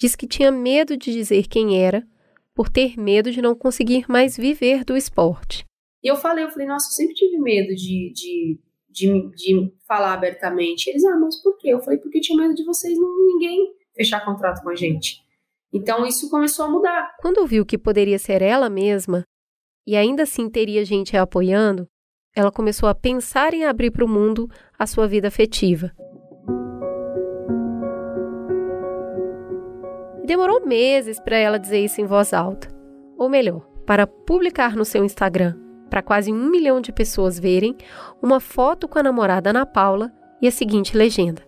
Diz 0.00 0.16
que 0.16 0.26
tinha 0.26 0.50
medo 0.50 0.96
de 0.96 1.12
dizer 1.12 1.46
quem 1.46 1.82
era, 1.82 2.06
por 2.54 2.68
ter 2.68 2.98
medo 2.98 3.30
de 3.30 3.42
não 3.42 3.54
conseguir 3.54 4.06
mais 4.08 4.36
viver 4.36 4.84
do 4.84 4.96
esporte. 4.96 5.64
E 6.02 6.08
eu 6.10 6.16
falei, 6.16 6.44
eu 6.44 6.50
falei, 6.50 6.66
nossa, 6.66 6.88
eu 6.88 6.92
sempre 6.92 7.14
tive 7.14 7.38
medo 7.38 7.74
de, 7.74 8.12
de 8.14 8.60
de, 8.94 9.28
de 9.34 9.72
falar 9.86 10.14
abertamente. 10.14 10.88
Eles, 10.88 11.04
ah, 11.04 11.18
mas 11.18 11.42
por 11.42 11.58
quê? 11.58 11.70
Eu 11.70 11.80
falei, 11.80 11.98
porque 11.98 12.18
eu 12.18 12.22
tinha 12.22 12.40
medo 12.40 12.54
de 12.54 12.64
vocês, 12.64 12.96
não, 12.96 13.26
ninguém 13.26 13.74
fechar 13.94 14.24
contrato 14.24 14.62
com 14.62 14.70
a 14.70 14.76
gente. 14.76 15.22
Então 15.72 16.06
isso 16.06 16.30
começou 16.30 16.64
a 16.64 16.70
mudar. 16.70 17.16
Quando 17.20 17.46
viu 17.46 17.66
que 17.66 17.76
poderia 17.76 18.18
ser 18.18 18.40
ela 18.40 18.70
mesma 18.70 19.24
e 19.86 19.96
ainda 19.96 20.22
assim 20.22 20.48
teria 20.48 20.84
gente 20.84 21.16
a 21.16 21.22
apoiando, 21.22 21.88
ela 22.34 22.52
começou 22.52 22.88
a 22.88 22.94
pensar 22.94 23.52
em 23.52 23.64
abrir 23.64 23.90
para 23.90 24.04
o 24.04 24.08
mundo 24.08 24.48
a 24.78 24.86
sua 24.86 25.08
vida 25.08 25.28
afetiva. 25.28 25.92
Demorou 30.24 30.64
meses 30.64 31.20
para 31.20 31.36
ela 31.36 31.58
dizer 31.58 31.80
isso 31.80 32.00
em 32.00 32.06
voz 32.06 32.32
alta. 32.32 32.68
Ou 33.18 33.28
melhor, 33.28 33.60
para 33.84 34.06
publicar 34.06 34.74
no 34.74 34.84
seu 34.84 35.04
Instagram 35.04 35.63
para 35.88 36.02
quase 36.02 36.32
um 36.32 36.50
milhão 36.50 36.80
de 36.80 36.92
pessoas 36.92 37.38
verem 37.38 37.76
uma 38.22 38.40
foto 38.40 38.88
com 38.88 38.98
a 38.98 39.02
namorada 39.02 39.50
Ana 39.50 39.66
Paula 39.66 40.12
e 40.40 40.48
a 40.48 40.50
seguinte 40.50 40.96
legenda: 40.96 41.42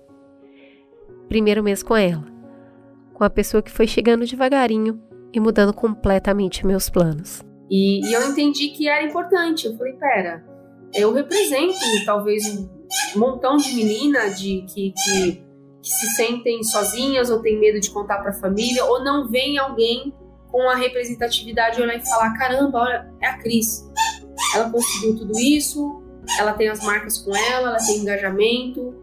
Primeiro 1.28 1.62
mês 1.62 1.82
com 1.82 1.96
ela, 1.96 2.24
com 3.12 3.24
a 3.24 3.30
pessoa 3.30 3.62
que 3.62 3.70
foi 3.70 3.86
chegando 3.86 4.26
devagarinho 4.26 5.00
e 5.32 5.40
mudando 5.40 5.72
completamente 5.72 6.66
meus 6.66 6.88
planos. 6.88 7.42
E, 7.70 8.06
e 8.06 8.12
eu 8.12 8.30
entendi 8.30 8.68
que 8.68 8.88
era 8.88 9.04
importante. 9.04 9.66
Eu 9.66 9.76
falei: 9.76 9.94
pera, 9.94 10.44
eu 10.94 11.12
represento 11.12 11.78
talvez 12.04 12.46
um 12.46 12.68
montão 13.16 13.56
de 13.56 13.74
menina 13.74 14.30
de 14.30 14.64
que, 14.72 14.92
que, 14.92 15.32
que 15.82 15.90
se 15.90 16.06
sentem 16.14 16.62
sozinhas 16.62 17.30
ou 17.30 17.40
têm 17.40 17.58
medo 17.58 17.80
de 17.80 17.90
contar 17.90 18.18
para 18.18 18.30
a 18.30 18.40
família 18.40 18.84
ou 18.84 19.02
não 19.02 19.28
vem 19.28 19.58
alguém 19.58 20.14
com 20.48 20.68
a 20.70 20.74
representatividade 20.74 21.80
olhar 21.80 21.96
e 21.96 22.06
falar: 22.06 22.32
caramba, 22.38 22.78
olha, 22.78 23.12
é 23.20 23.26
a 23.26 23.38
Cris 23.38 23.84
ela 24.54 24.70
conseguiu 24.70 25.16
tudo 25.16 25.38
isso, 25.38 26.02
ela 26.38 26.52
tem 26.52 26.68
as 26.68 26.84
marcas 26.84 27.18
com 27.18 27.34
ela, 27.34 27.70
ela 27.70 27.78
tem 27.78 27.98
engajamento 27.98 28.94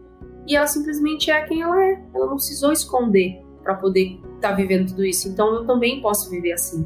e 0.48 0.56
ela 0.56 0.68
simplesmente 0.68 1.32
é 1.32 1.42
quem 1.42 1.62
ela 1.62 1.84
é. 1.84 2.04
Ela 2.14 2.28
não 2.28 2.36
precisou 2.36 2.72
esconder 2.72 3.42
para 3.64 3.76
poder 3.76 4.20
estar 4.36 4.50
tá 4.50 4.52
vivendo 4.52 4.90
tudo 4.90 5.06
isso. 5.06 5.30
Então 5.30 5.54
eu 5.54 5.66
também 5.66 6.02
posso 6.02 6.30
viver 6.30 6.54
assim. 6.54 6.86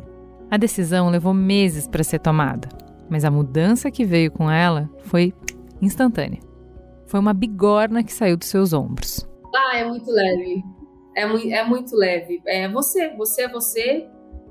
A 0.50 0.58
decisão 0.58 1.10
levou 1.10 1.34
meses 1.34 1.88
para 1.88 2.04
ser 2.04 2.20
tomada, 2.20 2.70
mas 3.10 3.26
a 3.26 3.32
mudança 3.32 3.92
que 3.92 4.06
veio 4.06 4.32
com 4.32 4.50
ela 4.50 4.90
foi 5.00 5.34
instantânea. 5.82 6.40
Foi 7.06 7.20
uma 7.20 7.34
bigorna 7.34 8.04
que 8.04 8.14
saiu 8.14 8.38
dos 8.38 8.48
seus 8.48 8.74
ombros. 8.74 9.28
Ah, 9.56 9.78
é 9.78 9.86
muito 9.86 10.10
leve. 10.12 10.64
É, 11.16 11.26
mu 11.26 11.38
é 11.38 11.64
muito 11.64 11.96
leve. 11.96 12.42
É 12.46 12.70
você, 12.70 13.10
você 13.16 13.44
é 13.44 13.50
você, 13.50 14.08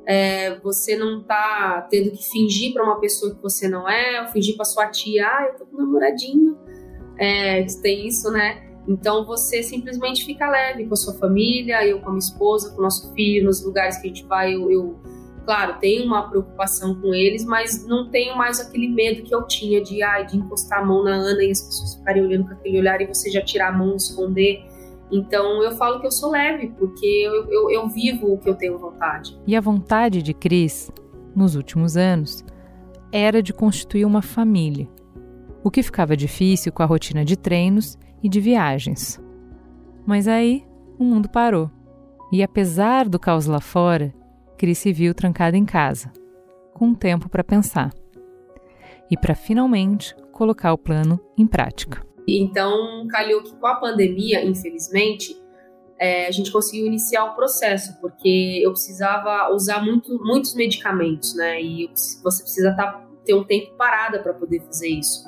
é, 0.07 0.59
você 0.61 0.97
não 0.97 1.23
tá 1.23 1.87
tendo 1.91 2.13
que 2.13 2.23
fingir 2.31 2.73
para 2.73 2.85
uma 2.85 3.01
pessoa 3.01 3.35
que 3.35 3.43
você 3.43 3.69
não 3.69 3.89
é, 3.89 4.23
ou 4.23 4.29
fingir 4.29 4.55
para 4.55 4.65
sua 4.65 4.87
tia, 4.87 5.27
ah, 5.27 5.49
eu 5.51 5.59
tô 5.59 5.67
com 5.67 5.77
namoradinho. 5.77 6.57
É, 7.19 7.65
tem 7.83 8.07
isso, 8.07 8.31
né? 8.31 8.63
Então 8.87 9.27
você 9.27 9.63
simplesmente 9.63 10.25
fica 10.25 10.49
leve 10.49 10.87
com 10.87 10.95
a 10.95 10.97
sua 10.97 11.15
família, 11.15 11.85
eu 11.85 11.99
com 12.01 12.09
a 12.09 12.13
minha 12.13 12.21
esposa, 12.21 12.71
com 12.71 12.79
o 12.79 12.83
nosso 12.83 13.13
filho, 13.15 13.47
nos 13.47 13.65
lugares 13.65 13.97
que 13.99 14.07
a 14.07 14.09
gente 14.09 14.25
vai, 14.27 14.55
eu, 14.55 14.71
eu 14.71 14.97
claro, 15.45 15.79
tenho 15.81 16.05
uma 16.05 16.29
preocupação 16.29 17.01
com 17.01 17.15
eles, 17.15 17.45
mas 17.45 17.87
não 17.87 18.11
tenho 18.11 18.37
mais 18.37 18.61
aquele 18.61 18.89
medo 18.89 19.23
que 19.23 19.35
eu 19.35 19.45
tinha 19.47 19.81
de, 19.81 20.03
ai, 20.03 20.27
de 20.27 20.37
encostar 20.37 20.81
a 20.81 20.85
mão 20.85 21.05
na 21.05 21.15
Ana 21.15 21.43
e 21.43 21.51
as 21.53 21.63
pessoas 21.63 21.95
ficarem 21.95 22.23
olhando 22.25 22.47
com 22.47 22.53
aquele 22.53 22.79
olhar 22.79 23.01
e 23.01 23.07
você 23.07 23.31
já 23.31 23.41
tirar 23.41 23.69
a 23.69 23.73
mão, 23.73 23.97
esconder. 23.97 24.66
Então 25.11 25.63
eu 25.63 25.73
falo 25.73 26.01
que 26.01 26.07
eu 26.07 26.11
sou 26.11 26.31
leve, 26.31 26.69
porque 26.79 27.07
eu, 27.07 27.51
eu, 27.51 27.71
eu 27.71 27.89
vivo 27.89 28.33
o 28.33 28.39
que 28.39 28.49
eu 28.49 28.55
tenho 28.55 28.79
vontade. 28.79 29.39
E 29.47 29.55
a 29.55 29.61
vontade 29.61 30.23
de 30.23 30.35
Cris, 30.35 30.91
nos 31.35 31.55
últimos 31.55 31.97
anos, 31.97 32.45
era 33.13 33.43
de 33.43 33.53
constituir 33.53 34.05
uma 34.05 34.23
família, 34.23 34.89
o 35.63 35.71
que 35.71 35.83
ficava 35.83 36.17
difícil 36.17 36.73
com 36.73 36.83
a 36.83 36.87
rotina 36.87 37.25
de 37.25 37.37
treinos 37.37 37.97
e 38.23 38.29
de 38.29 38.41
viagens. 38.41 39.21
Mas 40.05 40.27
aí 40.27 40.65
o 40.99 41.05
mundo 41.05 41.29
parou. 41.29 41.71
E 42.33 42.43
apesar 42.43 43.09
do 43.09 43.19
caos 43.19 43.47
lá 43.47 43.61
fora, 43.61 44.13
Cris 44.59 44.79
se 44.79 44.93
viu 44.93 45.15
trancada 45.15 45.57
em 45.57 45.65
casa, 45.65 46.13
com 46.75 46.95
tempo 46.95 47.29
para 47.29 47.45
pensar 47.45 47.93
e 49.11 49.17
para 49.17 49.35
finalmente 49.35 50.15
colocar 50.33 50.73
o 50.73 50.79
plano 50.79 51.21
em 51.39 51.47
prática. 51.47 52.06
Então, 52.27 53.07
calhou 53.09 53.43
que 53.43 53.55
com 53.55 53.67
a 53.67 53.77
pandemia, 53.77 54.45
infelizmente, 54.45 55.37
é, 55.99 56.27
a 56.27 56.31
gente 56.31 56.51
conseguiu 56.51 56.87
iniciar 56.87 57.25
o 57.25 57.35
processo, 57.35 57.99
porque 58.01 58.61
eu 58.63 58.71
precisava 58.73 59.53
usar 59.55 59.83
muito, 59.83 60.19
muitos 60.23 60.55
medicamentos, 60.55 61.35
né? 61.35 61.63
E 61.63 61.89
você 62.23 62.43
precisa 62.43 62.75
tá, 62.75 63.07
ter 63.25 63.35
um 63.35 63.45
tempo 63.45 63.75
parada 63.77 64.19
para 64.21 64.35
poder 64.35 64.61
fazer 64.61 64.89
isso. 64.89 65.25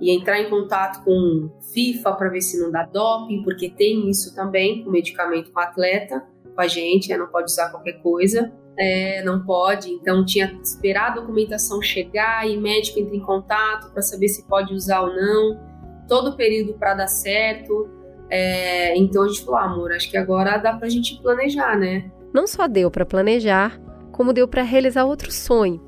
E 0.00 0.10
entrar 0.10 0.40
em 0.40 0.50
contato 0.50 1.04
com 1.04 1.50
FIFA 1.72 2.12
para 2.14 2.28
ver 2.28 2.40
se 2.40 2.60
não 2.60 2.70
dá 2.70 2.84
doping, 2.84 3.42
porque 3.42 3.70
tem 3.70 4.10
isso 4.10 4.34
também, 4.34 4.82
com 4.84 4.90
medicamento 4.90 5.52
com 5.52 5.60
atleta, 5.60 6.26
com 6.54 6.60
a 6.60 6.66
gente, 6.66 7.08
né? 7.08 7.16
não 7.16 7.28
pode 7.28 7.50
usar 7.50 7.70
qualquer 7.70 8.02
coisa. 8.02 8.52
É, 8.76 9.22
não 9.22 9.44
pode, 9.44 9.90
então 9.90 10.24
tinha 10.24 10.48
que 10.48 10.62
esperar 10.62 11.12
a 11.12 11.14
documentação 11.16 11.82
chegar 11.82 12.48
e 12.48 12.56
médico 12.56 12.98
entra 12.98 13.14
em 13.14 13.20
contato 13.20 13.92
para 13.92 14.00
saber 14.00 14.28
se 14.28 14.48
pode 14.48 14.72
usar 14.72 15.02
ou 15.02 15.14
não, 15.14 15.60
todo 16.08 16.30
o 16.30 16.36
período 16.36 16.74
para 16.74 16.94
dar 16.94 17.08
certo. 17.08 17.88
É, 18.30 18.96
então 18.96 19.24
a 19.24 19.28
gente 19.28 19.44
falou, 19.44 19.60
ah, 19.60 19.64
amor, 19.64 19.92
acho 19.92 20.10
que 20.10 20.16
agora 20.16 20.56
dá 20.58 20.72
pra 20.72 20.88
gente 20.88 21.20
planejar, 21.20 21.78
né? 21.78 22.10
Não 22.32 22.46
só 22.46 22.66
deu 22.66 22.90
para 22.90 23.04
planejar, 23.04 23.78
como 24.10 24.32
deu 24.32 24.48
para 24.48 24.62
realizar 24.62 25.04
outro 25.04 25.30
sonho, 25.30 25.82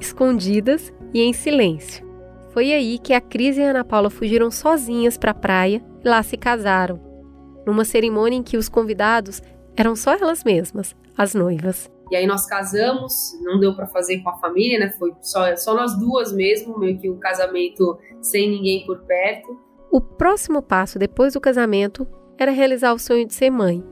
escondidas 0.00 0.92
e 1.12 1.20
em 1.20 1.32
silêncio. 1.32 2.06
Foi 2.50 2.72
aí 2.72 2.98
que 2.98 3.12
a 3.12 3.20
Cris 3.20 3.58
e 3.58 3.62
a 3.62 3.70
Ana 3.70 3.84
Paula 3.84 4.08
fugiram 4.08 4.50
sozinhas 4.50 5.18
para 5.18 5.32
a 5.32 5.34
praia 5.34 5.84
e 6.02 6.08
lá 6.08 6.22
se 6.22 6.38
casaram, 6.38 6.98
numa 7.66 7.84
cerimônia 7.84 8.38
em 8.38 8.42
que 8.42 8.56
os 8.56 8.68
convidados 8.68 9.42
eram 9.76 9.94
só 9.94 10.14
elas 10.14 10.42
mesmas, 10.42 10.96
as 11.16 11.34
noivas. 11.34 11.90
E 12.10 12.16
aí 12.16 12.26
nós 12.26 12.46
casamos, 12.46 13.36
não 13.42 13.58
deu 13.58 13.74
para 13.74 13.86
fazer 13.86 14.18
com 14.18 14.30
a 14.30 14.38
família, 14.38 14.78
né? 14.78 14.90
Foi 14.90 15.12
só, 15.20 15.56
só 15.56 15.74
nós 15.74 15.98
duas 15.98 16.32
mesmo, 16.32 16.78
meio 16.78 16.98
que 16.98 17.10
um 17.10 17.18
casamento 17.18 17.98
sem 18.22 18.48
ninguém 18.48 18.86
por 18.86 19.00
perto. 19.00 19.58
O 19.90 20.00
próximo 20.00 20.62
passo 20.62 20.98
depois 20.98 21.34
do 21.34 21.40
casamento 21.40 22.06
era 22.38 22.52
realizar 22.52 22.92
o 22.92 22.98
sonho 22.98 23.26
de 23.26 23.34
ser 23.34 23.50
mãe. 23.50 23.82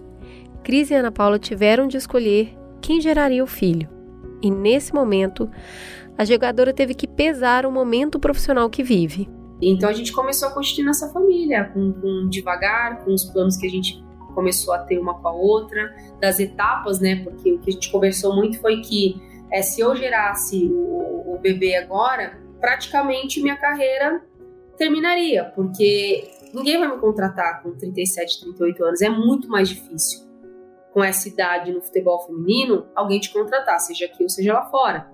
Cris 0.63 0.91
e 0.91 0.95
Ana 0.95 1.11
Paula 1.11 1.39
tiveram 1.39 1.89
de 1.89 1.97
escolher 1.97 2.57
quem 2.81 3.01
geraria 3.01 3.43
o 3.43 3.47
filho. 3.47 3.89
E 4.41 4.51
nesse 4.51 4.95
momento, 4.95 5.51
a 6.17 6.25
jogadora 6.25 6.73
teve 6.73 6.95
que 6.95 7.09
pesar 7.09 7.67
o 7.67 7.73
momento 7.73 8.21
profissional 8.21 8.69
que 8.71 8.83
vive. 8.83 9.29
Então 9.61 9.89
a 9.89 9.93
gente 9.93 10.13
começou 10.13 10.49
a 10.49 10.53
constituir 10.53 10.85
nossa 10.85 11.11
família, 11.11 11.71
com, 11.73 11.93
com 11.93 12.29
devagar, 12.29 13.05
com 13.05 13.13
os 13.13 13.25
planos 13.25 13.57
que 13.57 13.67
a 13.67 13.71
gente 13.71 14.04
começou 14.35 14.75
a 14.75 14.79
ter 14.79 14.99
uma 14.99 15.15
com 15.15 15.29
a 15.29 15.33
outra, 15.33 15.95
das 16.21 16.39
etapas, 16.41 17.01
né? 17.01 17.23
Porque 17.23 17.53
o 17.53 17.59
que 17.59 17.71
a 17.71 17.73
gente 17.73 17.91
conversou 17.91 18.35
muito 18.35 18.61
foi 18.61 18.81
que 18.81 19.17
é, 19.53 19.63
se 19.63 19.81
eu 19.81 19.95
gerasse 19.95 20.67
o, 20.67 21.35
o 21.35 21.39
bebê 21.41 21.77
agora, 21.77 22.39
praticamente 22.61 23.43
minha 23.43 23.57
carreira 23.57 24.23
terminaria, 24.77 25.45
porque 25.55 26.31
ninguém 26.53 26.79
vai 26.79 26.89
me 26.89 26.99
contratar 26.99 27.63
com 27.63 27.73
37, 27.73 28.41
38 28.41 28.85
anos, 28.85 29.03
é 29.03 29.09
muito 29.09 29.49
mais 29.49 29.69
difícil. 29.69 30.25
Com 30.93 31.03
essa 31.03 31.29
idade 31.29 31.73
no 31.73 31.83
futebol 31.83 32.25
feminino, 32.25 32.87
alguém 32.95 33.19
te 33.19 33.33
contratar, 33.33 33.81
seja 33.81 34.07
aqui 34.07 34.23
ou 34.23 34.29
seja 34.29 34.55
lá 34.55 34.65
fora. 34.67 35.11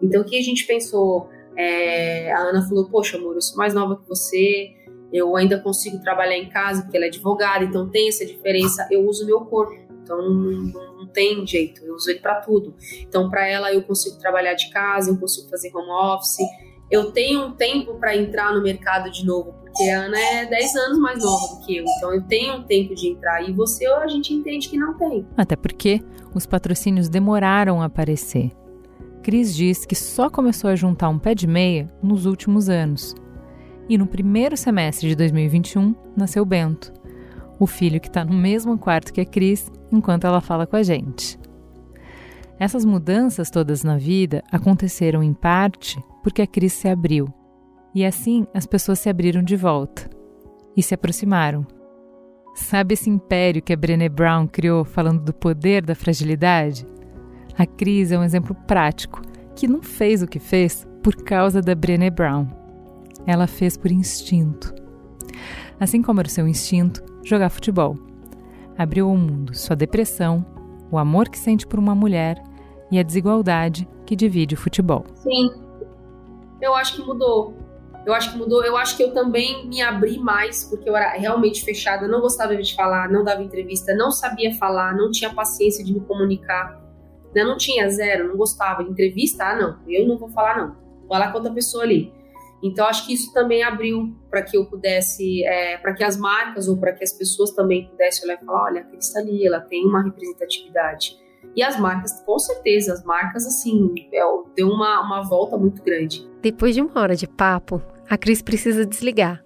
Então, 0.00 0.20
o 0.20 0.24
que 0.24 0.38
a 0.38 0.42
gente 0.42 0.66
pensou? 0.66 1.28
É, 1.56 2.32
a 2.32 2.40
Ana 2.40 2.62
falou: 2.66 2.88
Poxa, 2.90 3.16
amor, 3.16 3.34
eu 3.34 3.40
sou 3.40 3.56
mais 3.56 3.72
nova 3.72 3.96
que 3.96 4.08
você, 4.08 4.74
eu 5.12 5.36
ainda 5.36 5.58
consigo 5.58 6.00
trabalhar 6.00 6.36
em 6.36 6.48
casa, 6.48 6.82
porque 6.82 6.96
ela 6.96 7.06
é 7.06 7.08
advogada, 7.08 7.64
então 7.64 7.88
tem 7.88 8.08
essa 8.08 8.24
diferença. 8.24 8.86
Eu 8.90 9.06
uso 9.06 9.26
meu 9.26 9.42
corpo, 9.42 9.74
então 10.02 10.16
não, 10.16 10.62
não, 10.98 11.06
tem 11.06 11.46
jeito, 11.46 11.84
eu 11.84 11.94
uso 11.94 12.10
ele 12.10 12.20
para 12.20 12.36
tudo. 12.36 12.74
Então, 13.00 13.28
para 13.28 13.46
ela, 13.46 13.72
eu 13.72 13.82
consigo 13.82 14.18
trabalhar 14.18 14.54
de 14.54 14.70
casa, 14.70 15.10
eu 15.10 15.18
consigo 15.18 15.48
fazer 15.50 15.70
home 15.74 15.90
office 15.90 16.38
eu 16.92 17.10
tenho 17.10 17.46
um 17.46 17.52
tempo 17.52 17.94
para 17.94 18.14
entrar 18.14 18.52
no 18.52 18.62
mercado 18.62 19.10
de 19.10 19.24
novo, 19.24 19.54
porque 19.62 19.88
a 19.88 20.02
Ana 20.02 20.18
é 20.18 20.44
10 20.44 20.76
anos 20.76 20.98
mais 20.98 21.22
nova 21.22 21.54
do 21.54 21.64
que 21.64 21.78
eu, 21.78 21.84
então 21.96 22.12
eu 22.12 22.22
tenho 22.24 22.56
um 22.56 22.64
tempo 22.64 22.94
de 22.94 23.08
entrar 23.08 23.42
e 23.48 23.50
você 23.50 23.86
a 23.86 24.06
gente 24.06 24.34
entende 24.34 24.68
que 24.68 24.76
não 24.76 24.92
tem. 24.98 25.26
Até 25.34 25.56
porque 25.56 26.02
os 26.34 26.44
patrocínios 26.44 27.08
demoraram 27.08 27.80
a 27.80 27.86
aparecer. 27.86 28.50
Cris 29.22 29.54
diz 29.54 29.86
que 29.86 29.94
só 29.94 30.28
começou 30.28 30.68
a 30.68 30.76
juntar 30.76 31.08
um 31.08 31.18
pé 31.18 31.34
de 31.34 31.46
meia 31.46 31.90
nos 32.02 32.26
últimos 32.26 32.68
anos. 32.68 33.14
E 33.88 33.98
no 33.98 34.06
primeiro 34.06 34.56
semestre 34.56 35.08
de 35.08 35.16
2021 35.16 35.94
nasceu 36.16 36.44
Bento, 36.44 36.92
o 37.58 37.66
filho 37.66 38.00
que 38.00 38.08
está 38.08 38.24
no 38.24 38.32
mesmo 38.32 38.78
quarto 38.78 39.12
que 39.12 39.20
a 39.20 39.26
Cris 39.26 39.70
enquanto 39.90 40.26
ela 40.26 40.40
fala 40.40 40.66
com 40.66 40.76
a 40.76 40.82
gente. 40.82 41.38
Essas 42.58 42.84
mudanças 42.84 43.50
todas 43.50 43.82
na 43.82 43.98
vida 43.98 44.42
aconteceram 44.50 45.22
em 45.22 45.34
parte 45.34 46.00
porque 46.22 46.42
a 46.42 46.46
crise 46.46 46.76
se 46.76 46.88
abriu. 46.88 47.28
E 47.94 48.04
assim 48.04 48.46
as 48.54 48.66
pessoas 48.66 49.00
se 49.00 49.08
abriram 49.08 49.42
de 49.42 49.56
volta 49.56 50.08
e 50.76 50.82
se 50.82 50.94
aproximaram. 50.94 51.66
Sabe 52.54 52.94
esse 52.94 53.10
império 53.10 53.62
que 53.62 53.72
a 53.72 53.76
Brené 53.76 54.08
Brown 54.08 54.46
criou 54.46 54.84
falando 54.84 55.24
do 55.24 55.32
poder 55.32 55.84
da 55.84 55.94
fragilidade? 55.94 56.86
A 57.58 57.66
crise 57.66 58.14
é 58.14 58.18
um 58.18 58.24
exemplo 58.24 58.54
prático 58.66 59.20
que 59.56 59.66
não 59.66 59.82
fez 59.82 60.22
o 60.22 60.26
que 60.26 60.38
fez 60.38 60.86
por 61.02 61.16
causa 61.16 61.60
da 61.60 61.74
Brené 61.74 62.10
Brown. 62.10 62.61
Ela 63.26 63.46
fez 63.46 63.76
por 63.76 63.90
instinto. 63.90 64.74
Assim 65.78 66.02
como 66.02 66.20
era 66.20 66.28
o 66.28 66.30
seu 66.30 66.46
instinto, 66.46 67.02
jogar 67.24 67.50
futebol. 67.50 67.96
Abriu 68.76 69.08
ao 69.08 69.16
mundo 69.16 69.54
sua 69.54 69.76
depressão, 69.76 70.44
o 70.90 70.98
amor 70.98 71.28
que 71.28 71.38
sente 71.38 71.66
por 71.66 71.78
uma 71.78 71.94
mulher 71.94 72.42
e 72.90 72.98
a 72.98 73.02
desigualdade 73.02 73.88
que 74.04 74.14
divide 74.14 74.54
o 74.54 74.58
futebol. 74.58 75.04
Sim, 75.14 75.50
eu 76.60 76.74
acho 76.74 76.96
que 76.96 77.02
mudou. 77.02 77.54
Eu 78.04 78.12
acho 78.12 78.32
que 78.32 78.38
mudou. 78.38 78.64
Eu 78.64 78.76
acho 78.76 78.96
que 78.96 79.02
eu 79.02 79.12
também 79.12 79.66
me 79.66 79.80
abri 79.80 80.18
mais, 80.18 80.64
porque 80.64 80.88
eu 80.88 80.96
era 80.96 81.10
realmente 81.12 81.64
fechada, 81.64 82.08
não 82.08 82.20
gostava 82.20 82.56
de 82.56 82.74
falar, 82.74 83.10
não 83.10 83.24
dava 83.24 83.42
entrevista, 83.42 83.94
não 83.94 84.10
sabia 84.10 84.54
falar, 84.54 84.94
não 84.94 85.10
tinha 85.10 85.32
paciência 85.32 85.84
de 85.84 85.92
me 85.92 86.00
comunicar. 86.00 86.80
Né? 87.34 87.44
Não 87.44 87.56
tinha 87.56 87.88
zero, 87.88 88.28
não 88.28 88.36
gostava 88.36 88.84
de 88.84 88.90
entrevista. 88.90 89.44
Ah, 89.44 89.56
não, 89.56 89.78
eu 89.88 90.06
não 90.06 90.18
vou 90.18 90.28
falar, 90.28 90.58
não. 90.58 90.76
Vou 91.00 91.08
falar 91.08 91.30
com 91.30 91.38
outra 91.38 91.52
pessoa 91.52 91.84
ali. 91.84 92.12
Então, 92.62 92.86
acho 92.86 93.06
que 93.06 93.12
isso 93.12 93.32
também 93.32 93.62
abriu 93.62 94.14
para 94.30 94.42
que 94.42 94.56
eu 94.56 94.64
pudesse, 94.66 95.44
é, 95.44 95.78
para 95.78 95.92
que 95.94 96.04
as 96.04 96.16
marcas 96.16 96.68
ou 96.68 96.76
para 96.76 96.92
que 96.92 97.02
as 97.02 97.12
pessoas 97.12 97.50
também 97.50 97.88
pudessem 97.88 98.24
olhar 98.24 98.40
e 98.40 98.46
falar: 98.46 98.64
olha, 98.64 98.80
a 98.82 98.84
Cris 98.84 99.14
ali, 99.16 99.46
ela 99.46 99.60
tem 99.60 99.84
uma 99.84 100.02
representatividade. 100.02 101.20
E 101.56 101.62
as 101.62 101.78
marcas, 101.78 102.22
com 102.24 102.38
certeza, 102.38 102.92
as 102.92 103.04
marcas, 103.04 103.46
assim, 103.46 103.92
é, 104.12 104.20
deu 104.54 104.68
uma, 104.68 105.00
uma 105.04 105.22
volta 105.22 105.58
muito 105.58 105.82
grande. 105.82 106.26
Depois 106.40 106.74
de 106.74 106.80
uma 106.80 107.00
hora 107.00 107.16
de 107.16 107.26
papo, 107.26 107.82
a 108.08 108.16
Cris 108.16 108.40
precisa 108.40 108.86
desligar. 108.86 109.44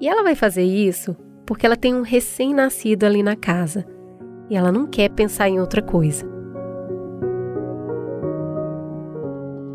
E 0.00 0.08
ela 0.08 0.22
vai 0.22 0.34
fazer 0.34 0.64
isso 0.64 1.14
porque 1.46 1.66
ela 1.66 1.76
tem 1.76 1.94
um 1.94 2.02
recém-nascido 2.02 3.04
ali 3.04 3.22
na 3.22 3.36
casa. 3.36 3.86
E 4.48 4.56
ela 4.56 4.72
não 4.72 4.86
quer 4.86 5.10
pensar 5.10 5.48
em 5.48 5.60
outra 5.60 5.82
coisa. 5.82 6.26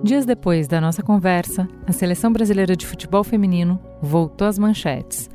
Dias 0.03 0.25
depois 0.25 0.67
da 0.67 0.79
nossa 0.79 1.01
conversa, 1.01 1.67
a 1.85 1.91
seleção 1.91 2.31
brasileira 2.31 2.75
de 2.75 2.85
futebol 2.85 3.23
feminino 3.23 3.79
voltou 4.01 4.47
às 4.47 4.57
manchetes, 4.57 5.27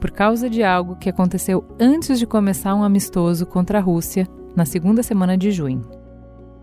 por 0.00 0.12
causa 0.12 0.48
de 0.48 0.62
algo 0.62 0.96
que 0.96 1.10
aconteceu 1.10 1.64
antes 1.80 2.18
de 2.18 2.26
começar 2.26 2.74
um 2.74 2.84
amistoso 2.84 3.44
contra 3.44 3.78
a 3.78 3.82
Rússia 3.82 4.26
na 4.54 4.64
segunda 4.64 5.02
semana 5.02 5.36
de 5.36 5.50
junho. 5.50 5.82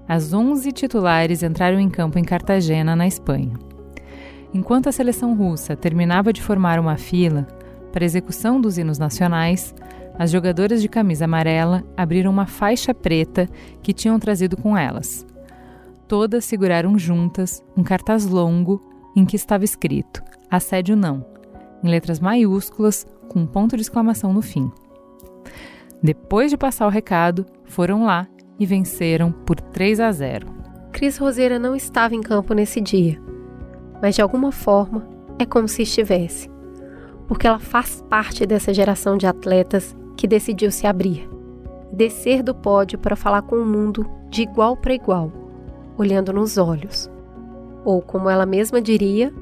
As 0.08 0.34
11 0.34 0.72
titulares 0.72 1.44
entraram 1.44 1.80
em 1.80 1.90
campo 1.90 2.18
em 2.18 2.24
Cartagena, 2.24 2.96
na 2.96 3.06
Espanha. 3.06 3.54
Enquanto 4.54 4.88
a 4.88 4.92
seleção 4.92 5.36
russa 5.36 5.76
terminava 5.76 6.32
de 6.32 6.42
formar 6.42 6.80
uma 6.80 6.98
fila 6.98 7.46
para 7.92 8.06
execução 8.06 8.60
dos 8.60 8.78
hinos 8.78 8.98
nacionais, 8.98 9.76
as 10.18 10.32
jogadoras 10.32 10.82
de 10.82 10.88
camisa 10.88 11.26
amarela 11.26 11.84
abriram 11.98 12.32
uma 12.32 12.46
faixa 12.46 12.94
preta 12.94 13.48
que 13.84 13.94
tinham 13.94 14.20
trazido 14.20 14.56
com 14.56 14.78
elas. 14.78 15.26
Todas 16.12 16.44
seguraram 16.44 17.00
juntas 17.00 17.64
um 17.78 17.84
cartaz 17.84 18.26
longo 18.26 18.82
em 19.16 19.24
que 19.26 19.38
estava 19.38 19.64
escrito 19.64 20.22
Assédio 20.50 20.94
não, 20.94 21.26
em 21.82 21.88
letras 21.88 22.20
maiúsculas 22.20 23.08
com 23.30 23.40
um 23.40 23.48
ponto 23.48 23.78
de 23.78 23.82
exclamação 23.82 24.34
no 24.34 24.42
fim. 24.42 24.70
Depois 26.04 26.52
de 26.52 26.58
passar 26.58 26.86
o 26.86 26.90
recado, 26.90 27.46
foram 27.64 28.04
lá 28.04 28.28
e 28.60 28.66
venceram 28.66 29.32
por 29.32 29.62
3 29.62 30.02
a 30.02 30.12
0. 30.12 30.48
Cris 30.92 31.18
Roseira 31.18 31.58
não 31.58 31.74
estava 31.74 32.14
em 32.14 32.20
campo 32.20 32.54
nesse 32.54 32.82
dia, 32.82 33.18
mas 34.02 34.16
de 34.16 34.22
alguma 34.22 34.52
forma 34.52 35.08
é 35.40 35.46
como 35.46 35.70
se 35.70 35.84
estivesse, 35.84 36.52
porque 37.26 37.48
ela 37.48 37.58
faz 37.58 38.04
parte 38.10 38.46
dessa 38.46 38.74
geração 38.74 39.16
de 39.16 39.28
atletas 39.28 39.96
que 40.18 40.28
decidiu 40.28 40.72
se 40.72 40.86
abrir, 40.86 41.30
descer 41.90 42.44
do 42.44 42.54
pódio 42.54 43.00
para 43.00 43.16
falar 43.16 43.44
com 43.44 43.56
o 43.56 43.66
mundo 43.66 44.06
de 44.30 44.42
igual 44.42 44.76
para 44.76 44.94
igual, 44.94 45.41
olhando 46.02 46.34
nos 46.34 46.58
olhos. 46.58 47.10
Ou 47.86 48.02
como 48.02 48.30
ela 48.30 48.46
mesma 48.46 48.82
diria, 48.82 49.34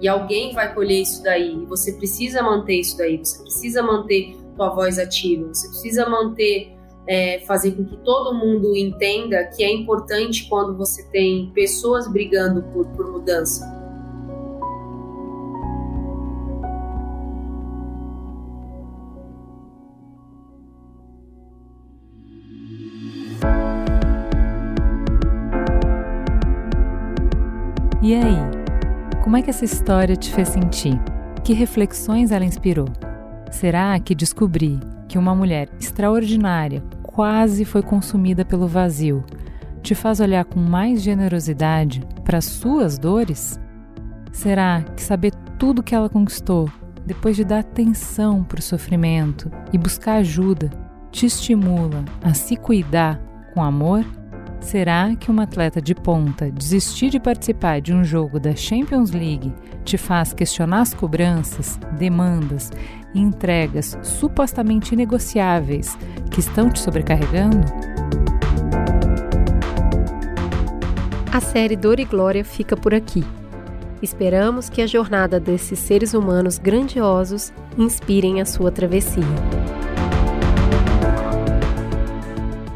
e 0.00 0.06
alguém 0.06 0.52
vai 0.52 0.72
colher 0.72 1.02
isso 1.02 1.22
daí, 1.24 1.64
você 1.66 1.92
precisa 1.92 2.40
manter 2.40 2.78
isso 2.78 2.96
daí, 2.96 3.18
você 3.18 3.42
precisa 3.42 3.82
manter 3.82 4.36
tua 4.58 4.68
voz 4.70 4.98
ativa. 4.98 5.46
Você 5.54 5.68
precisa 5.68 6.08
manter, 6.08 6.76
é, 7.06 7.38
fazer 7.46 7.70
com 7.70 7.84
que 7.84 7.96
todo 7.98 8.34
mundo 8.34 8.76
entenda 8.76 9.44
que 9.44 9.62
é 9.62 9.72
importante 9.72 10.48
quando 10.48 10.76
você 10.76 11.08
tem 11.10 11.50
pessoas 11.54 12.10
brigando 12.10 12.62
por, 12.72 12.86
por 12.88 13.10
mudança. 13.10 13.77
E 28.08 28.14
aí? 28.14 28.38
Como 29.22 29.36
é 29.36 29.42
que 29.42 29.50
essa 29.50 29.66
história 29.66 30.16
te 30.16 30.32
fez 30.32 30.48
sentir? 30.48 30.98
Que 31.44 31.52
reflexões 31.52 32.30
ela 32.30 32.42
inspirou? 32.42 32.88
Será 33.50 34.00
que 34.00 34.14
descobrir 34.14 34.80
que 35.06 35.18
uma 35.18 35.34
mulher 35.34 35.68
extraordinária 35.78 36.82
quase 37.02 37.66
foi 37.66 37.82
consumida 37.82 38.46
pelo 38.46 38.66
vazio 38.66 39.22
te 39.82 39.94
faz 39.94 40.20
olhar 40.20 40.46
com 40.46 40.58
mais 40.58 41.02
generosidade 41.02 42.00
para 42.24 42.38
as 42.38 42.46
suas 42.46 42.98
dores? 42.98 43.60
Será 44.32 44.82
que 44.96 45.02
saber 45.02 45.34
tudo 45.58 45.82
que 45.82 45.94
ela 45.94 46.08
conquistou, 46.08 46.66
depois 47.04 47.36
de 47.36 47.44
dar 47.44 47.58
atenção 47.58 48.42
para 48.42 48.60
o 48.60 48.62
sofrimento 48.62 49.50
e 49.70 49.76
buscar 49.76 50.14
ajuda, 50.14 50.70
te 51.12 51.26
estimula 51.26 52.02
a 52.22 52.32
se 52.32 52.56
cuidar 52.56 53.20
com 53.52 53.62
amor? 53.62 54.02
Será 54.60 55.14
que 55.14 55.30
uma 55.30 55.44
atleta 55.44 55.80
de 55.80 55.94
ponta 55.94 56.50
desistir 56.50 57.10
de 57.10 57.18
participar 57.18 57.80
de 57.80 57.94
um 57.94 58.04
jogo 58.04 58.38
da 58.38 58.54
Champions 58.54 59.12
League 59.12 59.54
te 59.84 59.96
faz 59.96 60.32
questionar 60.32 60.82
as 60.82 60.92
cobranças, 60.92 61.78
demandas 61.98 62.70
e 63.14 63.20
entregas 63.20 63.96
supostamente 64.02 64.92
inegociáveis 64.92 65.96
que 66.30 66.40
estão 66.40 66.70
te 66.70 66.80
sobrecarregando? 66.80 67.66
A 71.32 71.40
série 71.40 71.76
Dor 71.76 72.00
e 72.00 72.04
Glória 72.04 72.44
fica 72.44 72.76
por 72.76 72.92
aqui. 72.92 73.24
Esperamos 74.02 74.68
que 74.68 74.82
a 74.82 74.86
jornada 74.86 75.40
desses 75.40 75.78
seres 75.78 76.12
humanos 76.14 76.58
grandiosos 76.58 77.52
inspirem 77.76 78.40
a 78.40 78.44
sua 78.44 78.70
travessia. 78.70 79.24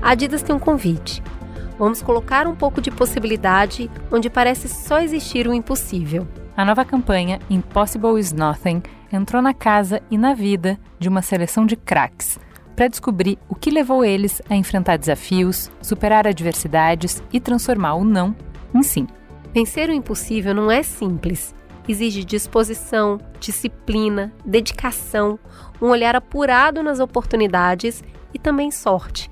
A 0.01 0.11
Adidas 0.11 0.43
tem 0.43 0.55
um 0.55 0.59
convite. 0.59 1.23
Vamos 1.83 2.01
colocar 2.01 2.47
um 2.47 2.55
pouco 2.55 2.81
de 2.81 2.93
possibilidade 2.93 3.91
onde 4.09 4.31
parece 4.31 4.69
só 4.69 5.01
existir 5.01 5.49
o 5.49 5.53
impossível. 5.53 6.29
A 6.57 6.65
nova 6.65 6.85
campanha 6.85 7.41
Impossible 7.51 8.21
is 8.21 8.33
Nothing 8.33 8.85
entrou 9.13 9.43
na 9.43 9.53
casa 9.53 10.01
e 10.09 10.17
na 10.17 10.33
vida 10.33 10.79
de 11.01 11.09
uma 11.09 11.23
seleção 11.23 11.67
de 11.67 11.75
craques 11.75 12.39
para 12.77 12.87
descobrir 12.87 13.37
o 13.49 13.57
que 13.57 13.69
levou 13.69 14.05
eles 14.05 14.41
a 14.49 14.55
enfrentar 14.55 14.97
desafios, 14.97 15.73
superar 15.83 16.25
adversidades 16.25 17.21
e 17.33 17.41
transformar 17.41 17.95
o 17.95 18.05
não 18.05 18.33
em 18.73 18.85
sim. 18.85 19.09
Vencer 19.53 19.89
o 19.89 19.93
impossível 19.93 20.55
não 20.55 20.71
é 20.71 20.85
simples. 20.85 21.53
Exige 21.89 22.23
disposição, 22.23 23.19
disciplina, 23.41 24.33
dedicação, 24.47 25.37
um 25.81 25.89
olhar 25.89 26.15
apurado 26.15 26.81
nas 26.81 27.01
oportunidades 27.01 28.05
e 28.33 28.39
também 28.39 28.71
sorte. 28.71 29.32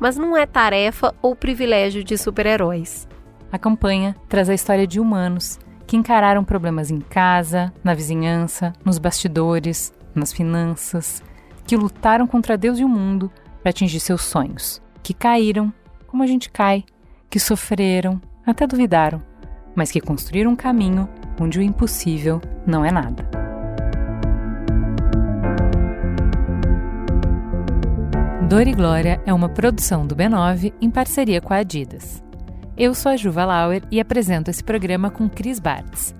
Mas 0.00 0.16
não 0.16 0.36
é 0.36 0.46
tarefa 0.46 1.14
ou 1.20 1.34
privilégio 1.34 2.04
de 2.04 2.16
super-heróis. 2.16 3.08
A 3.50 3.58
campanha 3.58 4.14
traz 4.28 4.48
a 4.48 4.54
história 4.54 4.86
de 4.86 5.00
humanos 5.00 5.58
que 5.86 5.96
encararam 5.96 6.44
problemas 6.44 6.90
em 6.90 7.00
casa, 7.00 7.72
na 7.82 7.94
vizinhança, 7.94 8.74
nos 8.84 8.98
bastidores, 8.98 9.92
nas 10.14 10.32
finanças, 10.32 11.22
que 11.66 11.76
lutaram 11.76 12.26
contra 12.26 12.58
Deus 12.58 12.78
e 12.78 12.84
o 12.84 12.88
mundo 12.88 13.32
para 13.62 13.70
atingir 13.70 14.00
seus 14.00 14.22
sonhos, 14.22 14.82
que 15.02 15.14
caíram, 15.14 15.72
como 16.06 16.22
a 16.22 16.26
gente 16.26 16.50
cai, 16.50 16.84
que 17.30 17.40
sofreram, 17.40 18.20
até 18.46 18.66
duvidaram, 18.66 19.22
mas 19.74 19.90
que 19.90 20.00
construíram 20.00 20.52
um 20.52 20.56
caminho 20.56 21.08
onde 21.40 21.58
o 21.58 21.62
impossível 21.62 22.40
não 22.66 22.84
é 22.84 22.90
nada. 22.90 23.47
Dor 28.48 28.66
e 28.66 28.72
Glória 28.72 29.22
é 29.26 29.34
uma 29.34 29.50
produção 29.50 30.06
do 30.06 30.16
B9 30.16 30.72
em 30.80 30.90
parceria 30.90 31.38
com 31.38 31.52
a 31.52 31.58
Adidas. 31.58 32.24
Eu 32.78 32.94
sou 32.94 33.12
a 33.12 33.16
Juva 33.16 33.44
Lauer 33.44 33.82
e 33.90 34.00
apresento 34.00 34.50
esse 34.50 34.64
programa 34.64 35.10
com 35.10 35.28
Cris 35.28 35.60
Bartz. 35.60 36.14